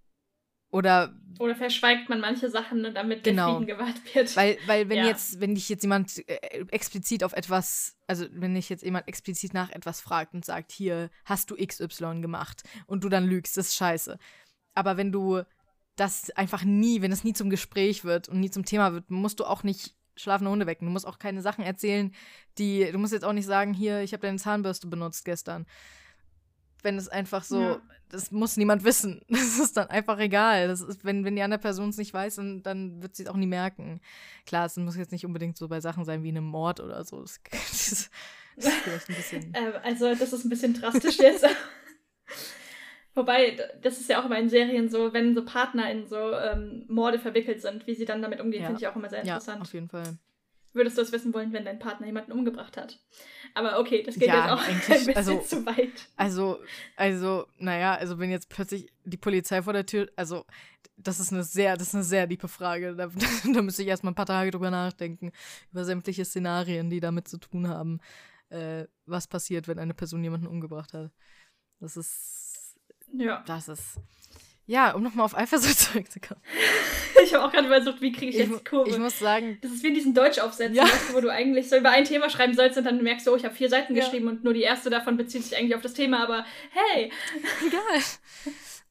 Oder, 0.72 1.14
oder 1.38 1.54
verschweigt 1.54 2.08
man 2.08 2.20
manche 2.20 2.48
Sachen, 2.50 2.82
damit 2.94 3.22
genau. 3.22 3.58
der 3.58 3.66
Frieden 3.66 3.66
gewahrt 3.66 4.14
wird. 4.14 4.36
Weil, 4.36 4.58
weil 4.66 4.88
wenn 4.88 4.98
ja. 4.98 5.06
jetzt, 5.06 5.40
wenn 5.40 5.54
dich 5.54 5.68
jetzt 5.68 5.82
jemand 5.82 6.26
äh, 6.28 6.64
explizit 6.70 7.22
auf 7.22 7.34
etwas, 7.34 7.96
also 8.06 8.26
wenn 8.32 8.54
dich 8.54 8.68
jetzt 8.68 8.82
jemand 8.82 9.06
explizit 9.06 9.52
nach 9.52 9.70
etwas 9.70 10.00
fragt 10.00 10.34
und 10.34 10.44
sagt, 10.44 10.72
hier, 10.72 11.10
hast 11.26 11.50
du 11.50 11.56
XY 11.56 12.22
gemacht 12.22 12.62
und 12.86 13.04
du 13.04 13.10
dann 13.10 13.26
lügst, 13.26 13.56
das 13.56 13.68
ist 13.68 13.76
scheiße. 13.76 14.18
Aber 14.74 14.96
wenn 14.96 15.12
du 15.12 15.42
das 15.96 16.30
einfach 16.30 16.64
nie, 16.64 17.02
wenn 17.02 17.12
es 17.12 17.22
nie 17.22 17.34
zum 17.34 17.50
Gespräch 17.50 18.02
wird 18.02 18.28
und 18.28 18.40
nie 18.40 18.50
zum 18.50 18.64
Thema 18.64 18.94
wird, 18.94 19.10
musst 19.10 19.40
du 19.40 19.44
auch 19.44 19.62
nicht 19.62 19.94
schlafende 20.16 20.50
Hunde 20.50 20.66
wecken. 20.66 20.86
Du 20.86 20.92
musst 20.92 21.06
auch 21.06 21.18
keine 21.18 21.42
Sachen 21.42 21.64
erzählen, 21.64 22.14
die. 22.56 22.90
Du 22.90 22.98
musst 22.98 23.12
jetzt 23.12 23.24
auch 23.24 23.32
nicht 23.32 23.46
sagen, 23.46 23.74
hier, 23.74 24.00
ich 24.00 24.12
habe 24.12 24.22
deine 24.22 24.38
Zahnbürste 24.38 24.86
benutzt 24.86 25.24
gestern. 25.24 25.66
Wenn 26.82 26.96
es 26.96 27.08
einfach 27.08 27.44
so, 27.44 27.60
ja. 27.60 27.80
das 28.08 28.30
muss 28.30 28.56
niemand 28.56 28.84
wissen. 28.84 29.20
Das 29.28 29.58
ist 29.58 29.76
dann 29.76 29.88
einfach 29.88 30.18
egal. 30.18 30.68
Das 30.68 30.80
ist, 30.80 31.04
wenn, 31.04 31.24
wenn 31.24 31.36
die 31.36 31.42
andere 31.42 31.60
Person 31.60 31.90
es 31.90 31.96
nicht 31.96 32.12
weiß, 32.12 32.36
dann, 32.36 32.62
dann 32.62 33.02
wird 33.02 33.16
sie 33.16 33.24
es 33.24 33.28
auch 33.28 33.36
nie 33.36 33.46
merken. 33.46 34.00
Klar, 34.46 34.66
es 34.66 34.76
muss 34.76 34.96
jetzt 34.96 35.12
nicht 35.12 35.26
unbedingt 35.26 35.56
so 35.56 35.68
bei 35.68 35.80
Sachen 35.80 36.04
sein 36.04 36.22
wie 36.22 36.28
einem 36.28 36.44
Mord 36.44 36.80
oder 36.80 37.04
so. 37.04 37.20
Das, 37.20 37.40
das, 37.50 38.10
das 38.56 38.66
ist 38.66 38.74
vielleicht 38.82 39.08
ein 39.08 39.16
bisschen. 39.16 39.52
ähm, 39.54 39.72
also, 39.82 40.14
das 40.14 40.32
ist 40.32 40.44
ein 40.44 40.50
bisschen 40.50 40.74
drastisch 40.74 41.18
jetzt. 41.18 41.46
Wobei, 43.14 43.58
das 43.82 44.00
ist 44.00 44.08
ja 44.08 44.20
auch 44.20 44.24
immer 44.24 44.38
in 44.38 44.48
Serien 44.48 44.88
so, 44.88 45.12
wenn 45.12 45.34
so 45.34 45.44
Partner 45.44 45.90
in 45.90 46.06
so 46.06 46.32
ähm, 46.32 46.84
Morde 46.88 47.18
verwickelt 47.18 47.60
sind, 47.60 47.86
wie 47.86 47.94
sie 47.94 48.06
dann 48.06 48.22
damit 48.22 48.40
umgehen, 48.40 48.62
ja. 48.62 48.68
finde 48.68 48.80
ich 48.80 48.88
auch 48.88 48.96
immer 48.96 49.10
sehr 49.10 49.20
interessant. 49.20 49.58
Ja, 49.58 49.62
auf 49.62 49.74
jeden 49.74 49.88
Fall. 49.88 50.16
Würdest 50.72 50.96
du 50.96 51.02
das 51.02 51.12
wissen 51.12 51.34
wollen, 51.34 51.52
wenn 51.52 51.64
dein 51.64 51.78
Partner 51.78 52.06
jemanden 52.06 52.32
umgebracht 52.32 52.76
hat? 52.76 52.98
Aber 53.54 53.78
okay, 53.78 54.02
das 54.02 54.14
geht 54.14 54.28
ja, 54.28 54.42
jetzt 54.42 54.52
auch 54.52 54.68
ein 54.68 54.78
bisschen 54.78 55.16
also, 55.16 55.38
zu 55.40 55.66
weit. 55.66 56.08
Also, 56.16 56.58
also, 56.96 57.46
naja, 57.58 57.94
also 57.94 58.18
wenn 58.18 58.30
jetzt 58.30 58.48
plötzlich 58.48 58.90
die 59.04 59.18
Polizei 59.18 59.62
vor 59.62 59.72
der 59.72 59.86
Tür, 59.86 60.10
also 60.16 60.44
das 60.96 61.20
ist 61.20 61.32
eine 61.32 61.44
sehr, 61.44 61.76
das 61.76 61.88
ist 61.88 61.94
eine 61.94 62.04
sehr 62.04 62.26
diepe 62.26 62.48
Frage. 62.48 62.94
Da, 62.96 63.10
da 63.52 63.62
müsste 63.62 63.82
ich 63.82 63.88
erstmal 63.88 64.12
ein 64.12 64.16
paar 64.16 64.26
Tage 64.26 64.50
drüber 64.50 64.70
nachdenken, 64.70 65.32
über 65.70 65.84
sämtliche 65.84 66.24
Szenarien, 66.24 66.88
die 66.90 67.00
damit 67.00 67.28
zu 67.28 67.38
tun 67.38 67.68
haben, 67.68 68.00
äh, 68.48 68.86
was 69.06 69.26
passiert, 69.26 69.68
wenn 69.68 69.78
eine 69.78 69.94
Person 69.94 70.24
jemanden 70.24 70.46
umgebracht 70.46 70.94
hat. 70.94 71.10
Das 71.80 71.96
ist 71.96 72.52
ja. 73.12 73.42
Das 73.46 73.68
ist. 73.68 74.00
Ja, 74.72 74.92
um 74.92 75.02
nochmal 75.02 75.26
auf 75.26 75.36
Eifersucht 75.36 75.78
zurückzukommen. 75.78 76.40
ich 77.22 77.34
habe 77.34 77.44
auch 77.44 77.52
gerade 77.52 77.66
überlegt, 77.66 78.00
wie 78.00 78.10
kriege 78.10 78.30
ich 78.30 78.36
jetzt 78.36 78.58
die 78.58 78.64
Kurve. 78.64 78.88
Ich 78.88 78.96
muss 78.96 79.18
sagen. 79.18 79.58
Das 79.60 79.70
ist 79.70 79.82
wie 79.82 79.88
in 79.88 79.94
diesen 79.94 80.14
Deutschaufsätzen, 80.14 80.74
ja. 80.74 80.86
wo 81.12 81.20
du 81.20 81.28
eigentlich 81.28 81.68
so 81.68 81.76
über 81.76 81.90
ein 81.90 82.04
Thema 82.04 82.30
schreiben 82.30 82.54
sollst 82.54 82.78
und 82.78 82.84
dann 82.84 83.02
merkst 83.02 83.26
du, 83.26 83.32
oh, 83.32 83.36
ich 83.36 83.44
habe 83.44 83.54
vier 83.54 83.68
Seiten 83.68 83.94
ja. 83.94 84.02
geschrieben 84.02 84.28
und 84.28 84.44
nur 84.44 84.54
die 84.54 84.62
erste 84.62 84.88
davon 84.88 85.18
bezieht 85.18 85.44
sich 85.44 85.58
eigentlich 85.58 85.74
auf 85.74 85.82
das 85.82 85.92
Thema, 85.92 86.22
aber 86.22 86.46
hey. 86.70 87.12
Egal. 87.66 88.02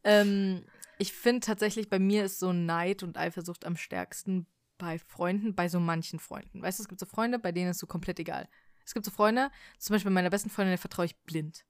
ähm, 0.04 0.66
ich 1.00 1.14
finde 1.14 1.40
tatsächlich, 1.40 1.90
bei 1.90 1.98
mir 1.98 2.26
ist 2.26 2.38
so 2.38 2.54
Neid 2.54 3.02
und 3.02 3.18
Eifersucht 3.18 3.66
am 3.66 3.76
stärksten 3.76 4.46
bei 4.78 5.00
Freunden, 5.00 5.56
bei 5.56 5.68
so 5.68 5.80
manchen 5.80 6.20
Freunden. 6.20 6.62
Weißt 6.62 6.78
du, 6.78 6.84
es 6.84 6.90
gibt 6.90 7.00
so 7.00 7.08
Freunde, 7.08 7.40
bei 7.40 7.52
denen 7.52 7.72
ist 7.72 7.80
so 7.80 7.88
komplett 7.88 8.20
egal. 8.20 8.48
Es 8.86 8.94
gibt 8.94 9.04
so 9.04 9.12
Freunde, 9.12 9.50
zum 9.80 9.96
Beispiel 9.96 10.12
meiner 10.12 10.30
besten 10.30 10.52
Freundin, 10.52 10.74
der 10.74 10.78
vertraue 10.78 11.06
ich 11.06 11.18
blind 11.22 11.66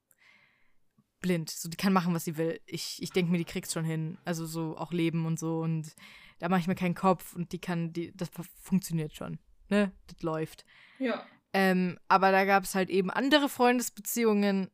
blind. 1.22 1.50
So, 1.50 1.70
die 1.70 1.78
kann 1.78 1.94
machen, 1.94 2.14
was 2.14 2.26
sie 2.26 2.38
will. 2.38 2.60
Ich, 2.66 3.02
ich 3.02 3.12
denke 3.12 3.32
mir, 3.32 3.38
die 3.38 3.46
kriegt's 3.46 3.74
schon 3.74 3.86
hin. 3.86 4.18
Also 4.26 4.46
so 4.46 4.78
auch 4.78 4.92
leben 4.92 5.26
und 5.26 5.40
so. 5.40 5.60
Und 5.60 5.96
da 6.40 6.50
mache 6.50 6.60
ich 6.60 6.68
mir 6.68 6.76
keinen 6.76 6.96
Kopf 6.96 7.36
und 7.36 7.52
die 7.52 7.60
kann, 7.60 7.94
die, 7.94 8.16
das 8.16 8.30
funktioniert 8.62 9.16
schon. 9.16 9.40
Ne? 9.70 9.92
Das 10.08 10.22
läuft. 10.22 10.66
Ja. 11.00 11.26
Ähm, 11.54 12.00
aber 12.08 12.32
da 12.32 12.46
gab 12.46 12.64
es 12.64 12.76
halt 12.76 12.90
eben 12.90 13.10
andere 13.10 13.50
Freundesbeziehungen, 13.50 14.70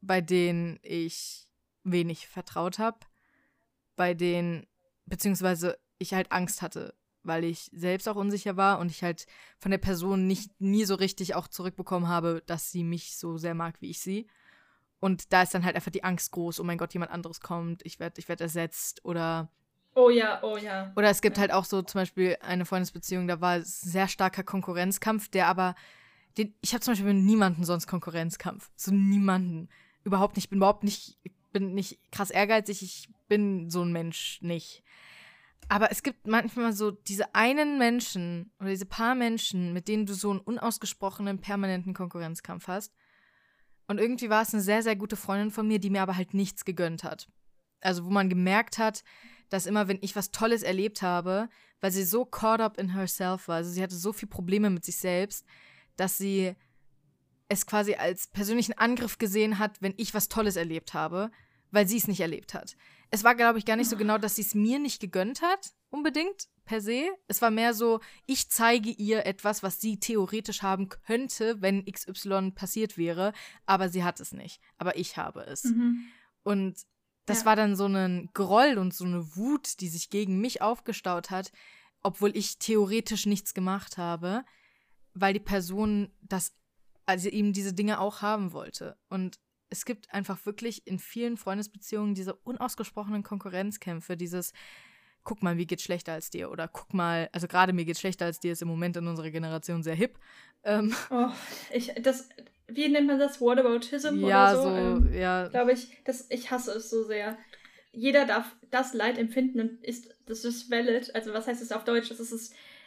bei 0.00 0.20
denen 0.20 0.78
ich 0.82 1.48
wenig 1.84 2.26
vertraut 2.26 2.78
habe. 2.78 2.98
Bei 3.96 4.14
denen, 4.14 4.66
beziehungsweise 5.06 5.78
ich 5.98 6.14
halt 6.14 6.32
Angst 6.32 6.62
hatte, 6.62 6.94
weil 7.22 7.44
ich 7.44 7.68
selbst 7.72 8.08
auch 8.08 8.16
unsicher 8.16 8.56
war 8.56 8.78
und 8.78 8.90
ich 8.90 9.02
halt 9.02 9.26
von 9.58 9.70
der 9.70 9.78
Person 9.78 10.26
nicht 10.26 10.58
nie 10.60 10.84
so 10.84 10.94
richtig 10.94 11.34
auch 11.34 11.48
zurückbekommen 11.48 12.08
habe, 12.08 12.42
dass 12.46 12.70
sie 12.70 12.84
mich 12.84 13.16
so 13.16 13.36
sehr 13.36 13.54
mag, 13.54 13.80
wie 13.80 13.90
ich 13.90 14.00
sie. 14.00 14.26
Und 15.00 15.32
da 15.32 15.42
ist 15.42 15.54
dann 15.54 15.64
halt 15.64 15.76
einfach 15.76 15.90
die 15.90 16.04
Angst 16.04 16.30
groß, 16.32 16.60
oh 16.60 16.64
mein 16.64 16.78
Gott, 16.78 16.92
jemand 16.92 17.10
anderes 17.10 17.40
kommt, 17.40 17.84
ich 17.84 17.98
werde 17.98 18.20
ich 18.20 18.28
werd 18.28 18.40
ersetzt 18.40 19.04
oder. 19.04 19.50
Oh 19.94 20.10
ja, 20.10 20.42
oh 20.42 20.56
ja. 20.56 20.92
Oder 20.94 21.08
es 21.08 21.22
gibt 21.22 21.38
halt 21.38 21.52
auch 21.52 21.64
so 21.64 21.82
zum 21.82 22.02
Beispiel 22.02 22.36
eine 22.42 22.66
Freundesbeziehung, 22.66 23.26
da 23.26 23.40
war 23.40 23.62
sehr 23.62 24.08
starker 24.08 24.44
Konkurrenzkampf, 24.44 25.28
der 25.28 25.48
aber. 25.48 25.74
Den, 26.38 26.54
ich 26.60 26.72
habe 26.74 26.80
zum 26.80 26.92
Beispiel 26.92 27.12
mit 27.12 27.24
niemanden 27.24 27.64
sonst 27.64 27.88
Konkurrenzkampf. 27.88 28.70
So 28.76 28.92
niemanden. 28.92 29.68
Überhaupt 30.04 30.36
nicht. 30.36 30.44
Ich 30.44 30.50
bin 30.50 30.58
überhaupt 30.58 30.84
nicht. 30.84 31.18
Ich 31.24 31.32
bin 31.52 31.74
nicht 31.74 31.98
krass 32.12 32.30
ehrgeizig. 32.30 32.82
Ich 32.82 33.08
bin 33.26 33.68
so 33.68 33.82
ein 33.82 33.90
Mensch 33.90 34.38
nicht. 34.40 34.84
Aber 35.68 35.90
es 35.90 36.02
gibt 36.02 36.26
manchmal 36.26 36.72
so 36.72 36.90
diese 36.90 37.34
einen 37.34 37.78
Menschen 37.78 38.52
oder 38.60 38.70
diese 38.70 38.86
paar 38.86 39.14
Menschen, 39.14 39.72
mit 39.72 39.88
denen 39.88 40.06
du 40.06 40.14
so 40.14 40.30
einen 40.30 40.40
unausgesprochenen, 40.40 41.40
permanenten 41.40 41.94
Konkurrenzkampf 41.94 42.68
hast. 42.68 42.94
Und 43.90 43.98
irgendwie 43.98 44.30
war 44.30 44.42
es 44.42 44.54
eine 44.54 44.62
sehr, 44.62 44.84
sehr 44.84 44.94
gute 44.94 45.16
Freundin 45.16 45.50
von 45.50 45.66
mir, 45.66 45.80
die 45.80 45.90
mir 45.90 46.02
aber 46.02 46.16
halt 46.16 46.32
nichts 46.32 46.64
gegönnt 46.64 47.02
hat. 47.02 47.26
Also 47.80 48.04
wo 48.04 48.10
man 48.10 48.28
gemerkt 48.28 48.78
hat, 48.78 49.02
dass 49.48 49.66
immer, 49.66 49.88
wenn 49.88 49.98
ich 50.00 50.14
was 50.14 50.30
Tolles 50.30 50.62
erlebt 50.62 51.02
habe, 51.02 51.48
weil 51.80 51.90
sie 51.90 52.04
so 52.04 52.24
caught 52.24 52.60
up 52.60 52.78
in 52.78 52.94
herself 52.94 53.48
war, 53.48 53.56
also 53.56 53.70
sie 53.72 53.82
hatte 53.82 53.96
so 53.96 54.12
viele 54.12 54.30
Probleme 54.30 54.70
mit 54.70 54.84
sich 54.84 54.96
selbst, 54.96 55.44
dass 55.96 56.16
sie 56.16 56.54
es 57.48 57.66
quasi 57.66 57.94
als 57.94 58.28
persönlichen 58.28 58.78
Angriff 58.78 59.18
gesehen 59.18 59.58
hat, 59.58 59.82
wenn 59.82 59.94
ich 59.96 60.14
was 60.14 60.28
Tolles 60.28 60.54
erlebt 60.54 60.94
habe, 60.94 61.32
weil 61.72 61.88
sie 61.88 61.96
es 61.96 62.06
nicht 62.06 62.20
erlebt 62.20 62.54
hat. 62.54 62.76
Es 63.10 63.24
war, 63.24 63.34
glaube 63.34 63.58
ich, 63.58 63.64
gar 63.64 63.74
nicht 63.74 63.90
so 63.90 63.96
genau, 63.96 64.18
dass 64.18 64.36
sie 64.36 64.42
es 64.42 64.54
mir 64.54 64.78
nicht 64.78 65.00
gegönnt 65.00 65.42
hat, 65.42 65.72
unbedingt, 65.90 66.46
per 66.70 66.80
se. 66.80 67.10
Es 67.26 67.42
war 67.42 67.50
mehr 67.50 67.74
so, 67.74 67.98
ich 68.26 68.48
zeige 68.48 68.90
ihr 68.90 69.26
etwas, 69.26 69.64
was 69.64 69.80
sie 69.80 69.98
theoretisch 69.98 70.62
haben 70.62 70.88
könnte, 70.88 71.60
wenn 71.60 71.84
XY 71.84 72.52
passiert 72.52 72.96
wäre, 72.96 73.32
aber 73.66 73.88
sie 73.88 74.04
hat 74.04 74.20
es 74.20 74.30
nicht. 74.30 74.60
Aber 74.78 74.96
ich 74.96 75.16
habe 75.16 75.40
es. 75.40 75.64
Mhm. 75.64 76.04
Und 76.44 76.86
das 77.26 77.40
ja. 77.40 77.46
war 77.46 77.56
dann 77.56 77.74
so 77.74 77.86
ein 77.86 78.30
Groll 78.34 78.78
und 78.78 78.94
so 78.94 79.04
eine 79.04 79.34
Wut, 79.34 79.80
die 79.80 79.88
sich 79.88 80.10
gegen 80.10 80.40
mich 80.40 80.62
aufgestaut 80.62 81.30
hat, 81.30 81.50
obwohl 82.02 82.36
ich 82.36 82.60
theoretisch 82.60 83.26
nichts 83.26 83.52
gemacht 83.52 83.98
habe, 83.98 84.44
weil 85.12 85.32
die 85.32 85.40
Person 85.40 86.12
das, 86.22 86.54
also 87.04 87.28
eben 87.28 87.52
diese 87.52 87.72
Dinge 87.72 87.98
auch 87.98 88.22
haben 88.22 88.52
wollte. 88.52 88.96
Und 89.08 89.40
es 89.70 89.84
gibt 89.84 90.14
einfach 90.14 90.46
wirklich 90.46 90.86
in 90.86 91.00
vielen 91.00 91.36
Freundesbeziehungen 91.36 92.14
diese 92.14 92.34
unausgesprochenen 92.34 93.24
Konkurrenzkämpfe, 93.24 94.16
dieses, 94.16 94.52
guck 95.24 95.42
mal, 95.42 95.54
mir 95.54 95.66
geht's 95.66 95.82
schlechter 95.82 96.12
als 96.12 96.30
dir. 96.30 96.50
Oder 96.50 96.68
guck 96.68 96.94
mal, 96.94 97.28
also 97.32 97.46
gerade 97.46 97.72
mir 97.72 97.84
geht's 97.84 98.00
schlechter 98.00 98.26
als 98.26 98.40
dir 98.40 98.52
ist 98.52 98.62
im 98.62 98.68
Moment 98.68 98.96
in 98.96 99.06
unserer 99.06 99.30
Generation 99.30 99.82
sehr 99.82 99.94
hip. 99.94 100.18
Ähm. 100.64 100.94
Oh, 101.10 101.28
ich, 101.72 101.92
das, 102.02 102.28
wie 102.68 102.88
nennt 102.88 103.06
man 103.06 103.18
das? 103.18 103.40
Whataboutism 103.40 104.24
ja, 104.26 104.52
oder 104.52 104.62
so? 104.62 104.68
so 104.68 104.76
ähm, 104.76 105.14
ja. 105.14 105.48
Glaube 105.48 105.72
ich, 105.72 105.88
das, 106.04 106.26
ich 106.30 106.50
hasse 106.50 106.72
es 106.72 106.90
so 106.90 107.04
sehr. 107.04 107.36
Jeder 107.92 108.24
darf 108.24 108.54
das 108.70 108.94
Leid 108.94 109.18
empfinden 109.18 109.60
und 109.60 109.84
ist, 109.84 110.14
das 110.26 110.44
ist 110.44 110.70
valid. 110.70 111.14
Also 111.14 111.32
was 111.32 111.46
heißt 111.46 111.62
es 111.62 111.72
auf 111.72 111.84
Deutsch? 111.84 112.08
Das 112.08 112.20
ist, 112.20 112.30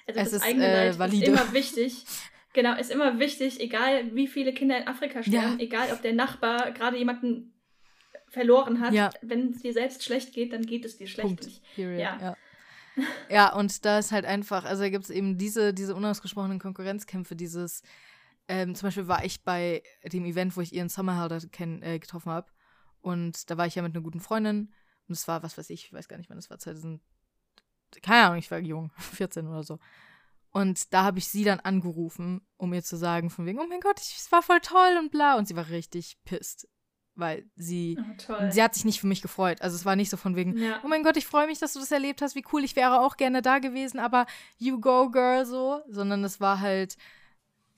also 0.07 0.19
es 0.19 0.31
das 0.31 0.34
ist, 0.34 0.43
eigene 0.43 0.65
äh, 0.65 0.88
Leid 0.88 0.99
valide. 0.99 1.23
ist 1.23 1.27
immer 1.27 1.53
wichtig. 1.53 2.05
Genau, 2.53 2.77
ist 2.77 2.91
immer 2.91 3.19
wichtig, 3.19 3.59
egal 3.59 4.15
wie 4.15 4.27
viele 4.27 4.53
Kinder 4.53 4.77
in 4.77 4.88
Afrika 4.88 5.23
sterben, 5.23 5.57
ja. 5.57 5.65
egal 5.65 5.91
ob 5.91 6.03
der 6.03 6.13
Nachbar 6.13 6.71
gerade 6.71 6.97
jemanden 6.97 7.53
verloren 8.34 8.79
hat. 8.79 8.93
Ja. 8.93 9.11
Wenn 9.21 9.51
es 9.51 9.61
dir 9.61 9.73
selbst 9.73 10.03
schlecht 10.03 10.34
geht, 10.34 10.53
dann 10.53 10.65
geht 10.65 10.86
es 10.86 10.97
dir 10.97 11.07
schlecht. 11.07 11.27
Punkt. 11.27 11.61
Period. 11.75 11.99
Ja. 11.99 12.19
ja. 12.19 12.36
ja, 13.29 13.53
und 13.53 13.86
da 13.86 13.99
ist 13.99 14.11
halt 14.11 14.25
einfach, 14.25 14.65
also 14.65 14.81
da 14.81 14.89
gibt 14.89 15.03
es 15.03 15.11
eben 15.11 15.38
diese, 15.38 15.73
diese 15.73 15.95
unausgesprochenen 15.95 16.59
Konkurrenzkämpfe, 16.59 17.36
dieses, 17.36 17.84
ähm, 18.47 18.73
zum 18.73 18.88
Beispiel 18.88 19.07
war 19.07 19.23
ich 19.23 19.43
bei 19.43 19.84
dem 20.11 20.25
Event, 20.25 20.57
wo 20.57 20.61
ich 20.61 20.73
Ian 20.73 20.89
Summerhalder 20.89 21.39
äh, 21.59 21.99
getroffen 21.99 22.31
habe. 22.31 22.51
Und 23.01 23.51
da 23.51 23.57
war 23.57 23.67
ich 23.67 23.75
ja 23.75 23.84
mit 23.84 23.95
einer 23.95 24.03
guten 24.03 24.19
Freundin. 24.19 24.73
Und 25.07 25.13
es 25.13 25.27
war, 25.27 25.43
was 25.43 25.57
weiß 25.57 25.69
ich, 25.69 25.86
ich 25.86 25.93
weiß 25.93 26.07
gar 26.07 26.17
nicht, 26.17 26.29
wann 26.29 26.38
es 26.39 26.49
war, 26.49 26.57
2000, 26.57 27.01
keine 28.01 28.25
Ahnung, 28.25 28.39
ich 28.39 28.49
war 28.49 28.57
jung, 28.57 28.91
14 28.97 29.47
oder 29.47 29.63
so. 29.63 29.77
Und 30.49 30.91
da 30.91 31.03
habe 31.03 31.19
ich 31.19 31.27
sie 31.27 31.43
dann 31.43 31.59
angerufen, 31.59 32.41
um 32.57 32.73
ihr 32.73 32.84
zu 32.84 32.95
sagen, 32.95 33.29
von 33.29 33.45
wegen, 33.45 33.59
oh 33.59 33.67
mein 33.67 33.79
Gott, 33.79 33.99
es 33.99 34.31
war 34.31 34.41
voll 34.41 34.59
toll 34.59 34.97
und 34.99 35.11
bla. 35.11 35.38
Und 35.38 35.47
sie 35.47 35.55
war 35.55 35.69
richtig 35.69 36.17
pisst. 36.25 36.67
Weil 37.16 37.45
sie, 37.55 37.99
oh, 38.28 38.34
sie 38.49 38.64
hat 38.64 38.74
sich 38.74 38.86
nicht 38.86 38.99
für 38.99 39.07
mich 39.07 39.22
gefreut. 39.22 39.61
Also 39.61 39.76
es 39.76 39.86
war 39.86 39.95
nicht 39.95 40.09
so 40.09 40.18
von 40.18 40.36
wegen, 40.36 40.57
ja. 40.57 40.80
oh 40.84 40.88
mein 40.88 41.03
Gott, 41.03 41.16
ich 41.16 41.28
freue 41.28 41.45
mich, 41.45 41.59
dass 41.59 41.74
du 41.74 41.80
das 41.80 41.91
erlebt 41.91 42.24
hast, 42.24 42.36
wie 42.36 42.43
cool, 42.51 42.64
ich 42.64 42.76
wäre 42.76 43.01
auch 43.01 43.18
gerne 43.18 43.43
da 43.43 43.59
gewesen, 43.59 43.99
aber 43.99 44.26
you 44.57 44.80
go, 44.80 45.11
girl, 45.11 45.45
so. 45.45 45.82
Sondern 45.88 46.24
es 46.24 46.41
war 46.41 46.59
halt, 46.59 46.97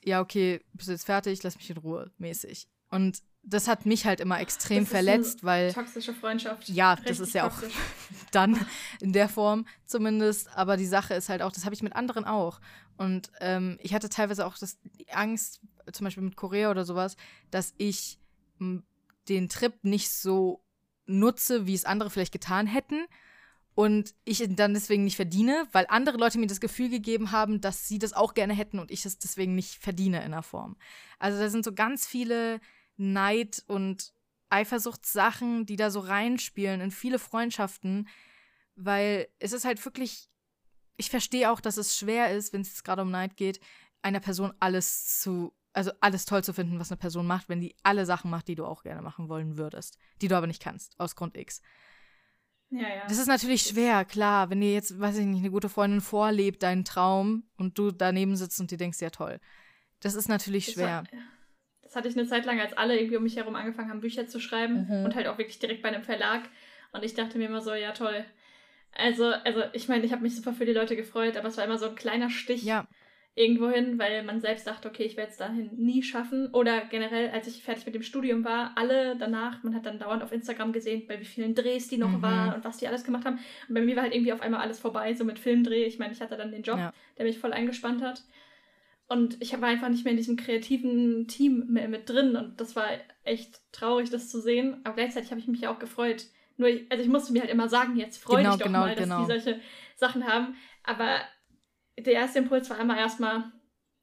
ja, 0.03 0.21
okay, 0.21 0.61
bist 0.73 0.87
du 0.87 0.93
jetzt 0.93 1.05
fertig, 1.05 1.43
lass 1.43 1.57
mich 1.57 1.69
in 1.69 1.77
Ruhe, 1.77 2.11
mäßig. 2.17 2.67
Und 2.89 3.21
das 3.45 3.67
hat 3.67 3.85
mich 3.85 4.05
halt 4.05 4.19
immer 4.19 4.39
extrem 4.39 4.85
verletzt, 4.85 5.43
weil. 5.43 5.71
Toxische 5.73 6.13
Freundschaft. 6.13 6.67
Ja, 6.69 6.93
Richtig 6.93 7.17
das 7.17 7.27
ist 7.27 7.33
ja 7.33 7.47
toxisch. 7.47 7.73
auch 7.73 8.29
dann 8.31 8.65
in 9.01 9.13
der 9.13 9.29
Form 9.29 9.67
zumindest. 9.85 10.49
Aber 10.55 10.77
die 10.77 10.85
Sache 10.85 11.13
ist 11.13 11.29
halt 11.29 11.41
auch, 11.41 11.51
das 11.51 11.65
habe 11.65 11.75
ich 11.75 11.83
mit 11.83 11.95
anderen 11.95 12.25
auch. 12.25 12.59
Und 12.97 13.31
ähm, 13.41 13.77
ich 13.81 13.93
hatte 13.93 14.09
teilweise 14.09 14.45
auch 14.45 14.57
das, 14.57 14.79
die 14.81 15.11
Angst, 15.11 15.61
zum 15.91 16.05
Beispiel 16.05 16.23
mit 16.23 16.35
Korea 16.35 16.71
oder 16.71 16.85
sowas, 16.85 17.17
dass 17.51 17.73
ich 17.77 18.19
den 19.29 19.49
Trip 19.49 19.73
nicht 19.83 20.09
so 20.09 20.63
nutze, 21.05 21.67
wie 21.67 21.73
es 21.73 21.85
andere 21.85 22.09
vielleicht 22.09 22.31
getan 22.31 22.67
hätten. 22.67 23.05
Und 23.75 24.15
ich 24.23 24.41
dann 24.47 24.73
deswegen 24.73 25.03
nicht 25.03 25.17
verdiene, 25.17 25.67
weil 25.73 25.85
andere 25.89 26.17
Leute 26.17 26.37
mir 26.37 26.47
das 26.47 26.61
Gefühl 26.61 26.89
gegeben 26.89 27.31
haben, 27.31 27.59
dass 27.59 27.89
sie 27.89 27.99
das 27.99 28.13
auch 28.13 28.33
gerne 28.33 28.53
hätten 28.53 28.79
und 28.79 28.89
ich 28.89 29.05
es 29.05 29.19
deswegen 29.19 29.53
nicht 29.53 29.83
verdiene 29.83 30.23
in 30.23 30.31
der 30.31 30.43
Form. 30.43 30.77
Also 31.19 31.37
da 31.39 31.49
sind 31.49 31.65
so 31.65 31.73
ganz 31.73 32.07
viele 32.07 32.61
Neid 32.95 33.63
und 33.67 34.13
Eifersuchtssachen, 34.49 35.65
die 35.65 35.75
da 35.75 35.91
so 35.91 35.99
reinspielen 35.99 36.79
in 36.79 36.91
viele 36.91 37.19
Freundschaften, 37.19 38.07
weil 38.75 39.27
es 39.39 39.51
ist 39.51 39.65
halt 39.65 39.83
wirklich, 39.83 40.29
ich 40.95 41.09
verstehe 41.09 41.51
auch, 41.51 41.59
dass 41.59 41.75
es 41.75 41.97
schwer 41.97 42.31
ist, 42.31 42.53
wenn 42.53 42.61
es 42.61 42.83
gerade 42.83 43.01
um 43.01 43.11
Neid 43.11 43.35
geht, 43.35 43.59
einer 44.01 44.21
Person 44.21 44.53
alles 44.59 45.19
zu, 45.19 45.53
also 45.75 45.91
alles 45.99 46.25
toll 46.25 46.43
zu 46.43 46.53
finden, 46.53 46.79
was 46.79 46.91
eine 46.91 46.97
Person 46.97 47.27
macht, 47.27 47.49
wenn 47.49 47.61
die 47.61 47.75
alle 47.83 48.05
Sachen 48.05 48.31
macht, 48.31 48.47
die 48.47 48.55
du 48.55 48.65
auch 48.65 48.83
gerne 48.83 49.01
machen 49.01 49.29
wollen 49.29 49.57
würdest, 49.57 49.97
die 50.21 50.27
du 50.27 50.35
aber 50.35 50.47
nicht 50.47 50.61
kannst, 50.61 50.99
aus 50.99 51.15
Grund 51.15 51.37
X. 51.37 51.61
Ja, 52.69 52.81
ja. 52.81 53.03
Das 53.07 53.19
ist 53.19 53.27
natürlich 53.27 53.61
schwer, 53.61 54.05
klar, 54.05 54.49
wenn 54.49 54.61
dir 54.61 54.73
jetzt, 54.73 54.99
weiß 54.99 55.17
ich 55.17 55.25
nicht, 55.25 55.39
eine 55.39 55.51
gute 55.51 55.69
Freundin 55.69 56.01
vorlebt, 56.01 56.63
deinen 56.63 56.83
Traum, 56.83 57.43
und 57.57 57.77
du 57.77 57.91
daneben 57.91 58.35
sitzt 58.35 58.59
und 58.59 58.71
dir 58.71 58.77
denkst, 58.77 59.01
ja 59.01 59.09
toll. 59.09 59.39
Das 59.99 60.15
ist 60.15 60.27
natürlich 60.27 60.65
schwer. 60.65 61.03
Das 61.03 61.13
war, 61.13 61.19
das 61.83 61.95
hatte 61.95 62.07
ich 62.09 62.17
eine 62.17 62.27
Zeit 62.27 62.45
lang, 62.45 62.59
als 62.59 62.73
alle 62.73 62.97
irgendwie 62.97 63.17
um 63.17 63.23
mich 63.23 63.37
herum 63.37 63.55
angefangen 63.55 63.89
haben, 63.89 64.01
Bücher 64.01 64.27
zu 64.27 64.39
schreiben 64.39 64.87
mhm. 64.87 65.05
und 65.05 65.15
halt 65.15 65.27
auch 65.27 65.37
wirklich 65.37 65.59
direkt 65.59 65.83
bei 65.83 65.89
einem 65.89 66.03
Verlag. 66.03 66.49
Und 66.91 67.03
ich 67.03 67.13
dachte 67.13 67.37
mir 67.37 67.45
immer 67.45 67.61
so, 67.61 67.73
ja 67.73 67.91
toll. 67.91 68.25
Also, 68.93 69.25
also 69.25 69.63
ich 69.73 69.87
meine, 69.87 70.05
ich 70.05 70.11
habe 70.11 70.21
mich 70.21 70.35
super 70.35 70.53
für 70.53 70.65
die 70.65 70.73
Leute 70.73 70.95
gefreut, 70.95 71.37
aber 71.37 71.49
es 71.49 71.57
war 71.57 71.65
immer 71.65 71.77
so 71.77 71.89
ein 71.89 71.95
kleiner 71.95 72.29
Stich 72.29 72.63
ja. 72.63 72.87
Irgendwo 73.37 73.69
hin, 73.69 73.99
weil 73.99 74.23
man 74.23 74.39
selbst 74.39 74.65
dachte, 74.65 74.87
okay, 74.87 75.03
ich 75.03 75.17
werde 75.17 75.31
es 75.31 75.37
dahin 75.37 75.69
nie 75.75 76.01
schaffen. 76.03 76.47
Oder 76.53 76.85
generell, 76.85 77.29
als 77.31 77.47
ich 77.47 77.61
fertig 77.61 77.85
mit 77.85 77.93
dem 77.93 78.01
Studium 78.01 78.45
war, 78.45 78.71
alle 78.75 79.17
danach, 79.17 79.61
man 79.61 79.75
hat 79.75 79.85
dann 79.85 79.99
dauernd 79.99 80.23
auf 80.23 80.31
Instagram 80.31 80.71
gesehen, 80.71 81.05
bei 81.05 81.19
wie 81.19 81.25
vielen 81.25 81.53
Drehs 81.53 81.89
die 81.89 81.97
noch 81.97 82.09
mhm. 82.09 82.21
waren 82.21 82.53
und 82.53 82.63
was 82.63 82.77
die 82.77 82.87
alles 82.87 83.03
gemacht 83.03 83.25
haben. 83.25 83.39
Und 83.67 83.75
bei 83.75 83.81
mir 83.81 83.97
war 83.97 84.03
halt 84.03 84.15
irgendwie 84.15 84.31
auf 84.31 84.41
einmal 84.41 84.61
alles 84.61 84.79
vorbei, 84.79 85.13
so 85.13 85.25
mit 85.25 85.37
Filmdreh. 85.37 85.83
Ich 85.83 85.99
meine, 85.99 86.13
ich 86.13 86.21
hatte 86.21 86.37
dann 86.37 86.51
den 86.51 86.63
Job, 86.63 86.77
ja. 86.77 86.93
der 87.17 87.25
mich 87.25 87.37
voll 87.37 87.51
eingespannt 87.51 88.01
hat. 88.01 88.23
Und 89.07 89.41
ich 89.41 89.51
war 89.59 89.67
einfach 89.67 89.89
nicht 89.89 90.05
mehr 90.05 90.11
in 90.11 90.17
diesem 90.17 90.37
kreativen 90.37 91.27
Team 91.27 91.65
mehr 91.67 91.89
mit 91.89 92.09
drin. 92.09 92.37
Und 92.37 92.61
das 92.61 92.77
war 92.77 92.87
echt 93.25 93.59
traurig, 93.73 94.09
das 94.09 94.29
zu 94.29 94.39
sehen. 94.39 94.79
Aber 94.85 94.95
gleichzeitig 94.95 95.31
habe 95.31 95.41
ich 95.41 95.47
mich 95.47 95.67
auch 95.67 95.77
gefreut. 95.77 96.25
Nur, 96.55 96.69
ich, 96.69 96.89
also 96.89 97.03
ich 97.03 97.09
musste 97.09 97.33
mir 97.33 97.41
halt 97.41 97.51
immer 97.51 97.67
sagen, 97.67 97.97
jetzt 97.97 98.17
freu 98.17 98.37
genau, 98.37 98.51
dich 98.51 98.59
doch 98.59 98.67
genau, 98.67 98.79
mal, 98.79 98.95
dass 98.95 99.03
genau. 99.03 99.19
die 99.19 99.27
solche 99.27 99.59
Sachen 99.97 100.25
haben. 100.25 100.55
Aber 100.85 101.19
der 101.99 102.13
erste 102.13 102.39
Impuls 102.39 102.69
war 102.69 102.79
immer 102.79 102.97
erstmal, 102.97 103.51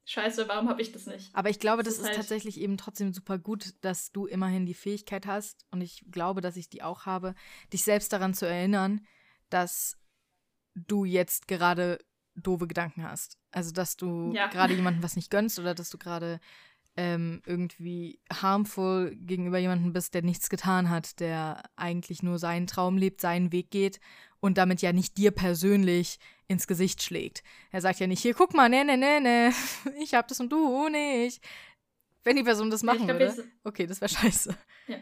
scheiße, 0.05 0.49
warum 0.49 0.68
habe 0.68 0.82
ich 0.82 0.93
das 0.93 1.07
nicht? 1.07 1.34
Aber 1.34 1.51
ich 1.51 1.59
glaube, 1.59 1.82
das, 1.82 1.95
das 1.95 2.03
ist, 2.03 2.07
halt 2.09 2.16
tatsächlich 2.16 2.61
eben 2.61 2.76
trotzdem 2.76 3.12
super 3.12 3.38
gut, 3.38 3.74
dass 3.82 4.12
du 4.12 4.26
immerhin 4.26 4.66
die 4.66 4.74
Fähigkeit 4.74 5.26
hast. 5.26 5.66
Und 5.70 5.80
ich 5.80 6.05
glaube, 6.11 6.40
dass 6.40 6.57
ich 6.57 6.68
die 6.68 6.82
auch 6.82 7.07
habe, 7.07 7.34
dich 7.72 7.84
selbst 7.84 8.12
daran 8.12 8.34
zu 8.34 8.47
erinnern, 8.47 9.07
dass 9.51 9.99
du 10.74 11.05
jetzt 11.05 11.49
gerade 11.49 11.99
doofe 12.34 12.66
Gedanken 12.66 13.05
hast. 13.05 13.38
Also, 13.51 13.72
dass 13.72 13.97
du 13.97 14.32
ja. 14.34 14.47
gerade 14.49 14.74
jemandem 14.74 15.03
was 15.03 15.16
nicht 15.16 15.30
gönnst 15.30 15.59
oder 15.59 15.74
dass 15.74 15.90
du 15.90 15.99
gerade 15.99 16.40
ähm, 16.97 17.43
irgendwie 17.47 18.20
harmful 18.32 19.14
gegenüber 19.16 19.59
jemandem 19.59 19.93
bist, 19.93 20.14
der 20.14 20.22
nichts 20.22 20.49
getan 20.51 20.90
hat, 20.90 21.20
der 21.20 21.62
eigentlich 21.76 22.22
nur 22.22 22.38
seinen 22.38 22.66
Traum 22.66 22.97
lebt, 22.97 23.20
seinen 23.20 23.53
Weg 23.53 23.70
geht 23.70 24.01
und 24.43 24.59
damit 24.59 24.82
ja 24.82 24.93
nicht 24.93 25.16
dir 25.18 25.30
persönlich 25.30 26.18
ins 26.49 26.66
Gesicht 26.66 27.01
schlägt. 27.01 27.45
Er 27.70 27.80
sagt 27.80 28.01
ja 28.01 28.09
nicht, 28.09 28.20
hier, 28.20 28.34
guck 28.34 28.55
mal, 28.55 28.68
ne, 28.68 28.84
ne, 28.84 28.99
ne, 28.99 29.20
ne, 29.20 29.53
ich 30.03 30.14
hab 30.14 30.28
das 30.28 30.40
und 30.40 30.51
du 30.51 30.88
nicht. 30.88 31.40
Wenn 32.24 32.36
die 32.36 32.43
Person 32.43 32.68
das 32.68 32.82
machen 32.82 33.07
glaub, 33.07 33.18
würde, 33.20 33.45
okay, 33.64 33.86
das 33.86 34.01
wäre 34.01 34.09
scheiße. 34.09 34.55
Ja. 34.88 34.97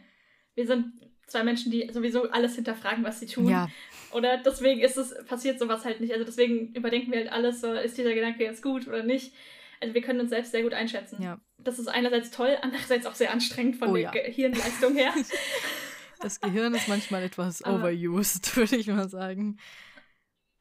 Wir 0.54 0.66
sind 0.66 0.92
zwei 1.26 1.42
Menschen, 1.42 1.72
die 1.72 1.90
sowieso 1.90 2.30
alles 2.30 2.54
hinterfragen, 2.54 3.02
was 3.02 3.20
sie 3.20 3.26
tun. 3.26 3.48
Ja. 3.48 3.68
Oder 4.12 4.38
deswegen 4.38 4.80
ist 4.80 4.96
es, 4.96 5.14
passiert 5.26 5.58
sowas 5.58 5.84
halt 5.84 6.00
nicht. 6.00 6.12
Also 6.12 6.24
deswegen 6.24 6.74
überdenken 6.74 7.10
wir 7.10 7.20
halt 7.20 7.32
alles, 7.32 7.62
so, 7.62 7.72
ist 7.72 7.96
dieser 7.96 8.14
Gedanke 8.14 8.44
jetzt 8.44 8.62
gut 8.62 8.88
oder 8.88 9.02
nicht. 9.02 9.32
Also 9.80 9.94
wir 9.94 10.02
können 10.02 10.20
uns 10.20 10.30
selbst 10.30 10.52
sehr 10.52 10.62
gut 10.62 10.74
einschätzen. 10.74 11.22
Ja. 11.22 11.40
Das 11.56 11.78
ist 11.78 11.88
einerseits 11.88 12.30
toll, 12.30 12.58
andererseits 12.60 13.06
auch 13.06 13.14
sehr 13.14 13.32
anstrengend 13.32 13.76
von 13.76 13.90
oh, 13.90 13.94
der 13.94 14.02
ja. 14.02 14.10
Gehirnleistung 14.10 14.94
her. 14.94 15.14
Das 16.20 16.40
Gehirn 16.40 16.74
ist 16.74 16.88
manchmal 16.88 17.22
etwas 17.22 17.62
aber, 17.62 17.78
overused, 17.78 18.56
würde 18.56 18.76
ich 18.76 18.86
mal 18.86 19.08
sagen. 19.08 19.58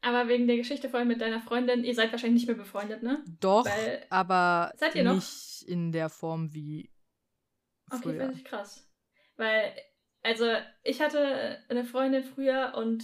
Aber 0.02 0.28
wegen 0.28 0.46
der 0.46 0.56
Geschichte 0.56 0.88
vorhin 0.88 1.08
mit 1.08 1.20
deiner 1.20 1.40
Freundin, 1.40 1.84
ihr 1.84 1.94
seid 1.94 2.10
wahrscheinlich 2.10 2.42
nicht 2.42 2.48
mehr 2.48 2.56
befreundet, 2.56 3.02
ne? 3.02 3.22
Doch, 3.40 3.66
Weil, 3.66 4.06
aber 4.08 4.72
nicht 4.94 5.62
in 5.66 5.92
der 5.92 6.08
Form 6.08 6.54
wie 6.54 6.90
früher. 7.90 8.14
Okay, 8.14 8.18
finde 8.18 8.34
ich 8.34 8.44
krass. 8.44 8.88
Weil 9.36 9.74
also 10.22 10.46
ich 10.82 11.00
hatte 11.00 11.58
eine 11.68 11.84
Freundin 11.84 12.24
früher 12.24 12.74
und 12.76 13.02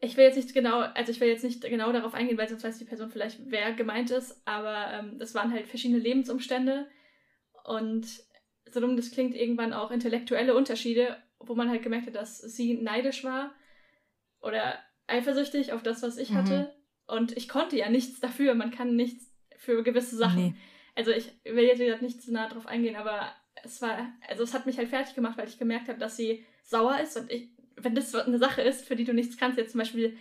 ich 0.00 0.16
will 0.16 0.24
jetzt 0.24 0.36
nicht 0.36 0.52
genau, 0.52 0.80
also 0.80 1.12
ich 1.12 1.20
will 1.20 1.28
jetzt 1.28 1.44
nicht 1.44 1.62
genau 1.62 1.92
darauf 1.92 2.14
eingehen, 2.14 2.36
weil 2.36 2.48
sonst 2.48 2.64
weiß 2.64 2.78
die 2.78 2.84
Person 2.84 3.10
vielleicht, 3.10 3.38
wer 3.46 3.72
gemeint 3.72 4.10
ist, 4.10 4.42
aber 4.44 4.92
ähm, 4.92 5.18
das 5.18 5.34
waren 5.34 5.52
halt 5.52 5.68
verschiedene 5.68 6.00
Lebensumstände 6.00 6.88
und 7.64 8.06
so 8.66 8.80
dumm 8.80 8.96
das 8.96 9.12
klingt, 9.12 9.34
irgendwann 9.34 9.72
auch 9.72 9.90
intellektuelle 9.90 10.54
Unterschiede, 10.54 11.16
wo 11.46 11.54
man 11.54 11.68
halt 11.68 11.82
gemerkt 11.82 12.06
hat, 12.06 12.14
dass 12.14 12.38
sie 12.38 12.74
neidisch 12.74 13.24
war 13.24 13.54
oder 14.40 14.78
eifersüchtig 15.06 15.72
auf 15.72 15.82
das, 15.82 16.02
was 16.02 16.16
ich 16.16 16.30
mhm. 16.30 16.36
hatte. 16.36 16.74
Und 17.06 17.36
ich 17.36 17.48
konnte 17.48 17.76
ja 17.76 17.88
nichts 17.90 18.20
dafür. 18.20 18.54
Man 18.54 18.70
kann 18.70 18.96
nichts 18.96 19.32
für 19.56 19.82
gewisse 19.82 20.16
Sachen. 20.16 20.42
Nee. 20.42 20.54
Also 20.94 21.10
ich 21.10 21.32
will 21.44 21.64
jetzt 21.64 21.80
wieder 21.80 22.00
nicht 22.00 22.22
zu 22.22 22.32
nah 22.32 22.48
drauf 22.48 22.66
eingehen, 22.66 22.96
aber 22.96 23.32
es 23.62 23.82
war, 23.82 24.12
also 24.28 24.42
es 24.42 24.54
hat 24.54 24.66
mich 24.66 24.78
halt 24.78 24.88
fertig 24.88 25.14
gemacht, 25.14 25.36
weil 25.36 25.48
ich 25.48 25.58
gemerkt 25.58 25.88
habe, 25.88 25.98
dass 25.98 26.16
sie 26.16 26.44
sauer 26.62 26.98
ist 27.00 27.16
und 27.16 27.30
ich, 27.30 27.48
wenn 27.76 27.94
das 27.94 28.14
eine 28.14 28.38
Sache 28.38 28.62
ist, 28.62 28.86
für 28.86 28.96
die 28.96 29.04
du 29.04 29.12
nichts 29.12 29.36
kannst, 29.36 29.58
jetzt 29.58 29.72
zum 29.72 29.80
Beispiel, 29.80 30.16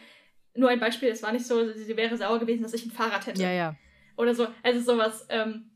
nur 0.55 0.69
ein 0.69 0.79
Beispiel, 0.79 1.09
es 1.09 1.23
war 1.23 1.31
nicht 1.31 1.45
so, 1.45 1.71
sie 1.71 1.97
wäre 1.97 2.17
sauer 2.17 2.39
gewesen, 2.39 2.63
dass 2.63 2.73
ich 2.73 2.85
ein 2.85 2.91
Fahrrad 2.91 3.25
hätte. 3.27 3.41
Ja, 3.41 3.51
ja. 3.51 3.75
Oder 4.17 4.35
so, 4.35 4.47
also 4.61 4.79
sowas, 4.79 5.25
ähm, 5.29 5.71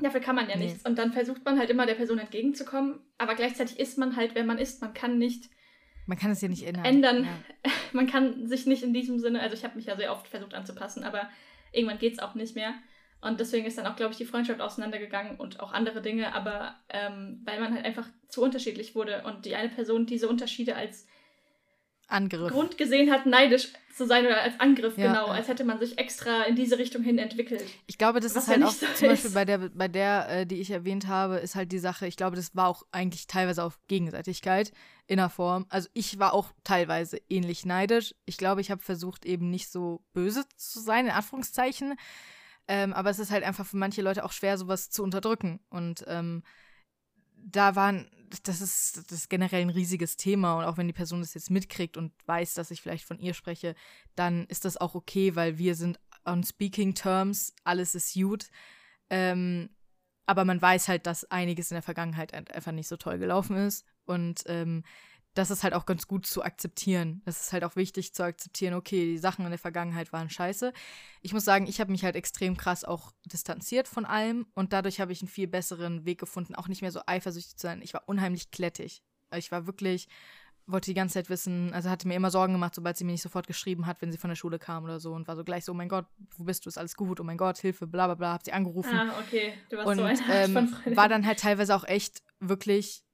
dafür 0.00 0.20
kann 0.20 0.36
man 0.36 0.48
ja 0.48 0.56
nee. 0.56 0.66
nichts. 0.66 0.84
Und 0.84 0.98
dann 0.98 1.12
versucht 1.12 1.44
man 1.44 1.58
halt 1.58 1.70
immer 1.70 1.86
der 1.86 1.94
Person 1.94 2.18
entgegenzukommen, 2.18 3.00
aber 3.18 3.34
gleichzeitig 3.34 3.78
ist 3.78 3.98
man 3.98 4.16
halt, 4.16 4.34
wer 4.34 4.44
man 4.44 4.58
ist, 4.58 4.80
man 4.80 4.94
kann 4.94 5.18
nicht 5.18 5.50
man 6.08 6.16
kann 6.16 6.30
es 6.30 6.40
ja 6.40 6.48
nicht 6.48 6.62
ändern. 6.62 6.84
ändern. 6.86 7.24
Ja. 7.64 7.70
Man 7.92 8.06
kann 8.06 8.46
sich 8.46 8.64
nicht 8.64 8.82
in 8.82 8.94
diesem 8.94 9.18
Sinne, 9.18 9.40
also 9.40 9.54
ich 9.54 9.62
habe 9.62 9.76
mich 9.76 9.84
ja 9.84 9.94
sehr 9.94 10.10
oft 10.10 10.26
versucht 10.26 10.54
anzupassen, 10.54 11.04
aber 11.04 11.28
irgendwann 11.70 11.98
geht 11.98 12.14
es 12.14 12.18
auch 12.18 12.34
nicht 12.34 12.54
mehr. 12.54 12.72
Und 13.20 13.40
deswegen 13.40 13.66
ist 13.66 13.76
dann 13.76 13.86
auch, 13.86 13.96
glaube 13.96 14.12
ich, 14.12 14.18
die 14.18 14.24
Freundschaft 14.24 14.62
auseinandergegangen 14.62 15.36
und 15.36 15.60
auch 15.60 15.72
andere 15.72 16.00
Dinge, 16.00 16.34
aber 16.34 16.76
ähm, 16.88 17.42
weil 17.44 17.60
man 17.60 17.74
halt 17.74 17.84
einfach 17.84 18.06
zu 18.28 18.42
unterschiedlich 18.42 18.94
wurde 18.94 19.22
und 19.24 19.44
die 19.44 19.54
eine 19.54 19.68
Person 19.68 20.06
diese 20.06 20.30
Unterschiede 20.30 20.76
als 20.76 21.06
Angriff. 22.08 22.50
Grund 22.50 22.78
gesehen 22.78 23.10
hat, 23.10 23.26
neidisch 23.26 23.72
zu 23.94 24.06
sein 24.06 24.24
oder 24.24 24.40
als 24.40 24.58
Angriff, 24.60 24.96
ja, 24.96 25.08
genau, 25.08 25.26
als 25.26 25.48
hätte 25.48 25.64
man 25.64 25.78
sich 25.78 25.98
extra 25.98 26.44
in 26.44 26.56
diese 26.56 26.78
Richtung 26.78 27.02
hin 27.02 27.18
entwickelt. 27.18 27.64
Ich 27.86 27.98
glaube, 27.98 28.20
das 28.20 28.36
ist 28.36 28.48
halt 28.48 28.62
auch 28.62 28.70
so 28.70 28.86
zum 28.94 29.08
Beispiel 29.08 29.30
bei 29.30 29.44
der, 29.44 29.58
bei 29.58 29.88
der, 29.88 30.28
äh, 30.28 30.46
die 30.46 30.60
ich 30.60 30.70
erwähnt 30.70 31.08
habe, 31.08 31.36
ist 31.36 31.54
halt 31.54 31.72
die 31.72 31.78
Sache, 31.78 32.06
ich 32.06 32.16
glaube, 32.16 32.36
das 32.36 32.54
war 32.54 32.68
auch 32.68 32.84
eigentlich 32.92 33.26
teilweise 33.26 33.62
auf 33.62 33.78
Gegenseitigkeit 33.88 34.72
in 35.06 35.16
der 35.16 35.28
Form. 35.28 35.66
Also 35.68 35.88
ich 35.94 36.18
war 36.18 36.32
auch 36.32 36.52
teilweise 36.64 37.18
ähnlich 37.28 37.66
neidisch. 37.66 38.14
Ich 38.24 38.36
glaube, 38.36 38.60
ich 38.60 38.70
habe 38.70 38.82
versucht, 38.82 39.26
eben 39.26 39.50
nicht 39.50 39.70
so 39.70 40.02
böse 40.12 40.44
zu 40.56 40.80
sein, 40.80 41.06
in 41.06 41.12
Anführungszeichen. 41.12 41.94
Ähm, 42.68 42.92
aber 42.92 43.10
es 43.10 43.18
ist 43.18 43.30
halt 43.30 43.44
einfach 43.44 43.66
für 43.66 43.78
manche 43.78 44.02
Leute 44.02 44.24
auch 44.24 44.32
schwer, 44.32 44.58
sowas 44.58 44.90
zu 44.90 45.02
unterdrücken. 45.02 45.58
Und 45.70 46.04
ähm, 46.06 46.42
da 47.34 47.74
waren, 47.74 48.10
das 48.44 48.60
ist, 48.60 49.10
das 49.10 49.18
ist 49.18 49.30
generell 49.30 49.62
ein 49.62 49.70
riesiges 49.70 50.16
Thema 50.16 50.58
und 50.58 50.64
auch 50.64 50.76
wenn 50.76 50.86
die 50.86 50.92
Person 50.92 51.20
das 51.20 51.34
jetzt 51.34 51.50
mitkriegt 51.50 51.96
und 51.96 52.12
weiß, 52.26 52.54
dass 52.54 52.70
ich 52.70 52.82
vielleicht 52.82 53.04
von 53.04 53.18
ihr 53.18 53.34
spreche, 53.34 53.74
dann 54.14 54.46
ist 54.46 54.64
das 54.64 54.76
auch 54.76 54.94
okay, 54.94 55.34
weil 55.36 55.58
wir 55.58 55.74
sind 55.74 55.98
on 56.24 56.42
speaking 56.44 56.94
terms, 56.94 57.54
alles 57.64 57.94
ist 57.94 58.14
gut. 58.14 58.50
Ähm, 59.10 59.70
aber 60.26 60.44
man 60.44 60.60
weiß 60.60 60.88
halt, 60.88 61.06
dass 61.06 61.24
einiges 61.30 61.70
in 61.70 61.76
der 61.76 61.82
Vergangenheit 61.82 62.34
einfach 62.34 62.72
nicht 62.72 62.88
so 62.88 62.96
toll 62.96 63.18
gelaufen 63.18 63.56
ist 63.56 63.86
und 64.04 64.42
ähm, 64.46 64.84
das 65.38 65.52
ist 65.52 65.62
halt 65.62 65.72
auch 65.72 65.86
ganz 65.86 66.08
gut 66.08 66.26
zu 66.26 66.42
akzeptieren. 66.42 67.22
Das 67.24 67.40
ist 67.40 67.52
halt 67.52 67.62
auch 67.62 67.76
wichtig 67.76 68.12
zu 68.12 68.24
akzeptieren, 68.24 68.74
okay, 68.74 69.04
die 69.04 69.18
Sachen 69.18 69.44
in 69.44 69.52
der 69.52 69.58
Vergangenheit 69.58 70.12
waren 70.12 70.28
scheiße. 70.28 70.72
Ich 71.22 71.32
muss 71.32 71.44
sagen, 71.44 71.68
ich 71.68 71.80
habe 71.80 71.92
mich 71.92 72.02
halt 72.02 72.16
extrem 72.16 72.56
krass 72.56 72.84
auch 72.84 73.12
distanziert 73.24 73.86
von 73.86 74.04
allem 74.04 74.46
und 74.54 74.72
dadurch 74.72 75.00
habe 75.00 75.12
ich 75.12 75.22
einen 75.22 75.28
viel 75.28 75.46
besseren 75.46 76.04
Weg 76.04 76.18
gefunden, 76.18 76.56
auch 76.56 76.66
nicht 76.66 76.82
mehr 76.82 76.90
so 76.90 77.00
eifersüchtig 77.06 77.56
zu 77.56 77.68
sein. 77.68 77.82
Ich 77.82 77.94
war 77.94 78.02
unheimlich 78.06 78.50
klettig. 78.50 79.04
Ich 79.36 79.52
war 79.52 79.66
wirklich, 79.68 80.08
wollte 80.66 80.90
die 80.90 80.94
ganze 80.94 81.14
Zeit 81.14 81.30
wissen, 81.30 81.72
also 81.72 81.88
hatte 81.88 82.08
mir 82.08 82.14
immer 82.14 82.32
Sorgen 82.32 82.54
gemacht, 82.54 82.74
sobald 82.74 82.96
sie 82.96 83.04
mir 83.04 83.12
nicht 83.12 83.22
sofort 83.22 83.46
geschrieben 83.46 83.86
hat, 83.86 84.02
wenn 84.02 84.10
sie 84.10 84.18
von 84.18 84.30
der 84.30 84.36
Schule 84.36 84.58
kam 84.58 84.82
oder 84.82 84.98
so 84.98 85.12
und 85.12 85.28
war 85.28 85.36
so 85.36 85.44
gleich 85.44 85.64
so, 85.64 85.70
oh 85.70 85.76
mein 85.76 85.88
Gott, 85.88 86.06
wo 86.36 86.42
bist 86.42 86.66
du, 86.66 86.68
ist 86.68 86.78
alles 86.78 86.96
gut, 86.96 87.20
oh 87.20 87.24
mein 87.24 87.38
Gott, 87.38 87.58
Hilfe, 87.58 87.86
bla 87.86 88.06
bla 88.06 88.16
bla, 88.16 88.32
hab 88.32 88.44
sie 88.44 88.52
angerufen. 88.52 88.92
Ah, 88.92 89.20
okay, 89.20 89.54
du 89.70 89.76
warst 89.76 89.88
und, 89.88 89.98
so 89.98 90.02
ein 90.02 90.18
ähm, 90.56 90.96
war 90.96 91.08
dann 91.08 91.24
halt 91.24 91.38
teilweise 91.38 91.76
auch 91.76 91.84
echt 91.84 92.22
wirklich 92.40 93.04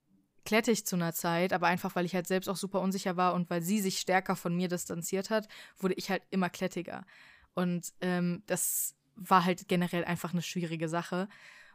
klettig 0.45 0.87
zu 0.87 0.97
einer 0.97 1.13
Zeit, 1.13 1.53
aber 1.53 1.67
einfach, 1.67 1.95
weil 1.97 2.05
ich 2.05 2.15
halt 2.15 2.27
selbst 2.27 2.49
auch 2.49 2.57
super 2.57 2.81
unsicher 2.81 3.17
war 3.17 3.35
und 3.35 3.51
weil 3.51 3.63
sie 3.63 3.81
sich 3.81 3.99
stärker 3.99 4.37
von 4.37 4.55
mir 4.55 4.69
distanziert 4.69 5.31
hat, 5.31 5.49
wurde 5.79 5.95
ich 5.95 6.11
halt 6.11 6.23
immer 6.31 6.51
klettiger. 6.51 7.05
Und 7.55 7.93
ähm, 8.01 8.43
das 8.47 8.95
war 9.17 9.45
halt 9.45 9.69
generell 9.69 10.05
einfach 10.05 10.33
eine 10.33 10.43
schwierige 10.43 10.89
Sache. 10.89 11.29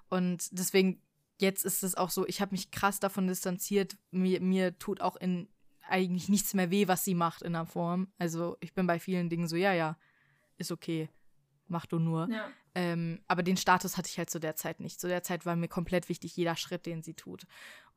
Und 0.09 0.47
deswegen, 0.51 1.01
jetzt 1.39 1.65
ist 1.65 1.83
es 1.83 1.95
auch 1.95 2.09
so, 2.09 2.27
ich 2.27 2.41
habe 2.41 2.51
mich 2.51 2.71
krass 2.71 2.99
davon 2.99 3.27
distanziert. 3.27 3.97
Mir, 4.11 4.41
mir 4.41 4.77
tut 4.77 5.01
auch 5.01 5.15
in 5.15 5.47
eigentlich 5.87 6.29
nichts 6.29 6.53
mehr 6.53 6.69
weh, 6.69 6.87
was 6.87 7.03
sie 7.03 7.15
macht 7.15 7.41
in 7.41 7.53
der 7.53 7.65
Form. 7.65 8.11
Also 8.19 8.57
ich 8.59 8.73
bin 8.73 8.85
bei 8.85 8.99
vielen 8.99 9.29
Dingen 9.29 9.47
so, 9.47 9.55
ja, 9.55 9.73
ja, 9.73 9.97
ist 10.57 10.71
okay 10.71 11.09
mach 11.69 11.85
du 11.85 11.99
nur. 11.99 12.27
Ja. 12.31 12.49
Ähm, 12.75 13.21
aber 13.27 13.43
den 13.43 13.57
Status 13.57 13.97
hatte 13.97 14.09
ich 14.09 14.17
halt 14.17 14.29
zu 14.29 14.39
der 14.39 14.55
Zeit 14.55 14.79
nicht. 14.79 14.99
Zu 14.99 15.07
der 15.07 15.23
Zeit 15.23 15.45
war 15.45 15.55
mir 15.55 15.67
komplett 15.67 16.09
wichtig, 16.09 16.35
jeder 16.35 16.55
Schritt, 16.55 16.85
den 16.85 17.03
sie 17.03 17.13
tut. 17.13 17.45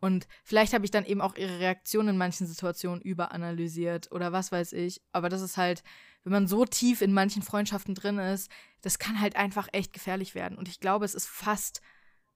Und 0.01 0.27
vielleicht 0.45 0.73
habe 0.73 0.85
ich 0.85 0.91
dann 0.91 1.05
eben 1.05 1.21
auch 1.21 1.37
ihre 1.37 1.61
Reaktion 1.61 2.09
in 2.09 2.17
manchen 2.17 2.47
Situationen 2.47 3.01
überanalysiert 3.01 4.11
oder 4.11 4.33
was 4.33 4.51
weiß 4.51 4.73
ich. 4.73 5.01
Aber 5.13 5.29
das 5.29 5.43
ist 5.43 5.57
halt, 5.57 5.83
wenn 6.25 6.33
man 6.33 6.49
so 6.49 6.65
tief 6.65 7.03
in 7.03 7.13
manchen 7.13 7.43
Freundschaften 7.43 7.95
drin 7.95 8.19
ist, 8.19 8.51
das 8.81 8.99
kann 8.99 9.21
halt 9.21 9.37
einfach 9.37 9.69
echt 9.73 9.93
gefährlich 9.93 10.35
werden. 10.35 10.59
Und 10.59 10.69
ich 10.69 10.81
glaube, 10.81 11.05
es 11.05 11.15
ist 11.15 11.29
fast 11.29 11.81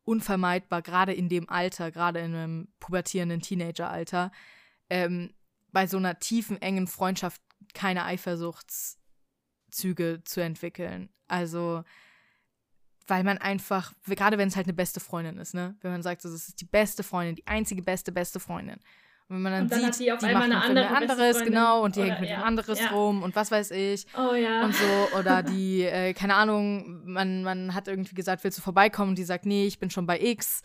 unvermeidbar, 0.04 0.82
gerade 0.82 1.12
in 1.12 1.28
dem 1.28 1.48
Alter, 1.48 1.90
gerade 1.90 2.20
in 2.20 2.34
einem 2.34 2.68
pubertierenden 2.78 3.40
Teenageralter, 3.40 4.30
ähm, 4.88 5.34
bei 5.72 5.86
so 5.88 5.96
einer 5.96 6.20
tiefen, 6.20 6.62
engen 6.62 6.86
Freundschaft 6.86 7.42
keine 7.74 8.04
Eifersuchts- 8.04 8.98
Züge 9.76 10.20
zu 10.24 10.40
entwickeln. 10.40 11.08
Also, 11.28 11.84
weil 13.06 13.24
man 13.24 13.38
einfach, 13.38 13.92
gerade 14.06 14.38
wenn 14.38 14.48
es 14.48 14.56
halt 14.56 14.66
eine 14.66 14.74
beste 14.74 15.00
Freundin 15.00 15.38
ist, 15.38 15.54
ne? 15.54 15.76
Wenn 15.80 15.92
man 15.92 16.02
sagt, 16.02 16.22
so, 16.22 16.28
das 16.28 16.48
ist 16.48 16.60
die 16.60 16.64
beste 16.64 17.02
Freundin, 17.02 17.36
die 17.36 17.46
einzige 17.46 17.82
beste, 17.82 18.10
beste 18.10 18.40
Freundin. 18.40 18.80
Und 19.28 19.36
wenn 19.36 19.42
man 19.42 19.52
dann, 19.52 19.62
und 19.62 19.72
dann 19.72 19.92
sieht, 19.92 20.06
die, 20.06 20.12
auf 20.12 20.20
die 20.20 20.26
macht 20.26 20.44
eine 20.44 20.62
andere 20.62 20.88
anderes, 20.88 21.42
genau, 21.42 21.82
und 21.82 21.96
die 21.96 22.00
oder, 22.00 22.10
hängt 22.10 22.20
mit 22.20 22.30
ja, 22.30 22.36
einem 22.36 22.44
anderes 22.44 22.78
ja. 22.78 22.88
rum 22.90 23.24
und 23.24 23.34
was 23.34 23.50
weiß 23.50 23.72
ich. 23.72 24.06
Oh 24.16 24.34
ja. 24.34 24.64
Und 24.64 24.74
so. 24.74 25.18
Oder 25.18 25.42
die, 25.42 25.82
äh, 25.82 26.14
keine 26.14 26.34
Ahnung, 26.34 27.02
man, 27.04 27.42
man 27.42 27.74
hat 27.74 27.88
irgendwie 27.88 28.14
gesagt, 28.14 28.44
willst 28.44 28.58
du 28.58 28.62
vorbeikommen? 28.62 29.10
Und 29.10 29.18
die 29.18 29.24
sagt, 29.24 29.44
nee, 29.44 29.66
ich 29.66 29.80
bin 29.80 29.90
schon 29.90 30.06
bei 30.06 30.20
X. 30.20 30.62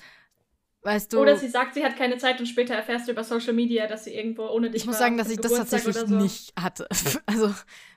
Weißt 0.84 1.14
du. 1.14 1.20
Oder 1.20 1.38
sie 1.38 1.48
sagt, 1.48 1.76
sie 1.76 1.84
hat 1.84 1.96
keine 1.96 2.18
Zeit 2.18 2.40
und 2.40 2.46
später 2.46 2.76
erfährst 2.76 3.08
du 3.08 3.12
über 3.12 3.24
Social 3.24 3.54
Media, 3.54 3.88
dass 3.88 4.06
sie 4.06 4.16
irgendwo 4.16 4.48
ohne 4.48 4.70
dich 4.70 4.82
Ich 4.82 4.88
muss 4.88 4.98
sagen, 4.98 5.18
dass 5.18 5.30
ich 5.30 5.40
das 5.40 5.54
tatsächlich 5.54 5.96
so. 5.96 6.16
nicht 6.16 6.54
hatte. 6.60 6.88
also 7.26 7.54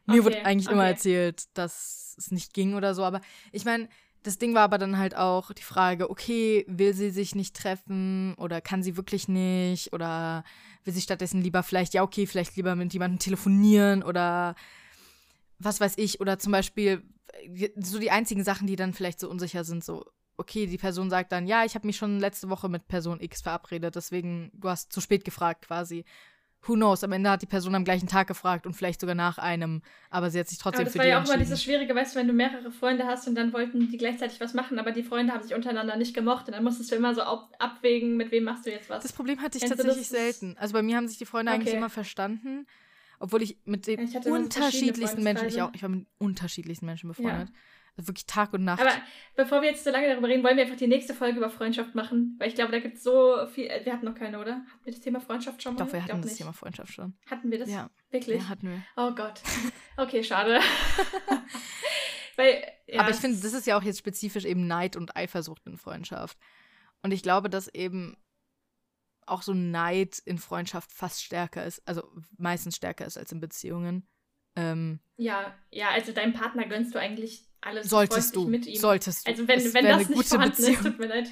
mir 0.07 0.21
okay, 0.21 0.25
wurde 0.25 0.45
eigentlich 0.45 0.67
okay. 0.67 0.75
immer 0.75 0.87
erzählt, 0.87 1.45
dass 1.55 2.15
es 2.19 2.31
nicht 2.31 2.55
ging 2.55 2.75
oder 2.75 2.95
so. 2.95 3.05
Aber 3.05 3.21
ich 3.53 3.65
meine, 3.65 3.89
das 4.23 4.39
Ding 4.39 4.55
war 4.55 4.63
aber 4.63 4.79
dann 4.79 4.99
halt 4.99 5.17
auch 5.17 5.53
die 5.53 5.63
Frage, 5.63 6.11
okay, 6.11 6.65
will 6.67 6.95
sie 6.95 7.11
sich 7.11 7.35
nicht 7.35 7.55
treffen 7.55 8.35
oder 8.37 8.61
kann 8.61 8.83
sie 8.83 8.97
wirklich 8.97 9.29
nicht 9.29 9.93
oder 9.93 10.45
will 10.85 10.95
sie 10.95 11.03
stattdessen 11.03 11.43
lieber 11.43 11.63
vielleicht, 11.63 11.95
ja, 11.95 12.03
okay, 12.03 12.27
vielleicht 12.27 12.57
lieber 12.57 12.75
mit 12.75 12.93
jemandem 12.93 13.19
telefonieren 13.19 14.03
oder 14.03 14.55
was 15.59 15.81
weiß 15.81 15.99
ich. 15.99 16.21
Oder 16.21 16.39
zum 16.39 16.53
Beispiel 16.53 17.03
so 17.77 17.99
die 17.99 18.11
einzigen 18.11 18.45
Sachen, 18.45 18.67
die 18.67 18.77
dann 18.77 18.95
vielleicht 18.95 19.21
so 19.21 19.29
unsicher 19.29 19.65
sind, 19.65 19.85
so 19.85 20.05
okay, 20.37 20.67
die 20.67 20.79
Person 20.79 21.11
sagt 21.11 21.33
dann, 21.33 21.47
ja, 21.47 21.65
ich 21.65 21.75
habe 21.75 21.87
mich 21.87 21.97
schon 21.97 22.19
letzte 22.19 22.49
Woche 22.49 22.69
mit 22.69 22.89
Person 22.89 23.21
X 23.21 23.43
verabredet, 23.43 23.95
deswegen, 23.95 24.51
du 24.55 24.69
hast 24.69 24.93
zu 24.93 25.01
spät 25.01 25.25
gefragt 25.25 25.67
quasi. 25.67 26.05
Who 26.67 26.75
knows? 26.75 27.05
Am 27.05 27.13
Ende 27.13 27.31
hat 27.31 27.43
die 27.43 27.47
Person 27.47 27.75
am 27.75 27.85
gleichen 27.85 28.09
Tag 28.09 28.27
gefragt 28.27 28.67
und 28.67 28.75
vielleicht 28.75 29.01
sogar 29.01 29.15
nach 29.15 29.39
einem, 29.39 29.83
aber 30.11 30.31
sie 30.31 30.39
hat 30.39 30.49
sich 30.49 30.59
trotzdem 30.59 30.83
aber 30.83 30.91
für 30.91 30.99
die 30.99 30.99
Das 30.99 31.05
war 31.07 31.11
ja 31.11 31.23
auch 31.23 31.27
immer 31.27 31.37
dieses 31.37 31.63
Schwierige, 31.63 31.95
weißt 31.95 32.15
du, 32.15 32.21
wenn 32.21 32.27
du 32.27 32.33
mehrere 32.33 32.71
Freunde 32.71 33.07
hast 33.07 33.29
und 33.29 33.35
dann 33.35 33.53
wollten 33.53 33.91
die 33.91 33.97
gleichzeitig 33.99 34.41
was 34.41 34.55
machen, 34.55 34.79
aber 34.79 34.93
die 34.93 35.03
Freunde 35.03 35.33
haben 35.33 35.43
sich 35.43 35.55
untereinander 35.55 35.97
nicht 35.97 36.15
gemocht 36.15 36.47
und 36.47 36.55
dann 36.55 36.65
musstest 36.65 36.91
du 36.91 36.97
immer 36.97 37.15
so 37.15 37.23
abwägen, 37.23 38.17
mit 38.17 38.31
wem 38.31 38.45
machst 38.45 38.67
du 38.67 38.71
jetzt 38.71 38.89
was. 38.89 39.03
Das 39.03 39.13
Problem 39.13 39.41
hatte 39.41 39.59
ich 39.59 39.65
Kennst 39.65 39.77
tatsächlich 39.77 40.09
selten. 40.09 40.57
Also 40.59 40.73
bei 40.73 40.83
mir 40.83 40.97
haben 40.97 41.09
sich 41.09 41.19
die 41.19 41.27
Freunde 41.27 41.53
okay. 41.53 41.61
eigentlich 41.61 41.75
immer 41.75 41.91
verstanden, 41.91 42.67
obwohl 43.19 43.43
ich 43.43 43.59
mit 43.65 43.87
den 43.87 44.01
ich 44.01 44.17
unterschiedlichsten 44.27 45.23
Menschen, 45.23 45.49
ich 45.49 45.61
auch, 45.63 45.71
ich 45.75 45.83
war 45.83 45.91
mit 45.91 46.07
unterschiedlichsten 46.19 46.87
Menschen 46.87 47.09
befreundet. 47.09 47.49
Ja. 47.49 47.55
Also 47.97 48.09
wirklich 48.09 48.27
Tag 48.27 48.53
und 48.53 48.65
Nacht. 48.65 48.81
Aber 48.81 48.93
bevor 49.37 49.63
wir 49.63 49.71
jetzt 49.71 49.85
so 49.85 49.91
lange 49.91 50.09
darüber 50.09 50.27
reden, 50.27 50.43
wollen 50.43 50.57
wir 50.57 50.65
einfach 50.65 50.77
die 50.77 50.89
nächste 50.89 51.15
Folge 51.15 51.39
über 51.39 51.49
Freundschaft 51.49 51.95
machen. 51.95 52.35
Weil 52.39 52.49
ich 52.49 52.57
glaube, 52.57 52.73
da 52.73 52.81
gibt 52.81 52.97
es 52.97 53.05
so 53.05 53.47
viel. 53.47 53.69
Wir 53.69 53.93
hatten 53.93 54.05
noch 54.05 54.17
keine, 54.17 54.41
oder? 54.41 54.57
Hatten 54.57 54.85
wir 54.85 54.93
das 54.93 55.01
Thema 55.01 55.21
Freundschaft 55.21 55.63
schon 55.63 55.75
mal? 55.75 55.85
Doch, 55.85 55.93
wir 55.93 56.03
hatten 56.03 56.21
das 56.21 56.33
nicht. 56.33 56.39
Thema 56.39 56.53
Freundschaft 56.53 56.93
schon. 56.93 57.15
Hatten 57.31 57.51
wir 57.53 57.59
das? 57.61 57.71
Ja. 57.71 57.91
Wirklich? 58.11 58.43
Ja, 58.43 58.49
hatten 58.49 58.69
wir. 58.69 58.83
Oh 58.97 59.13
Gott. 59.15 59.41
Okay, 59.97 60.25
schade. 60.25 60.59
weil, 62.37 62.67
ja, 62.89 62.99
Aber 62.99 63.11
ich 63.11 63.17
finde, 63.17 63.41
das 63.41 63.53
ist 63.53 63.65
ja 63.65 63.79
auch 63.79 63.83
jetzt 63.85 64.01
spezifisch 64.01 64.45
eben 64.45 64.67
Neid 64.67 64.97
und 64.97 65.17
Eifersucht 65.17 65.65
in 65.69 65.77
Freundschaft. 65.77 66.37
Und 67.01 67.13
ich 67.13 67.23
glaube, 67.23 67.49
dass 67.49 67.73
eben 67.73 68.17
auch 69.27 69.43
so 69.43 69.55
Neid 69.55 70.19
in 70.25 70.39
Freundschaft 70.39 70.91
fast 70.91 71.23
stärker 71.23 71.65
ist, 71.65 71.87
also 71.87 72.03
meistens 72.37 72.75
stärker 72.75 73.07
ist 73.07 73.17
als 73.17 73.31
in 73.31 73.39
Beziehungen. 73.39 74.09
Ähm, 74.57 75.01
ja, 75.17 75.55
ja, 75.71 75.91
also 75.91 76.13
deinem 76.13 76.33
Partner 76.33 76.67
gönnst 76.67 76.95
du 76.95 76.99
eigentlich 76.99 77.47
alles 77.65 77.89
solltest 77.89 78.37
du 78.37 78.47
mit 78.47 78.67
ihm. 78.67 78.77
Solltest 78.77 79.27
du. 79.27 79.31
Also 79.31 79.49
wenn, 79.49 79.59
es 79.59 79.75
wenn 79.75 79.85
das 79.85 80.09
nicht 80.09 80.29
vorhanden 80.29 80.57
Beziehung. 80.57 80.75
ist, 80.75 80.85
tut 80.85 80.99
mir 80.99 81.07
leid, 81.07 81.31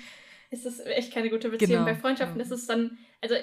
ist 0.51 0.67
das 0.67 0.81
echt 0.81 1.13
keine 1.13 1.31
gute 1.31 1.49
Beziehung. 1.49 1.71
Genau. 1.71 1.85
Bei 1.85 1.95
Freundschaften 1.95 2.39
ja. 2.39 2.45
ist 2.45 2.51
es 2.51 2.67
dann, 2.67 2.99
also 3.21 3.35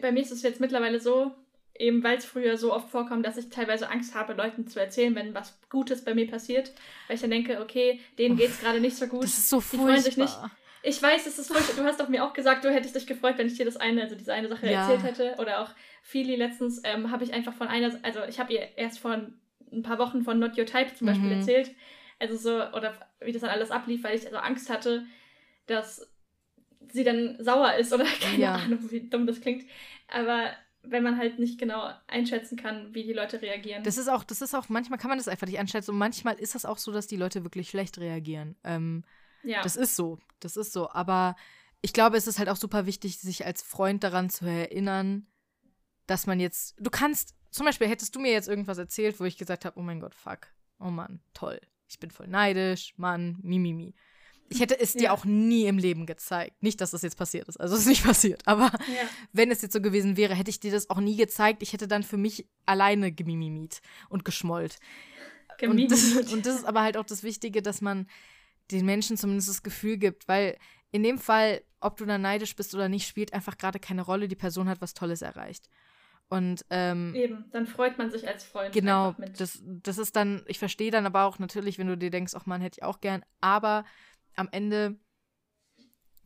bei 0.00 0.12
mir 0.12 0.20
ist 0.20 0.32
es 0.32 0.42
jetzt 0.42 0.60
mittlerweile 0.60 1.00
so, 1.00 1.32
eben 1.78 2.02
weil 2.02 2.18
es 2.18 2.24
früher 2.24 2.56
so 2.56 2.72
oft 2.72 2.90
vorkommt, 2.90 3.26
dass 3.26 3.36
ich 3.36 3.50
teilweise 3.50 3.90
Angst 3.90 4.14
habe, 4.14 4.32
Leuten 4.32 4.66
zu 4.66 4.80
erzählen, 4.80 5.14
wenn 5.14 5.34
was 5.34 5.58
Gutes 5.70 6.04
bei 6.04 6.14
mir 6.14 6.28
passiert, 6.28 6.72
weil 7.06 7.16
ich 7.16 7.20
dann 7.20 7.30
denke, 7.30 7.60
okay, 7.60 8.00
denen 8.18 8.36
geht 8.36 8.50
es 8.50 8.60
gerade 8.60 8.80
nicht 8.80 8.96
so 8.96 9.06
gut. 9.06 9.24
Das 9.24 9.36
ist 9.36 9.48
so 9.48 9.60
furchtbar. 9.60 9.86
Die 9.86 9.92
freuen 9.92 10.02
sich 10.02 10.16
nicht. 10.16 10.36
Ich 10.82 11.02
weiß, 11.02 11.26
es 11.26 11.38
ist 11.38 11.48
furchtbar. 11.48 11.74
Du 11.76 11.84
hast 11.84 11.98
doch 11.98 12.08
mir 12.08 12.24
auch 12.24 12.32
gesagt, 12.32 12.64
du 12.64 12.70
hättest 12.70 12.94
dich 12.94 13.06
gefreut, 13.06 13.34
wenn 13.38 13.48
ich 13.48 13.56
dir 13.56 13.64
das 13.64 13.76
eine, 13.76 14.02
also 14.02 14.14
diese 14.14 14.32
eine 14.32 14.48
Sache 14.48 14.70
ja. 14.70 14.82
erzählt 14.82 15.02
hätte. 15.02 15.40
Oder 15.40 15.62
auch 15.62 15.70
Fili 16.02 16.36
letztens 16.36 16.80
ähm, 16.84 17.10
habe 17.10 17.24
ich 17.24 17.34
einfach 17.34 17.54
von 17.54 17.66
einer, 17.66 17.92
also 18.02 18.20
ich 18.28 18.38
habe 18.38 18.52
ihr 18.52 18.68
erst 18.76 19.00
vor 19.00 19.12
ein 19.12 19.82
paar 19.82 19.98
Wochen 19.98 20.22
von 20.22 20.38
Not 20.38 20.56
Your 20.56 20.66
Type 20.66 20.94
zum 20.94 21.08
Beispiel 21.08 21.26
mhm. 21.26 21.40
erzählt. 21.40 21.70
Also 22.18 22.36
so, 22.36 22.72
oder 22.72 22.94
wie 23.20 23.32
das 23.32 23.42
dann 23.42 23.50
alles 23.50 23.70
ablief, 23.70 24.02
weil 24.04 24.16
ich 24.16 24.24
also 24.24 24.38
Angst 24.38 24.70
hatte, 24.70 25.04
dass 25.66 26.08
sie 26.92 27.04
dann 27.04 27.36
sauer 27.42 27.74
ist 27.74 27.92
oder 27.92 28.04
keine 28.20 28.38
ja. 28.38 28.54
Ahnung, 28.54 28.90
wie 28.90 29.08
dumm 29.08 29.26
das 29.26 29.40
klingt. 29.40 29.66
Aber 30.08 30.52
wenn 30.82 31.02
man 31.02 31.18
halt 31.18 31.38
nicht 31.38 31.58
genau 31.58 31.90
einschätzen 32.06 32.56
kann, 32.56 32.94
wie 32.94 33.02
die 33.02 33.12
Leute 33.12 33.42
reagieren. 33.42 33.82
Das 33.82 33.98
ist 33.98 34.08
auch, 34.08 34.24
das 34.24 34.40
ist 34.40 34.54
auch, 34.54 34.68
manchmal 34.68 34.98
kann 34.98 35.08
man 35.08 35.18
das 35.18 35.28
einfach 35.28 35.46
nicht 35.46 35.58
einschätzen 35.58 35.90
und 35.90 35.98
manchmal 35.98 36.36
ist 36.36 36.54
das 36.54 36.64
auch 36.64 36.78
so, 36.78 36.92
dass 36.92 37.06
die 37.06 37.16
Leute 37.16 37.44
wirklich 37.44 37.68
schlecht 37.68 37.98
reagieren. 37.98 38.56
Ähm, 38.64 39.04
ja. 39.42 39.62
Das 39.62 39.76
ist 39.76 39.96
so, 39.96 40.18
das 40.40 40.56
ist 40.56 40.72
so. 40.72 40.88
Aber 40.90 41.36
ich 41.82 41.92
glaube, 41.92 42.16
es 42.16 42.26
ist 42.26 42.38
halt 42.38 42.48
auch 42.48 42.56
super 42.56 42.86
wichtig, 42.86 43.18
sich 43.18 43.44
als 43.44 43.62
Freund 43.62 44.04
daran 44.04 44.30
zu 44.30 44.46
erinnern, 44.46 45.26
dass 46.06 46.26
man 46.26 46.38
jetzt, 46.38 46.76
du 46.78 46.88
kannst, 46.90 47.34
zum 47.50 47.66
Beispiel 47.66 47.88
hättest 47.88 48.14
du 48.14 48.20
mir 48.20 48.32
jetzt 48.32 48.48
irgendwas 48.48 48.78
erzählt, 48.78 49.18
wo 49.18 49.24
ich 49.24 49.36
gesagt 49.36 49.64
habe, 49.64 49.78
oh 49.78 49.82
mein 49.82 50.00
Gott, 50.00 50.14
fuck, 50.14 50.46
oh 50.78 50.90
Mann, 50.90 51.20
toll 51.34 51.60
ich 51.88 51.98
bin 51.98 52.10
voll 52.10 52.28
neidisch, 52.28 52.94
Mann, 52.96 53.38
mimimi. 53.42 53.94
Ich 54.48 54.60
hätte 54.60 54.78
es 54.78 54.94
ja. 54.94 55.00
dir 55.00 55.12
auch 55.12 55.24
nie 55.24 55.66
im 55.66 55.78
Leben 55.78 56.06
gezeigt. 56.06 56.62
Nicht, 56.62 56.80
dass 56.80 56.92
das 56.92 57.02
jetzt 57.02 57.16
passiert 57.16 57.48
ist. 57.48 57.56
Also 57.56 57.74
es 57.74 57.82
ist 57.82 57.88
nicht 57.88 58.04
passiert. 58.04 58.46
Aber 58.46 58.66
ja. 58.66 59.08
wenn 59.32 59.50
es 59.50 59.62
jetzt 59.62 59.72
so 59.72 59.80
gewesen 59.80 60.16
wäre, 60.16 60.34
hätte 60.34 60.50
ich 60.50 60.60
dir 60.60 60.70
das 60.70 60.88
auch 60.90 61.00
nie 61.00 61.16
gezeigt. 61.16 61.62
Ich 61.62 61.72
hätte 61.72 61.88
dann 61.88 62.02
für 62.02 62.16
mich 62.16 62.46
alleine 62.64 63.12
gemimimiet 63.12 63.80
und 64.08 64.24
geschmollt. 64.24 64.78
Und 65.62 65.90
das, 65.90 66.32
und 66.32 66.46
das 66.46 66.56
ist 66.56 66.64
aber 66.64 66.82
halt 66.82 66.96
auch 66.96 67.06
das 67.06 67.22
Wichtige, 67.22 67.62
dass 67.62 67.80
man 67.80 68.06
den 68.70 68.84
Menschen 68.84 69.16
zumindest 69.16 69.48
das 69.48 69.62
Gefühl 69.62 69.96
gibt, 69.96 70.28
weil 70.28 70.58
in 70.92 71.02
dem 71.02 71.18
Fall, 71.18 71.62
ob 71.80 71.96
du 71.96 72.04
da 72.04 72.18
neidisch 72.18 72.54
bist 72.56 72.74
oder 72.74 72.88
nicht, 72.88 73.08
spielt 73.08 73.32
einfach 73.32 73.56
gerade 73.56 73.78
keine 73.78 74.02
Rolle. 74.02 74.28
Die 74.28 74.36
Person 74.36 74.68
hat 74.68 74.80
was 74.80 74.94
Tolles 74.94 75.22
erreicht. 75.22 75.68
Und 76.28 76.64
ähm, 76.70 77.14
eben, 77.14 77.44
dann 77.52 77.66
freut 77.66 77.98
man 77.98 78.10
sich 78.10 78.26
als 78.26 78.42
Freund. 78.42 78.72
Genau, 78.72 79.14
das, 79.38 79.62
das 79.64 79.98
ist 79.98 80.16
dann, 80.16 80.42
ich 80.46 80.58
verstehe 80.58 80.90
dann 80.90 81.06
aber 81.06 81.24
auch 81.24 81.38
natürlich, 81.38 81.78
wenn 81.78 81.86
du 81.86 81.96
dir 81.96 82.10
denkst, 82.10 82.34
ach 82.36 82.46
man, 82.46 82.60
hätte 82.60 82.78
ich 82.80 82.84
auch 82.84 83.00
gern, 83.00 83.24
aber 83.40 83.84
am 84.34 84.48
Ende 84.50 84.98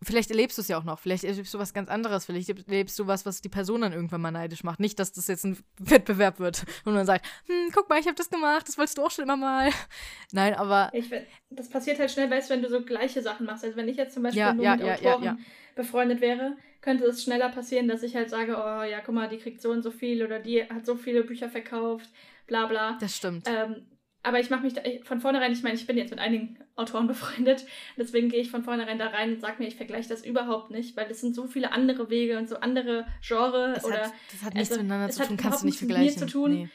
Vielleicht 0.02 0.30
erlebst 0.30 0.56
du 0.56 0.62
es 0.62 0.68
ja 0.68 0.78
auch 0.78 0.84
noch. 0.84 0.98
Vielleicht 0.98 1.24
erlebst 1.24 1.52
du 1.52 1.58
was 1.58 1.74
ganz 1.74 1.90
anderes. 1.90 2.24
Vielleicht 2.24 2.48
erlebst 2.48 2.98
du 2.98 3.06
was, 3.06 3.26
was 3.26 3.42
die 3.42 3.50
Person 3.50 3.82
dann 3.82 3.92
irgendwann 3.92 4.22
mal 4.22 4.30
neidisch 4.30 4.64
macht. 4.64 4.80
Nicht, 4.80 4.98
dass 4.98 5.12
das 5.12 5.28
jetzt 5.28 5.44
ein 5.44 5.58
Wettbewerb 5.78 6.38
wird 6.38 6.64
und 6.86 6.94
man 6.94 7.04
sagt, 7.04 7.26
hm, 7.46 7.70
guck 7.74 7.86
mal, 7.90 8.00
ich 8.00 8.06
habe 8.06 8.14
das 8.14 8.30
gemacht, 8.30 8.66
das 8.66 8.78
wolltest 8.78 8.96
du 8.96 9.04
auch 9.04 9.10
schon 9.10 9.24
immer 9.24 9.36
mal. 9.36 9.70
Nein, 10.32 10.54
aber. 10.54 10.88
Ich, 10.94 11.10
das 11.50 11.68
passiert 11.68 11.98
halt 11.98 12.10
schnell, 12.10 12.30
weißt 12.30 12.48
du, 12.48 12.54
wenn 12.54 12.62
du 12.62 12.70
so 12.70 12.82
gleiche 12.82 13.20
Sachen 13.20 13.44
machst. 13.44 13.62
Also 13.62 13.76
wenn 13.76 13.88
ich 13.88 13.98
jetzt 13.98 14.14
zum 14.14 14.22
Beispiel 14.22 14.40
ja, 14.40 14.54
nur 14.54 14.64
ja, 14.64 14.76
mit 14.76 14.86
ja, 14.86 14.94
Autoren 14.94 15.44
befreundet 15.74 16.22
wäre, 16.22 16.56
könnte 16.80 17.04
es 17.04 17.22
schneller 17.22 17.50
passieren, 17.50 17.88
dass 17.88 18.02
ich 18.02 18.16
halt 18.16 18.30
sage, 18.30 18.52
oh 18.56 18.82
ja, 18.82 19.00
guck 19.04 19.14
mal, 19.14 19.28
die 19.28 19.38
kriegt 19.38 19.60
so 19.60 19.70
und 19.70 19.82
so 19.82 19.90
viel 19.90 20.24
oder 20.24 20.38
die 20.38 20.62
hat 20.64 20.86
so 20.86 20.96
viele 20.96 21.24
Bücher 21.24 21.48
verkauft, 21.48 22.08
bla 22.46 22.66
bla. 22.66 22.96
Das 23.00 23.16
stimmt. 23.16 23.46
Ähm, 23.46 23.86
aber 24.22 24.38
ich 24.38 24.50
mache 24.50 24.62
mich 24.62 24.74
da, 24.74 24.82
von 25.02 25.20
vornherein, 25.20 25.52
ich 25.52 25.62
meine, 25.62 25.76
ich 25.76 25.86
bin 25.86 25.96
jetzt 25.96 26.10
mit 26.10 26.18
einigen 26.18 26.58
Autoren 26.76 27.06
befreundet, 27.08 27.64
deswegen 27.96 28.28
gehe 28.28 28.40
ich 28.40 28.50
von 28.50 28.64
vornherein 28.64 28.98
da 28.98 29.08
rein 29.08 29.34
und 29.34 29.40
sage 29.40 29.62
mir, 29.62 29.68
ich 29.68 29.76
vergleiche 29.76 30.08
das 30.08 30.24
überhaupt 30.24 30.70
nicht, 30.70 30.96
weil 30.96 31.10
es 31.10 31.20
sind 31.20 31.34
so 31.34 31.46
viele 31.46 31.72
andere 31.72 32.10
Wege 32.10 32.38
und 32.38 32.48
so 32.48 32.56
andere 32.56 33.06
Genre 33.22 33.74
es 33.76 33.84
oder. 33.84 34.04
Hat, 34.04 34.12
das 34.32 34.42
hat 34.42 34.54
nichts 34.54 34.70
also, 34.70 34.82
miteinander 34.82 35.10
zu 35.10 35.22
tun, 35.22 35.36
kannst 35.36 35.62
du 35.62 35.66
nicht 35.66 35.78
vergleichen. 35.78 36.18
Zu 36.18 36.26
tun. 36.26 36.52
Nee. 36.52 36.68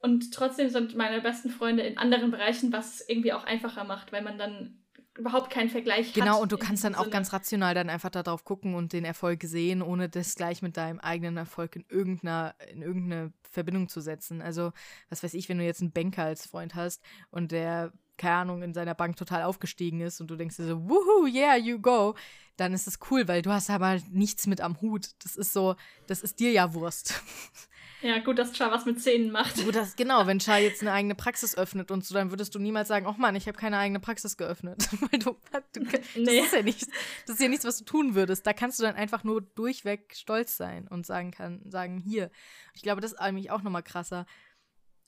Und 0.00 0.32
trotzdem 0.32 0.68
sind 0.68 0.94
meine 0.94 1.20
besten 1.20 1.50
Freunde 1.50 1.82
in 1.82 1.98
anderen 1.98 2.30
Bereichen, 2.30 2.72
was 2.72 3.00
irgendwie 3.08 3.32
auch 3.32 3.44
einfacher 3.44 3.82
macht, 3.82 4.12
weil 4.12 4.22
man 4.22 4.38
dann 4.38 4.78
überhaupt 5.18 5.50
keinen 5.50 5.68
Vergleich 5.68 6.12
genau, 6.12 6.26
hat. 6.26 6.32
Genau, 6.32 6.42
und 6.42 6.52
du 6.52 6.58
kannst 6.58 6.84
dann 6.84 6.94
auch 6.94 7.10
ganz 7.10 7.32
rational 7.32 7.74
dann 7.74 7.90
einfach 7.90 8.10
darauf 8.10 8.44
gucken 8.44 8.74
und 8.74 8.92
den 8.92 9.04
Erfolg 9.04 9.42
sehen, 9.42 9.82
ohne 9.82 10.08
das 10.08 10.34
gleich 10.34 10.62
mit 10.62 10.76
deinem 10.76 11.00
eigenen 11.00 11.36
Erfolg 11.36 11.76
in 11.76 11.84
irgendeiner, 11.88 12.54
in 12.70 12.82
irgendeine 12.82 13.32
Verbindung 13.50 13.88
zu 13.88 14.00
setzen. 14.00 14.40
Also, 14.40 14.72
was 15.08 15.22
weiß 15.22 15.34
ich, 15.34 15.48
wenn 15.48 15.58
du 15.58 15.64
jetzt 15.64 15.80
einen 15.80 15.92
Banker 15.92 16.24
als 16.24 16.46
Freund 16.46 16.74
hast 16.74 17.02
und 17.30 17.52
der, 17.52 17.92
keine 18.16 18.36
Ahnung, 18.36 18.62
in 18.62 18.74
seiner 18.74 18.94
Bank 18.94 19.16
total 19.16 19.42
aufgestiegen 19.42 20.00
ist 20.00 20.20
und 20.20 20.30
du 20.30 20.36
denkst 20.36 20.56
dir 20.56 20.66
so, 20.66 20.88
wuhu, 20.88 21.26
yeah, 21.26 21.56
you 21.56 21.78
go, 21.80 22.14
dann 22.56 22.72
ist 22.72 22.86
das 22.86 22.98
cool, 23.10 23.28
weil 23.28 23.42
du 23.42 23.50
hast 23.50 23.70
aber 23.70 23.98
nichts 24.10 24.46
mit 24.46 24.60
am 24.60 24.80
Hut. 24.80 25.10
Das 25.22 25.36
ist 25.36 25.52
so, 25.52 25.76
das 26.06 26.22
ist 26.22 26.40
dir 26.40 26.52
ja 26.52 26.74
Wurst. 26.74 27.22
Ja, 28.00 28.18
gut, 28.20 28.38
dass 28.38 28.56
Char 28.56 28.70
was 28.70 28.86
mit 28.86 29.00
Zähnen 29.00 29.32
macht. 29.32 29.56
Gut, 29.64 29.74
das, 29.74 29.96
genau, 29.96 30.26
wenn 30.26 30.38
Char 30.38 30.58
jetzt 30.58 30.82
eine 30.82 30.92
eigene 30.92 31.16
Praxis 31.16 31.56
öffnet 31.56 31.90
und 31.90 32.04
so, 32.04 32.14
dann 32.14 32.30
würdest 32.30 32.54
du 32.54 32.60
niemals 32.60 32.86
sagen, 32.86 33.06
oh 33.06 33.14
Mann, 33.18 33.34
ich 33.34 33.48
habe 33.48 33.58
keine 33.58 33.76
eigene 33.78 33.98
Praxis 33.98 34.36
geöffnet. 34.36 34.88
Weil 35.00 35.18
du, 35.18 35.36
du 35.72 35.84
das, 35.84 36.00
nee. 36.14 36.38
ist 36.38 36.54
ja 36.54 36.62
nichts, 36.62 36.86
das 37.26 37.36
ist 37.36 37.42
ja 37.42 37.48
nichts, 37.48 37.64
was 37.64 37.78
du 37.78 37.84
tun 37.84 38.14
würdest. 38.14 38.46
Da 38.46 38.52
kannst 38.52 38.78
du 38.78 38.84
dann 38.84 38.94
einfach 38.94 39.24
nur 39.24 39.40
durchweg 39.40 40.14
stolz 40.14 40.56
sein 40.56 40.86
und 40.86 41.06
sagen 41.06 41.32
kann, 41.32 41.60
sagen, 41.68 41.98
hier. 41.98 42.30
Ich 42.72 42.82
glaube, 42.82 43.00
das 43.00 43.12
ist 43.12 43.18
eigentlich 43.18 43.50
auch 43.50 43.62
nochmal 43.62 43.82
krasser. 43.82 44.26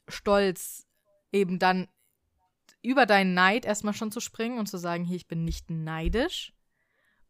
Stolz 0.09 0.87
eben 1.31 1.61
dann 1.61 1.87
über 2.83 3.07
deinen 3.07 3.35
Neid 3.35 3.67
erstmal 3.67 3.95
schon 3.95 4.11
zu 4.11 4.21
springen 4.21 4.59
und 4.59 4.67
zu 4.67 4.79
sagen, 4.79 5.05
hier, 5.05 5.17
ich 5.17 5.29
bin 5.29 5.45
nicht 5.45 5.71
neidisch. 5.71 6.55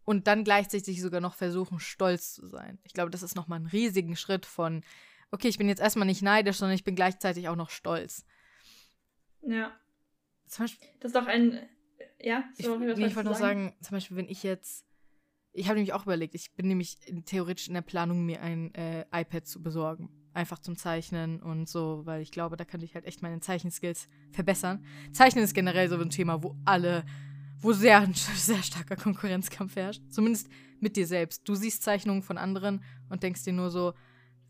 Und 0.04 0.26
dann 0.26 0.44
gleichzeitig 0.44 1.02
sogar 1.02 1.20
noch 1.20 1.34
versuchen, 1.34 1.78
stolz 1.78 2.32
zu 2.32 2.46
sein. 2.46 2.78
Ich 2.84 2.94
glaube, 2.94 3.10
das 3.10 3.22
ist 3.22 3.36
nochmal 3.36 3.60
ein 3.60 3.66
riesigen 3.66 4.16
Schritt 4.16 4.46
von, 4.46 4.82
okay, 5.30 5.48
ich 5.48 5.58
bin 5.58 5.68
jetzt 5.68 5.80
erstmal 5.80 6.06
nicht 6.06 6.22
neidisch, 6.22 6.56
sondern 6.56 6.74
ich 6.74 6.84
bin 6.84 6.94
gleichzeitig 6.94 7.48
auch 7.48 7.56
noch 7.56 7.70
stolz. 7.70 8.24
Ja. 9.42 9.72
Zum 10.46 10.64
Beispiel, 10.64 10.88
das 11.00 11.10
ist 11.10 11.16
doch 11.16 11.26
ein. 11.26 11.68
Ja, 12.18 12.44
so, 12.58 12.74
ich, 12.80 12.96
nee, 12.98 13.06
ich 13.06 13.16
wollte 13.16 13.30
noch 13.30 13.38
sagen, 13.38 13.74
zum 13.80 13.96
Beispiel, 13.96 14.16
wenn 14.16 14.28
ich 14.28 14.42
jetzt. 14.42 14.84
Ich 15.52 15.66
habe 15.66 15.76
nämlich 15.76 15.92
auch 15.94 16.04
überlegt, 16.04 16.34
ich 16.34 16.54
bin 16.54 16.68
nämlich 16.68 16.98
theoretisch 17.24 17.66
in 17.66 17.74
der 17.74 17.82
Planung, 17.82 18.24
mir 18.24 18.40
ein 18.40 18.72
äh, 18.74 19.04
iPad 19.12 19.46
zu 19.46 19.62
besorgen. 19.62 20.08
Einfach 20.32 20.60
zum 20.60 20.76
Zeichnen 20.76 21.42
und 21.42 21.68
so, 21.68 22.02
weil 22.04 22.22
ich 22.22 22.30
glaube, 22.30 22.56
da 22.56 22.64
könnte 22.64 22.86
ich 22.86 22.94
halt 22.94 23.04
echt 23.04 23.20
meine 23.20 23.40
Zeichenskills 23.40 24.08
verbessern. 24.30 24.84
Zeichnen 25.12 25.42
ist 25.42 25.54
generell 25.54 25.88
so 25.88 25.98
ein 25.98 26.10
Thema, 26.10 26.44
wo 26.44 26.56
alle, 26.64 27.04
wo 27.58 27.72
sehr, 27.72 28.08
sehr 28.14 28.62
starker 28.62 28.94
Konkurrenzkampf 28.94 29.74
herrscht. 29.74 30.02
Zumindest 30.08 30.48
mit 30.78 30.96
dir 30.96 31.06
selbst. 31.06 31.48
Du 31.48 31.56
siehst 31.56 31.82
Zeichnungen 31.82 32.22
von 32.22 32.38
anderen 32.38 32.84
und 33.08 33.24
denkst 33.24 33.42
dir 33.42 33.52
nur 33.52 33.70
so, 33.70 33.92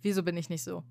Wieso 0.02 0.22
bin 0.22 0.36
ich 0.36 0.48
nicht 0.48 0.62
so? 0.62 0.82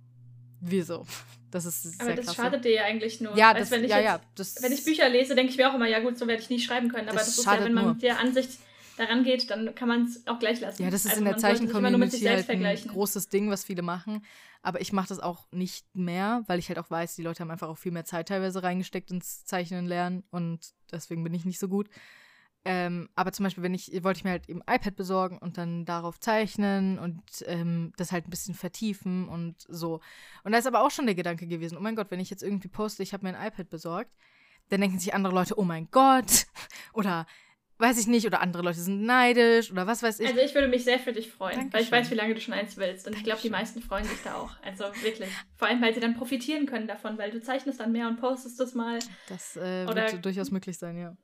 Wieso? 0.62 1.06
Das 1.52 1.66
ist 1.66 1.82
sehr 1.82 1.94
Aber 2.02 2.14
das 2.14 2.26
krass. 2.28 2.36
schadet 2.36 2.64
dir 2.64 2.74
ja 2.74 2.84
eigentlich 2.84 3.22
nur. 3.22 3.36
Ja, 3.36 3.56
das, 3.56 3.72
wenn 3.72 3.84
ich 3.84 3.90
ja, 3.90 4.00
ja, 4.00 4.22
das 4.36 4.62
wenn 4.62 4.72
ich 4.72 4.84
Bücher 4.84 5.10
lese, 5.10 5.34
denke 5.34 5.52
ich 5.52 5.58
mir 5.58 5.68
auch 5.68 5.74
immer, 5.74 5.88
ja 5.88 6.00
gut, 6.00 6.16
so 6.16 6.28
werde 6.28 6.44
ich 6.44 6.50
nie 6.52 6.60
schreiben 6.60 6.90
können. 6.90 7.10
Aber 7.10 7.18
das, 7.18 7.26
das 7.26 7.40
ist 7.40 7.46
ja, 7.46 7.64
wenn 7.64 7.74
man 7.74 7.86
nur. 7.86 7.94
mit 7.94 8.04
der 8.04 8.20
Ansicht 8.20 8.60
daran 8.98 9.24
geht, 9.24 9.50
dann 9.50 9.74
kann 9.74 9.88
man 9.88 10.06
es 10.06 10.28
auch 10.28 10.38
gleich 10.38 10.60
lassen. 10.60 10.84
Ja, 10.84 10.92
das 10.92 11.06
ist 11.06 11.12
also 11.12 11.22
in 11.22 11.26
der 11.26 11.38
Zeichen-Community 11.38 12.20
halt 12.20 12.48
ein 12.50 12.88
großes 12.88 13.30
Ding, 13.30 13.50
was 13.50 13.64
viele 13.64 13.82
machen. 13.82 14.24
Aber 14.62 14.82
ich 14.82 14.94
mache 14.94 15.08
das 15.08 15.20
auch 15.20 15.48
nicht 15.52 15.86
mehr, 15.96 16.44
weil 16.48 16.60
ich 16.60 16.68
halt 16.68 16.78
auch 16.78 16.92
weiß, 16.92 17.16
die 17.16 17.24
Leute 17.24 17.40
haben 17.40 17.50
einfach 17.50 17.70
auch 17.70 17.78
viel 17.78 17.94
mehr 17.94 18.06
Zeit 18.06 18.28
teilweise 18.28 18.62
reingesteckt 18.62 19.10
ins 19.10 19.46
Zeichnen 19.46 19.86
lernen 19.86 20.24
und 20.32 20.74
deswegen 20.92 21.24
bin 21.24 21.34
ich 21.34 21.46
nicht 21.46 21.60
so 21.60 21.70
gut. 21.70 21.90
Ähm, 22.66 23.10
aber 23.16 23.32
zum 23.32 23.46
Beispiel, 23.46 23.64
wenn 23.64 23.74
ich, 23.74 23.92
wollte 24.04 24.20
ich 24.20 24.24
mir 24.26 24.32
halt 24.32 24.50
eben 24.50 24.62
iPad 24.62 24.96
besorgen 24.96 25.38
und 25.38 25.58
dann 25.58 25.86
darauf 25.86 26.20
zeichnen 26.20 27.00
und 27.00 27.22
ähm, 27.46 27.94
das 27.98 28.12
halt 28.12 28.28
ein 28.28 28.30
bisschen 28.30 28.54
vertiefen 28.54 29.30
und 29.30 29.56
so. 29.68 30.02
Und 30.44 30.52
da 30.52 30.58
ist 30.58 30.68
aber 30.68 30.84
auch 30.84 30.92
schon 30.92 31.06
der 31.06 31.16
Gedanke 31.16 31.48
gewesen, 31.48 31.78
oh 31.78 31.82
mein 31.82 31.96
Gott, 31.96 32.12
wenn 32.12 32.20
ich 32.20 32.30
jetzt 32.30 32.44
irgendwie 32.44 32.68
poste, 32.68 33.02
ich 33.02 33.14
habe 33.14 33.26
mir 33.26 33.38
ein 33.38 33.48
iPad 33.48 33.70
besorgt, 33.70 34.12
dann 34.70 34.82
denken 34.82 35.00
sich 35.00 35.14
andere 35.14 35.34
Leute, 35.34 35.58
oh 35.58 35.64
mein 35.64 35.88
Gott, 35.90 36.48
oder 36.94 37.26
weiß 37.80 37.98
ich 37.98 38.08
nicht, 38.08 38.28
oder 38.28 38.42
andere 38.42 38.62
Leute 38.62 38.80
sind 38.80 39.04
neidisch 39.04 39.72
oder 39.72 39.88
was 39.88 40.04
weiß 40.04 40.20
ich. 40.20 40.28
Also 40.28 40.42
ich 40.42 40.54
würde 40.54 40.68
mich 40.68 40.84
sehr 40.84 41.00
für 41.00 41.14
dich 41.14 41.32
freuen, 41.32 41.56
Dankeschön. 41.56 41.74
weil 41.74 41.82
ich 41.84 41.92
weiß, 41.92 42.12
wie 42.12 42.16
lange 42.16 42.34
du 42.36 42.42
schon 42.42 42.54
eins 42.54 42.76
willst. 42.76 43.08
Und 43.08 43.16
Dankeschön. 43.16 43.20
ich 43.20 43.24
glaube, 43.24 43.42
die 43.42 43.50
meisten 43.50 43.82
freuen 43.82 44.04
sich 44.04 44.22
da 44.22 44.36
auch. 44.36 44.52
Also 44.64 44.84
wirklich. 45.02 45.30
Vor 45.56 45.70
allem, 45.70 45.82
weil 45.82 45.94
sie 45.94 46.02
dann 46.02 46.14
profitieren 46.14 46.66
können 46.66 46.88
davon, 46.88 47.18
weil 47.18 47.32
du 47.32 47.42
zeichnest 47.42 47.80
dann 47.80 47.94
mehr 47.94 48.10
und 48.10 48.20
postest 48.20 48.60
das 48.60 48.76
mal. 48.76 49.00
Das 49.30 49.56
äh, 49.56 49.88
wird 49.88 50.26
durchaus 50.26 50.52
möglich 50.52 50.78
sein, 50.78 50.98
ja. 50.98 51.16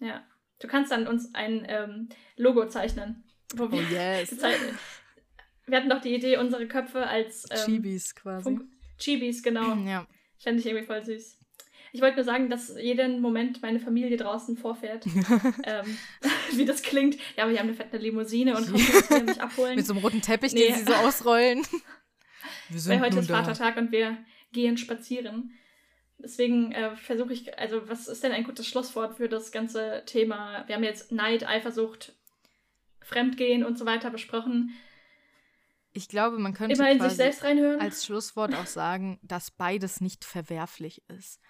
Ja. 0.00 0.24
Du 0.62 0.68
kannst 0.68 0.92
dann 0.92 1.08
uns 1.08 1.34
ein 1.34 1.66
ähm, 1.68 2.08
Logo 2.36 2.68
zeichnen. 2.68 3.24
Wo 3.54 3.70
wir, 3.70 3.80
oh 3.80 3.92
yes. 3.92 4.36
wir 5.66 5.76
hatten 5.76 5.90
doch 5.90 6.00
die 6.00 6.14
Idee, 6.14 6.36
unsere 6.36 6.68
Köpfe 6.68 7.04
als 7.04 7.46
ähm, 7.50 7.58
Chibis 7.66 8.14
quasi. 8.14 8.44
Funk 8.44 8.62
Chibis, 8.96 9.42
genau. 9.42 9.74
Ja. 9.84 10.06
Fände 10.38 10.60
ich 10.60 10.66
irgendwie 10.66 10.86
voll 10.86 11.02
süß. 11.02 11.38
Ich 11.94 12.00
wollte 12.00 12.16
nur 12.16 12.24
sagen, 12.24 12.48
dass 12.48 12.74
jeden 12.80 13.20
Moment 13.20 13.60
meine 13.60 13.80
Familie 13.80 14.16
draußen 14.16 14.56
vorfährt. 14.56 15.04
ähm, 15.64 15.98
wie 16.52 16.64
das 16.64 16.82
klingt. 16.82 17.16
Ja, 17.36 17.42
aber 17.42 17.52
wir 17.52 17.58
haben 17.58 17.66
eine 17.66 17.76
fette 17.76 17.98
Limousine 17.98 18.56
und 18.56 18.70
kommen 19.08 19.26
mich 19.26 19.40
abholen. 19.40 19.74
Mit 19.74 19.86
so 19.86 19.94
einem 19.94 20.02
roten 20.04 20.22
Teppich, 20.22 20.52
nee. 20.52 20.68
den 20.68 20.76
sie 20.76 20.84
so 20.84 20.94
ausrollen. 20.94 21.66
Weil 22.68 23.00
heute 23.00 23.18
ist 23.18 23.28
Vatertag 23.28 23.76
und 23.76 23.90
wir 23.90 24.16
gehen 24.52 24.76
spazieren. 24.76 25.52
Deswegen 26.22 26.72
äh, 26.72 26.96
versuche 26.96 27.32
ich, 27.32 27.58
also 27.58 27.88
was 27.88 28.08
ist 28.08 28.22
denn 28.22 28.32
ein 28.32 28.44
gutes 28.44 28.66
Schlusswort 28.66 29.16
für 29.16 29.28
das 29.28 29.50
ganze 29.50 30.02
Thema? 30.06 30.64
Wir 30.66 30.76
haben 30.76 30.84
jetzt 30.84 31.10
Neid, 31.10 31.46
Eifersucht, 31.46 32.14
Fremdgehen 33.00 33.64
und 33.64 33.78
so 33.78 33.86
weiter 33.86 34.10
besprochen. 34.10 34.70
Ich 35.92 36.08
glaube, 36.08 36.38
man 36.38 36.54
könnte 36.54 36.74
immer 36.74 36.90
in 36.90 37.00
sich 37.00 37.12
selbst 37.12 37.44
reinhören. 37.44 37.80
als 37.80 38.06
Schlusswort 38.06 38.54
auch 38.54 38.66
sagen, 38.66 39.18
dass 39.22 39.50
beides 39.50 40.00
nicht 40.00 40.24
verwerflich 40.24 41.02
ist. 41.08 41.40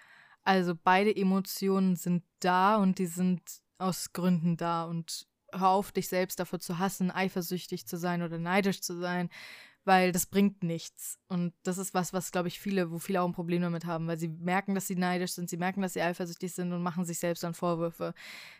Also 0.43 0.73
beide 0.75 1.15
Emotionen 1.15 1.95
sind 1.95 2.23
da 2.39 2.75
und 2.77 2.99
die 2.99 3.05
sind 3.05 3.41
aus 3.77 4.11
Gründen 4.11 4.57
da 4.57 4.83
und 4.85 5.27
hör 5.53 5.69
auf, 5.69 5.91
dich 5.91 6.09
selbst 6.09 6.39
dafür 6.39 6.59
zu 6.59 6.79
hassen, 6.79 7.11
eifersüchtig 7.11 7.85
zu 7.87 7.97
sein 7.97 8.23
oder 8.23 8.37
neidisch 8.37 8.81
zu 8.81 8.97
sein 8.99 9.29
weil 9.85 10.11
das 10.11 10.25
bringt 10.25 10.63
nichts. 10.63 11.19
Und 11.27 11.53
das 11.63 11.77
ist 11.77 11.93
was, 11.93 12.13
was, 12.13 12.31
glaube 12.31 12.47
ich, 12.47 12.59
viele, 12.59 12.91
wo 12.91 12.99
viele 12.99 13.21
auch 13.21 13.27
ein 13.27 13.33
Problem 13.33 13.61
damit 13.61 13.85
haben, 13.85 14.07
weil 14.07 14.17
sie 14.17 14.29
merken, 14.29 14.75
dass 14.75 14.87
sie 14.87 14.95
neidisch 14.95 15.33
sind, 15.33 15.49
sie 15.49 15.57
merken, 15.57 15.81
dass 15.81 15.93
sie 15.93 16.01
eifersüchtig 16.01 16.53
sind 16.53 16.71
und 16.71 16.81
machen 16.81 17.05
sich 17.05 17.19
selbst 17.19 17.43
dann 17.43 17.53
Vorwürfe. 17.53 18.13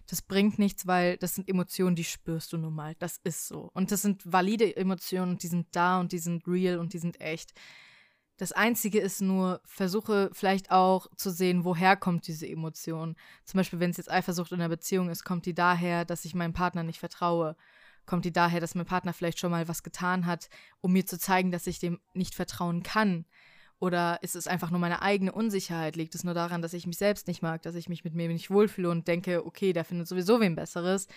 Das 0.07 0.21
bringt 0.21 0.59
nichts, 0.59 0.85
weil 0.85 1.17
das 1.17 1.35
sind 1.35 1.47
Emotionen, 1.47 1.95
die 1.95 2.03
spürst 2.03 2.51
du 2.51 2.57
nun 2.57 2.73
mal. 2.73 2.95
Das 2.99 3.19
ist 3.23 3.47
so. 3.47 3.69
Und 3.73 3.91
das 3.91 4.01
sind 4.01 4.21
valide 4.31 4.75
Emotionen, 4.75 5.37
die 5.37 5.47
sind 5.47 5.67
da 5.71 5.99
und 5.99 6.11
die 6.11 6.19
sind 6.19 6.45
real 6.47 6.79
und 6.79 6.93
die 6.93 6.99
sind 6.99 7.21
echt. 7.21 7.53
Das 8.37 8.51
Einzige 8.51 8.99
ist 8.99 9.21
nur, 9.21 9.61
versuche 9.63 10.29
vielleicht 10.33 10.71
auch 10.71 11.07
zu 11.15 11.29
sehen, 11.29 11.63
woher 11.63 11.95
kommt 11.95 12.27
diese 12.27 12.47
Emotion. 12.47 13.15
Zum 13.45 13.59
Beispiel, 13.59 13.79
wenn 13.79 13.91
es 13.91 13.97
jetzt 13.97 14.11
Eifersucht 14.11 14.51
in 14.51 14.59
einer 14.59 14.69
Beziehung 14.69 15.09
ist, 15.09 15.23
kommt 15.23 15.45
die 15.45 15.53
daher, 15.53 16.03
dass 16.03 16.25
ich 16.25 16.33
meinem 16.33 16.53
Partner 16.53 16.83
nicht 16.83 16.99
vertraue 16.99 17.55
kommt 18.05 18.25
die 18.25 18.33
daher, 18.33 18.59
dass 18.59 18.75
mein 18.75 18.85
Partner 18.85 19.13
vielleicht 19.13 19.39
schon 19.39 19.51
mal 19.51 19.67
was 19.67 19.83
getan 19.83 20.25
hat, 20.25 20.49
um 20.81 20.93
mir 20.93 21.05
zu 21.05 21.17
zeigen, 21.17 21.51
dass 21.51 21.67
ich 21.67 21.79
dem 21.79 21.99
nicht 22.13 22.35
vertrauen 22.35 22.83
kann. 22.83 23.25
Oder 23.79 24.19
ist 24.21 24.35
es 24.35 24.47
einfach 24.47 24.71
nur 24.71 24.79
meine 24.79 25.01
eigene 25.01 25.31
Unsicherheit? 25.31 25.95
Liegt 25.95 26.15
es 26.15 26.23
nur 26.23 26.33
daran, 26.33 26.61
dass 26.61 26.73
ich 26.73 26.87
mich 26.87 26.97
selbst 26.97 27.27
nicht 27.27 27.41
mag, 27.41 27.61
dass 27.63 27.75
ich 27.75 27.89
mich 27.89 28.03
mit 28.03 28.13
mir 28.15 28.29
nicht 28.29 28.49
wohlfühle 28.49 28.89
und 28.89 29.07
denke, 29.07 29.45
okay, 29.45 29.73
der 29.73 29.83
findet 29.83 30.07
sowieso 30.07 30.39
wen 30.39 30.55
Besseres? 30.55 31.07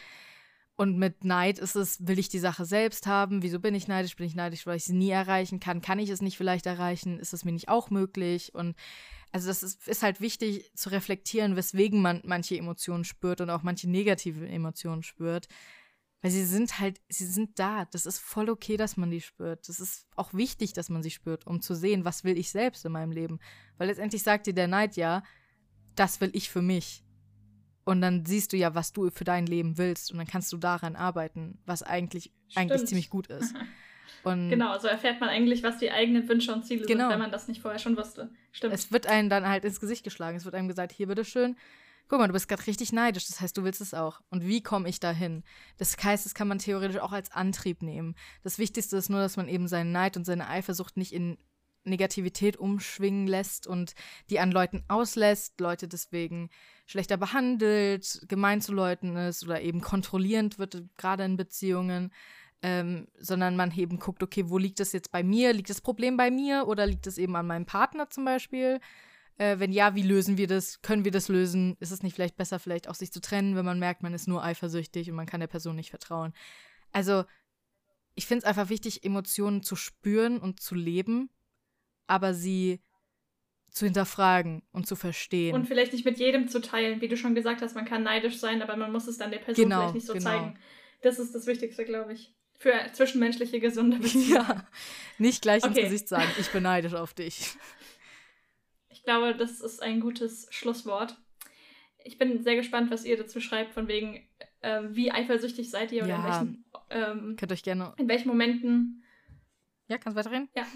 Und 0.74 0.98
mit 0.98 1.24
Neid 1.24 1.58
ist 1.58 1.74
es, 1.74 2.06
will 2.06 2.18
ich 2.18 2.28
die 2.28 2.38
Sache 2.38 2.66
selbst 2.66 3.06
haben? 3.06 3.42
Wieso 3.42 3.60
bin 3.60 3.74
ich 3.74 3.88
neidisch? 3.88 4.14
Bin 4.14 4.26
ich 4.26 4.34
neidisch, 4.34 4.66
weil 4.66 4.76
ich 4.76 4.84
sie 4.84 4.92
nie 4.92 5.10
erreichen 5.10 5.58
kann? 5.58 5.80
Kann 5.80 5.98
ich 5.98 6.10
es 6.10 6.20
nicht 6.20 6.36
vielleicht 6.36 6.66
erreichen? 6.66 7.18
Ist 7.18 7.32
es 7.32 7.44
mir 7.44 7.52
nicht 7.52 7.68
auch 7.68 7.88
möglich? 7.88 8.54
Und 8.54 8.76
also 9.32 9.48
das 9.48 9.62
ist, 9.62 9.88
ist 9.88 10.02
halt 10.02 10.20
wichtig 10.20 10.70
zu 10.74 10.90
reflektieren, 10.90 11.56
weswegen 11.56 12.02
man 12.02 12.20
manche 12.24 12.58
Emotionen 12.58 13.04
spürt 13.04 13.40
und 13.40 13.48
auch 13.48 13.62
manche 13.62 13.88
negative 13.88 14.46
Emotionen 14.46 15.02
spürt. 15.02 15.48
Weil 16.22 16.30
sie 16.30 16.44
sind 16.44 16.80
halt, 16.80 17.00
sie 17.08 17.26
sind 17.26 17.58
da. 17.58 17.84
Das 17.86 18.06
ist 18.06 18.18
voll 18.18 18.48
okay, 18.48 18.76
dass 18.76 18.96
man 18.96 19.10
die 19.10 19.20
spürt. 19.20 19.68
Das 19.68 19.80
ist 19.80 20.06
auch 20.16 20.32
wichtig, 20.32 20.72
dass 20.72 20.88
man 20.88 21.02
sie 21.02 21.10
spürt, 21.10 21.46
um 21.46 21.60
zu 21.60 21.74
sehen, 21.74 22.04
was 22.04 22.24
will 22.24 22.38
ich 22.38 22.50
selbst 22.50 22.84
in 22.84 22.92
meinem 22.92 23.12
Leben. 23.12 23.38
Weil 23.76 23.88
letztendlich 23.88 24.22
sagt 24.22 24.46
dir 24.46 24.54
der 24.54 24.68
Neid 24.68 24.96
ja, 24.96 25.22
das 25.94 26.20
will 26.20 26.30
ich 26.32 26.50
für 26.50 26.62
mich. 26.62 27.04
Und 27.84 28.00
dann 28.00 28.24
siehst 28.26 28.52
du 28.52 28.56
ja, 28.56 28.74
was 28.74 28.92
du 28.92 29.10
für 29.10 29.24
dein 29.24 29.46
Leben 29.46 29.78
willst. 29.78 30.10
Und 30.10 30.18
dann 30.18 30.26
kannst 30.26 30.52
du 30.52 30.56
daran 30.56 30.96
arbeiten, 30.96 31.58
was 31.66 31.82
eigentlich, 31.82 32.32
eigentlich 32.54 32.86
ziemlich 32.86 33.10
gut 33.10 33.28
ist. 33.28 33.54
Und 34.26 34.50
genau, 34.50 34.66
so 34.66 34.72
also 34.72 34.88
erfährt 34.88 35.20
man 35.20 35.28
eigentlich, 35.28 35.62
was 35.62 35.78
die 35.78 35.90
eigenen 35.90 36.28
Wünsche 36.28 36.52
und 36.52 36.64
Ziele 36.64 36.84
genau. 36.84 37.04
sind, 37.04 37.10
wenn 37.10 37.18
man 37.20 37.30
das 37.30 37.46
nicht 37.46 37.62
vorher 37.62 37.78
schon 37.78 37.96
wusste. 37.96 38.30
Stimmt. 38.50 38.74
Es 38.74 38.90
wird 38.90 39.06
einem 39.06 39.28
dann 39.28 39.48
halt 39.48 39.64
ins 39.64 39.78
Gesicht 39.78 40.02
geschlagen. 40.02 40.36
Es 40.36 40.44
wird 40.44 40.56
einem 40.56 40.66
gesagt, 40.66 40.92
hier 40.92 41.06
bitteschön, 41.06 41.56
guck 42.08 42.18
mal, 42.18 42.26
du 42.26 42.32
bist 42.32 42.48
gerade 42.48 42.66
richtig 42.66 42.92
neidisch, 42.92 43.26
das 43.26 43.40
heißt, 43.40 43.56
du 43.56 43.64
willst 43.64 43.80
es 43.80 43.94
auch. 43.94 44.20
Und 44.30 44.44
wie 44.44 44.62
komme 44.62 44.88
ich 44.88 45.00
dahin? 45.00 45.42
Das 45.76 45.96
heißt, 46.02 46.24
das 46.24 46.34
kann 46.34 46.48
man 46.48 46.58
theoretisch 46.58 46.98
auch 46.98 47.12
als 47.12 47.32
Antrieb 47.32 47.82
nehmen. 47.82 48.14
Das 48.42 48.58
Wichtigste 48.58 48.96
ist 48.96 49.08
nur, 49.08 49.20
dass 49.20 49.36
man 49.36 49.48
eben 49.48 49.68
seinen 49.68 49.92
Neid 49.92 50.16
und 50.16 50.24
seine 50.24 50.48
Eifersucht 50.48 50.96
nicht 50.96 51.12
in 51.12 51.38
Negativität 51.86 52.56
umschwingen 52.56 53.26
lässt 53.26 53.66
und 53.66 53.94
die 54.28 54.40
an 54.40 54.50
Leuten 54.50 54.82
auslässt, 54.88 55.60
Leute 55.60 55.88
deswegen 55.88 56.50
schlechter 56.84 57.16
behandelt, 57.16 58.22
gemein 58.28 58.60
zu 58.60 58.72
Leuten 58.72 59.16
ist 59.16 59.44
oder 59.44 59.62
eben 59.62 59.80
kontrollierend 59.80 60.58
wird, 60.58 60.82
gerade 60.96 61.24
in 61.24 61.36
Beziehungen, 61.36 62.12
ähm, 62.62 63.06
sondern 63.18 63.56
man 63.56 63.72
eben 63.76 63.98
guckt, 63.98 64.22
okay, 64.22 64.48
wo 64.48 64.58
liegt 64.58 64.80
das 64.80 64.92
jetzt 64.92 65.12
bei 65.12 65.22
mir? 65.22 65.52
Liegt 65.52 65.70
das 65.70 65.80
Problem 65.80 66.16
bei 66.16 66.30
mir 66.30 66.66
oder 66.66 66.86
liegt 66.86 67.06
es 67.06 67.18
eben 67.18 67.36
an 67.36 67.46
meinem 67.46 67.66
Partner 67.66 68.10
zum 68.10 68.24
Beispiel? 68.24 68.80
Äh, 69.38 69.58
wenn 69.58 69.72
ja, 69.72 69.94
wie 69.94 70.02
lösen 70.02 70.38
wir 70.38 70.46
das? 70.46 70.80
Können 70.80 71.04
wir 71.04 71.12
das 71.12 71.28
lösen? 71.28 71.76
Ist 71.80 71.90
es 71.90 72.02
nicht 72.02 72.14
vielleicht 72.14 72.36
besser, 72.36 72.58
vielleicht 72.58 72.88
auch 72.88 72.94
sich 72.94 73.12
zu 73.12 73.20
trennen, 73.20 73.54
wenn 73.54 73.64
man 73.64 73.78
merkt, 73.78 74.02
man 74.02 74.14
ist 74.14 74.28
nur 74.28 74.42
eifersüchtig 74.42 75.10
und 75.10 75.16
man 75.16 75.26
kann 75.26 75.40
der 75.40 75.46
Person 75.46 75.76
nicht 75.76 75.90
vertrauen? 75.90 76.32
Also, 76.92 77.24
ich 78.14 78.26
finde 78.26 78.44
es 78.44 78.44
einfach 78.44 78.70
wichtig, 78.70 79.04
Emotionen 79.04 79.62
zu 79.62 79.76
spüren 79.76 80.38
und 80.38 80.60
zu 80.60 80.74
leben, 80.74 81.28
aber 82.06 82.32
sie 82.32 82.80
zu 83.68 83.84
hinterfragen 83.84 84.62
und 84.72 84.86
zu 84.86 84.96
verstehen. 84.96 85.54
Und 85.54 85.66
vielleicht 85.66 85.92
nicht 85.92 86.06
mit 86.06 86.18
jedem 86.18 86.48
zu 86.48 86.62
teilen, 86.62 87.02
wie 87.02 87.08
du 87.08 87.16
schon 87.18 87.34
gesagt 87.34 87.60
hast, 87.60 87.74
man 87.74 87.84
kann 87.84 88.02
neidisch 88.02 88.38
sein, 88.38 88.62
aber 88.62 88.74
man 88.76 88.90
muss 88.90 89.06
es 89.06 89.18
dann 89.18 89.30
der 89.30 89.38
Person 89.38 89.64
genau, 89.64 89.80
vielleicht 89.80 89.94
nicht 89.96 90.06
so 90.06 90.14
genau. 90.14 90.24
zeigen. 90.24 90.58
Das 91.02 91.18
ist 91.18 91.34
das 91.34 91.46
Wichtigste, 91.46 91.84
glaube 91.84 92.14
ich. 92.14 92.32
Für 92.58 92.72
zwischenmenschliche 92.94 93.60
gesunde 93.60 93.98
Beziehungen. 94.00 94.30
Ja, 94.30 94.66
nicht 95.18 95.42
gleich 95.42 95.62
okay. 95.62 95.80
ins 95.80 95.90
Gesicht 95.90 96.08
sagen, 96.08 96.30
ich 96.40 96.50
bin 96.50 96.62
neidisch 96.62 96.94
auf 96.94 97.12
dich 97.12 97.54
glaube, 99.06 99.34
das 99.34 99.60
ist 99.60 99.82
ein 99.82 100.00
gutes 100.00 100.46
Schlusswort. 100.50 101.16
Ich 102.04 102.18
bin 102.18 102.42
sehr 102.42 102.56
gespannt, 102.56 102.90
was 102.90 103.04
ihr 103.04 103.16
dazu 103.16 103.40
schreibt, 103.40 103.72
von 103.72 103.88
wegen, 103.88 104.28
äh, 104.60 104.82
wie 104.90 105.10
eifersüchtig 105.10 105.70
seid 105.70 105.92
ihr 105.92 106.04
oder 106.04 106.10
ja, 106.10 106.16
in 106.16 106.24
welchen, 106.24 106.64
ähm, 106.90 107.36
könnt 107.36 107.52
euch 107.52 107.62
gerne. 107.62 107.94
In 107.96 108.08
welchen 108.08 108.28
Momenten. 108.28 109.02
Ja, 109.88 109.98
kannst 109.98 110.16
weiterreden? 110.16 110.48
Ja. 110.54 110.66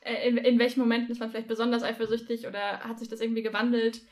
Äh, 0.00 0.28
in, 0.28 0.36
in 0.36 0.58
welchen 0.58 0.80
Momenten 0.80 1.10
ist 1.10 1.18
man 1.18 1.30
vielleicht 1.30 1.48
besonders 1.48 1.82
eifersüchtig 1.82 2.46
oder 2.46 2.80
hat 2.80 2.98
sich 2.98 3.08
das 3.08 3.20
irgendwie 3.20 3.42
gewandelt? 3.42 4.02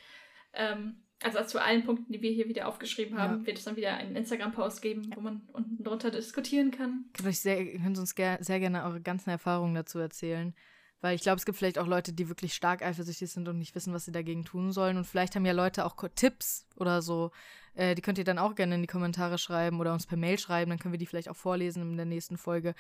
Ähm, 0.53 1.03
also 1.23 1.43
zu 1.45 1.61
allen 1.61 1.85
Punkten, 1.85 2.13
die 2.13 2.23
wir 2.23 2.31
hier 2.31 2.49
wieder 2.49 2.69
aufgeschrieben 2.69 3.19
haben, 3.19 3.41
ja. 3.41 3.47
wird 3.47 3.59
es 3.59 3.65
dann 3.65 3.77
wieder 3.77 3.97
einen 3.97 4.15
Instagram-Post 4.15 4.83
geben, 4.83 5.11
ja. 5.11 5.17
wo 5.17 5.21
man 5.21 5.43
unten 5.53 5.83
drunter 5.83 6.11
diskutieren 6.11 6.71
kann. 6.71 7.07
Könnt, 7.13 7.29
euch 7.29 7.41
sehr, 7.41 7.65
könnt 7.79 7.99
uns 7.99 8.15
sehr 8.15 8.61
gerne 8.61 8.85
eure 8.85 9.01
ganzen 9.01 9.31
Erfahrungen 9.31 9.75
dazu 9.75 9.99
erzählen. 9.99 10.55
Weil 11.01 11.15
ich 11.15 11.23
glaube, 11.23 11.37
es 11.37 11.45
gibt 11.47 11.57
vielleicht 11.57 11.79
auch 11.79 11.87
Leute, 11.87 12.13
die 12.13 12.29
wirklich 12.29 12.55
stark 12.55 12.83
eifersüchtig 12.83 13.31
sind 13.31 13.47
und 13.49 13.59
nicht 13.59 13.75
wissen, 13.75 13.95
was 13.95 14.05
sie 14.05 14.13
dagegen 14.13 14.45
tun 14.45 14.73
sollen. 14.73 14.97
Und 14.97 15.05
vielleicht 15.05 15.37
haben 15.37 15.47
ja 15.47 15.53
Leute 15.53 15.85
auch 15.85 15.95
Tipps 16.15 16.67
oder 16.75 17.03
so. 17.03 17.31
Äh, 17.75 17.95
die 17.95 18.03
könnt 18.03 18.19
ihr 18.19 18.25
dann 18.25 18.41
auch 18.41 18.57
gerne 18.57 18.75
in 18.75 18.83
die 18.83 18.89
Kommentare 18.89 19.39
schreiben 19.39 19.79
oder 19.79 19.93
uns 19.93 20.07
per 20.07 20.17
Mail 20.17 20.39
schreiben. 20.39 20.71
Dann 20.71 20.81
können 20.81 20.93
wir 20.93 20.99
die 20.99 21.07
vielleicht 21.07 21.29
auch 21.29 21.37
vorlesen 21.37 21.83
in 21.83 21.97
der 21.97 22.07
nächsten 22.07 22.37
Folge. 22.37 22.75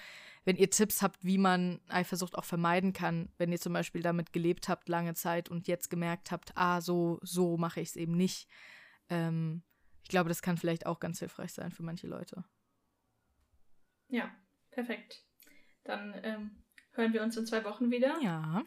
Wenn 0.44 0.56
ihr 0.56 0.68
Tipps 0.68 1.00
habt, 1.00 1.24
wie 1.24 1.38
man 1.38 1.80
Eifersucht 1.88 2.36
auch 2.36 2.44
vermeiden 2.44 2.92
kann, 2.92 3.28
wenn 3.38 3.52
ihr 3.52 3.60
zum 3.60 3.72
Beispiel 3.72 4.02
damit 4.02 4.32
gelebt 4.32 4.68
habt 4.68 4.88
lange 4.88 5.14
Zeit 5.14 5.48
und 5.48 5.68
jetzt 5.68 5.88
gemerkt 5.88 6.32
habt, 6.32 6.50
ah, 6.56 6.80
so, 6.80 7.20
so 7.22 7.56
mache 7.56 7.80
ich 7.80 7.90
es 7.90 7.96
eben 7.96 8.16
nicht. 8.16 8.48
Ähm, 9.08 9.62
ich 10.02 10.08
glaube, 10.08 10.28
das 10.28 10.42
kann 10.42 10.56
vielleicht 10.56 10.86
auch 10.86 10.98
ganz 10.98 11.20
hilfreich 11.20 11.52
sein 11.52 11.70
für 11.70 11.84
manche 11.84 12.08
Leute. 12.08 12.42
Ja, 14.08 14.30
perfekt. 14.70 15.22
Dann 15.84 16.18
ähm, 16.24 16.50
hören 16.98 17.12
wir 17.12 17.22
uns 17.22 17.36
in 17.36 17.46
zwei 17.46 17.64
Wochen 17.64 17.90
wieder. 17.90 18.20
Ja. 18.20 18.62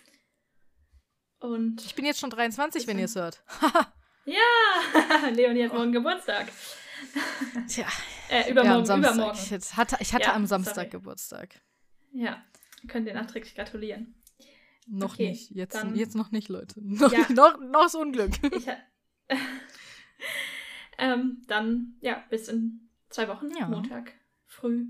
Und 1.39 1.86
ich 1.86 1.95
bin 1.95 2.05
jetzt 2.05 2.19
schon 2.19 2.29
23, 2.29 2.88
wenn 2.88 2.97
ihr 2.97 3.05
es 3.05 3.15
hört. 3.15 3.43
ja, 4.25 5.29
Leonie 5.32 5.65
hat 5.65 5.73
morgen 5.73 5.89
oh. 5.89 5.99
Geburtstag. 5.99 6.47
Tja. 7.67 7.88
Äh, 8.29 8.49
übermorgen, 8.49 8.88
ja, 8.88 8.97
übermorgen. 8.97 9.38
Ich 9.38 9.75
hatte, 9.75 9.97
ich 9.99 10.13
hatte 10.13 10.27
ja, 10.27 10.34
am 10.34 10.45
Samstag 10.45 10.75
sorry. 10.75 10.89
Geburtstag. 10.89 11.61
Ja, 12.13 12.43
könnt 12.88 13.07
ihr 13.07 13.13
nachträglich 13.13 13.53
gratulieren. 13.53 14.15
Noch 14.88 15.13
okay, 15.13 15.29
nicht, 15.29 15.51
jetzt, 15.51 15.75
dann, 15.75 15.95
jetzt 15.95 16.15
noch 16.15 16.32
nicht, 16.32 16.49
Leute. 16.49 16.75
Noch, 16.82 17.11
ja. 17.11 17.25
noch, 17.32 17.59
noch 17.59 17.84
das 17.84 17.95
Unglück. 17.95 18.32
Ich, 18.43 18.67
ähm, 20.97 21.41
dann, 21.47 21.95
ja, 22.01 22.23
bis 22.29 22.47
in 22.47 22.89
zwei 23.09 23.27
Wochen, 23.27 23.49
ja. 23.57 23.67
Montag 23.67 24.13
früh. 24.45 24.88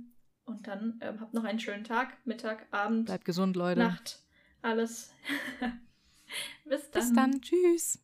Und 0.52 0.68
dann 0.68 1.00
ähm, 1.02 1.22
habt 1.22 1.34
noch 1.34 1.46
einen 1.46 1.60
schönen 1.60 1.86
Tag, 1.86 2.18
Mittag, 2.26 2.68
Abend. 2.72 3.06
Bleibt 3.06 3.26
gesund, 3.26 3.56
Leute. 3.56 3.80
Nacht, 3.80 4.20
alles. 4.62 5.14
Bis 6.66 6.92
dann. 6.92 7.02
Bis 7.02 7.14
dann. 7.14 7.42
Tschüss. 7.42 8.00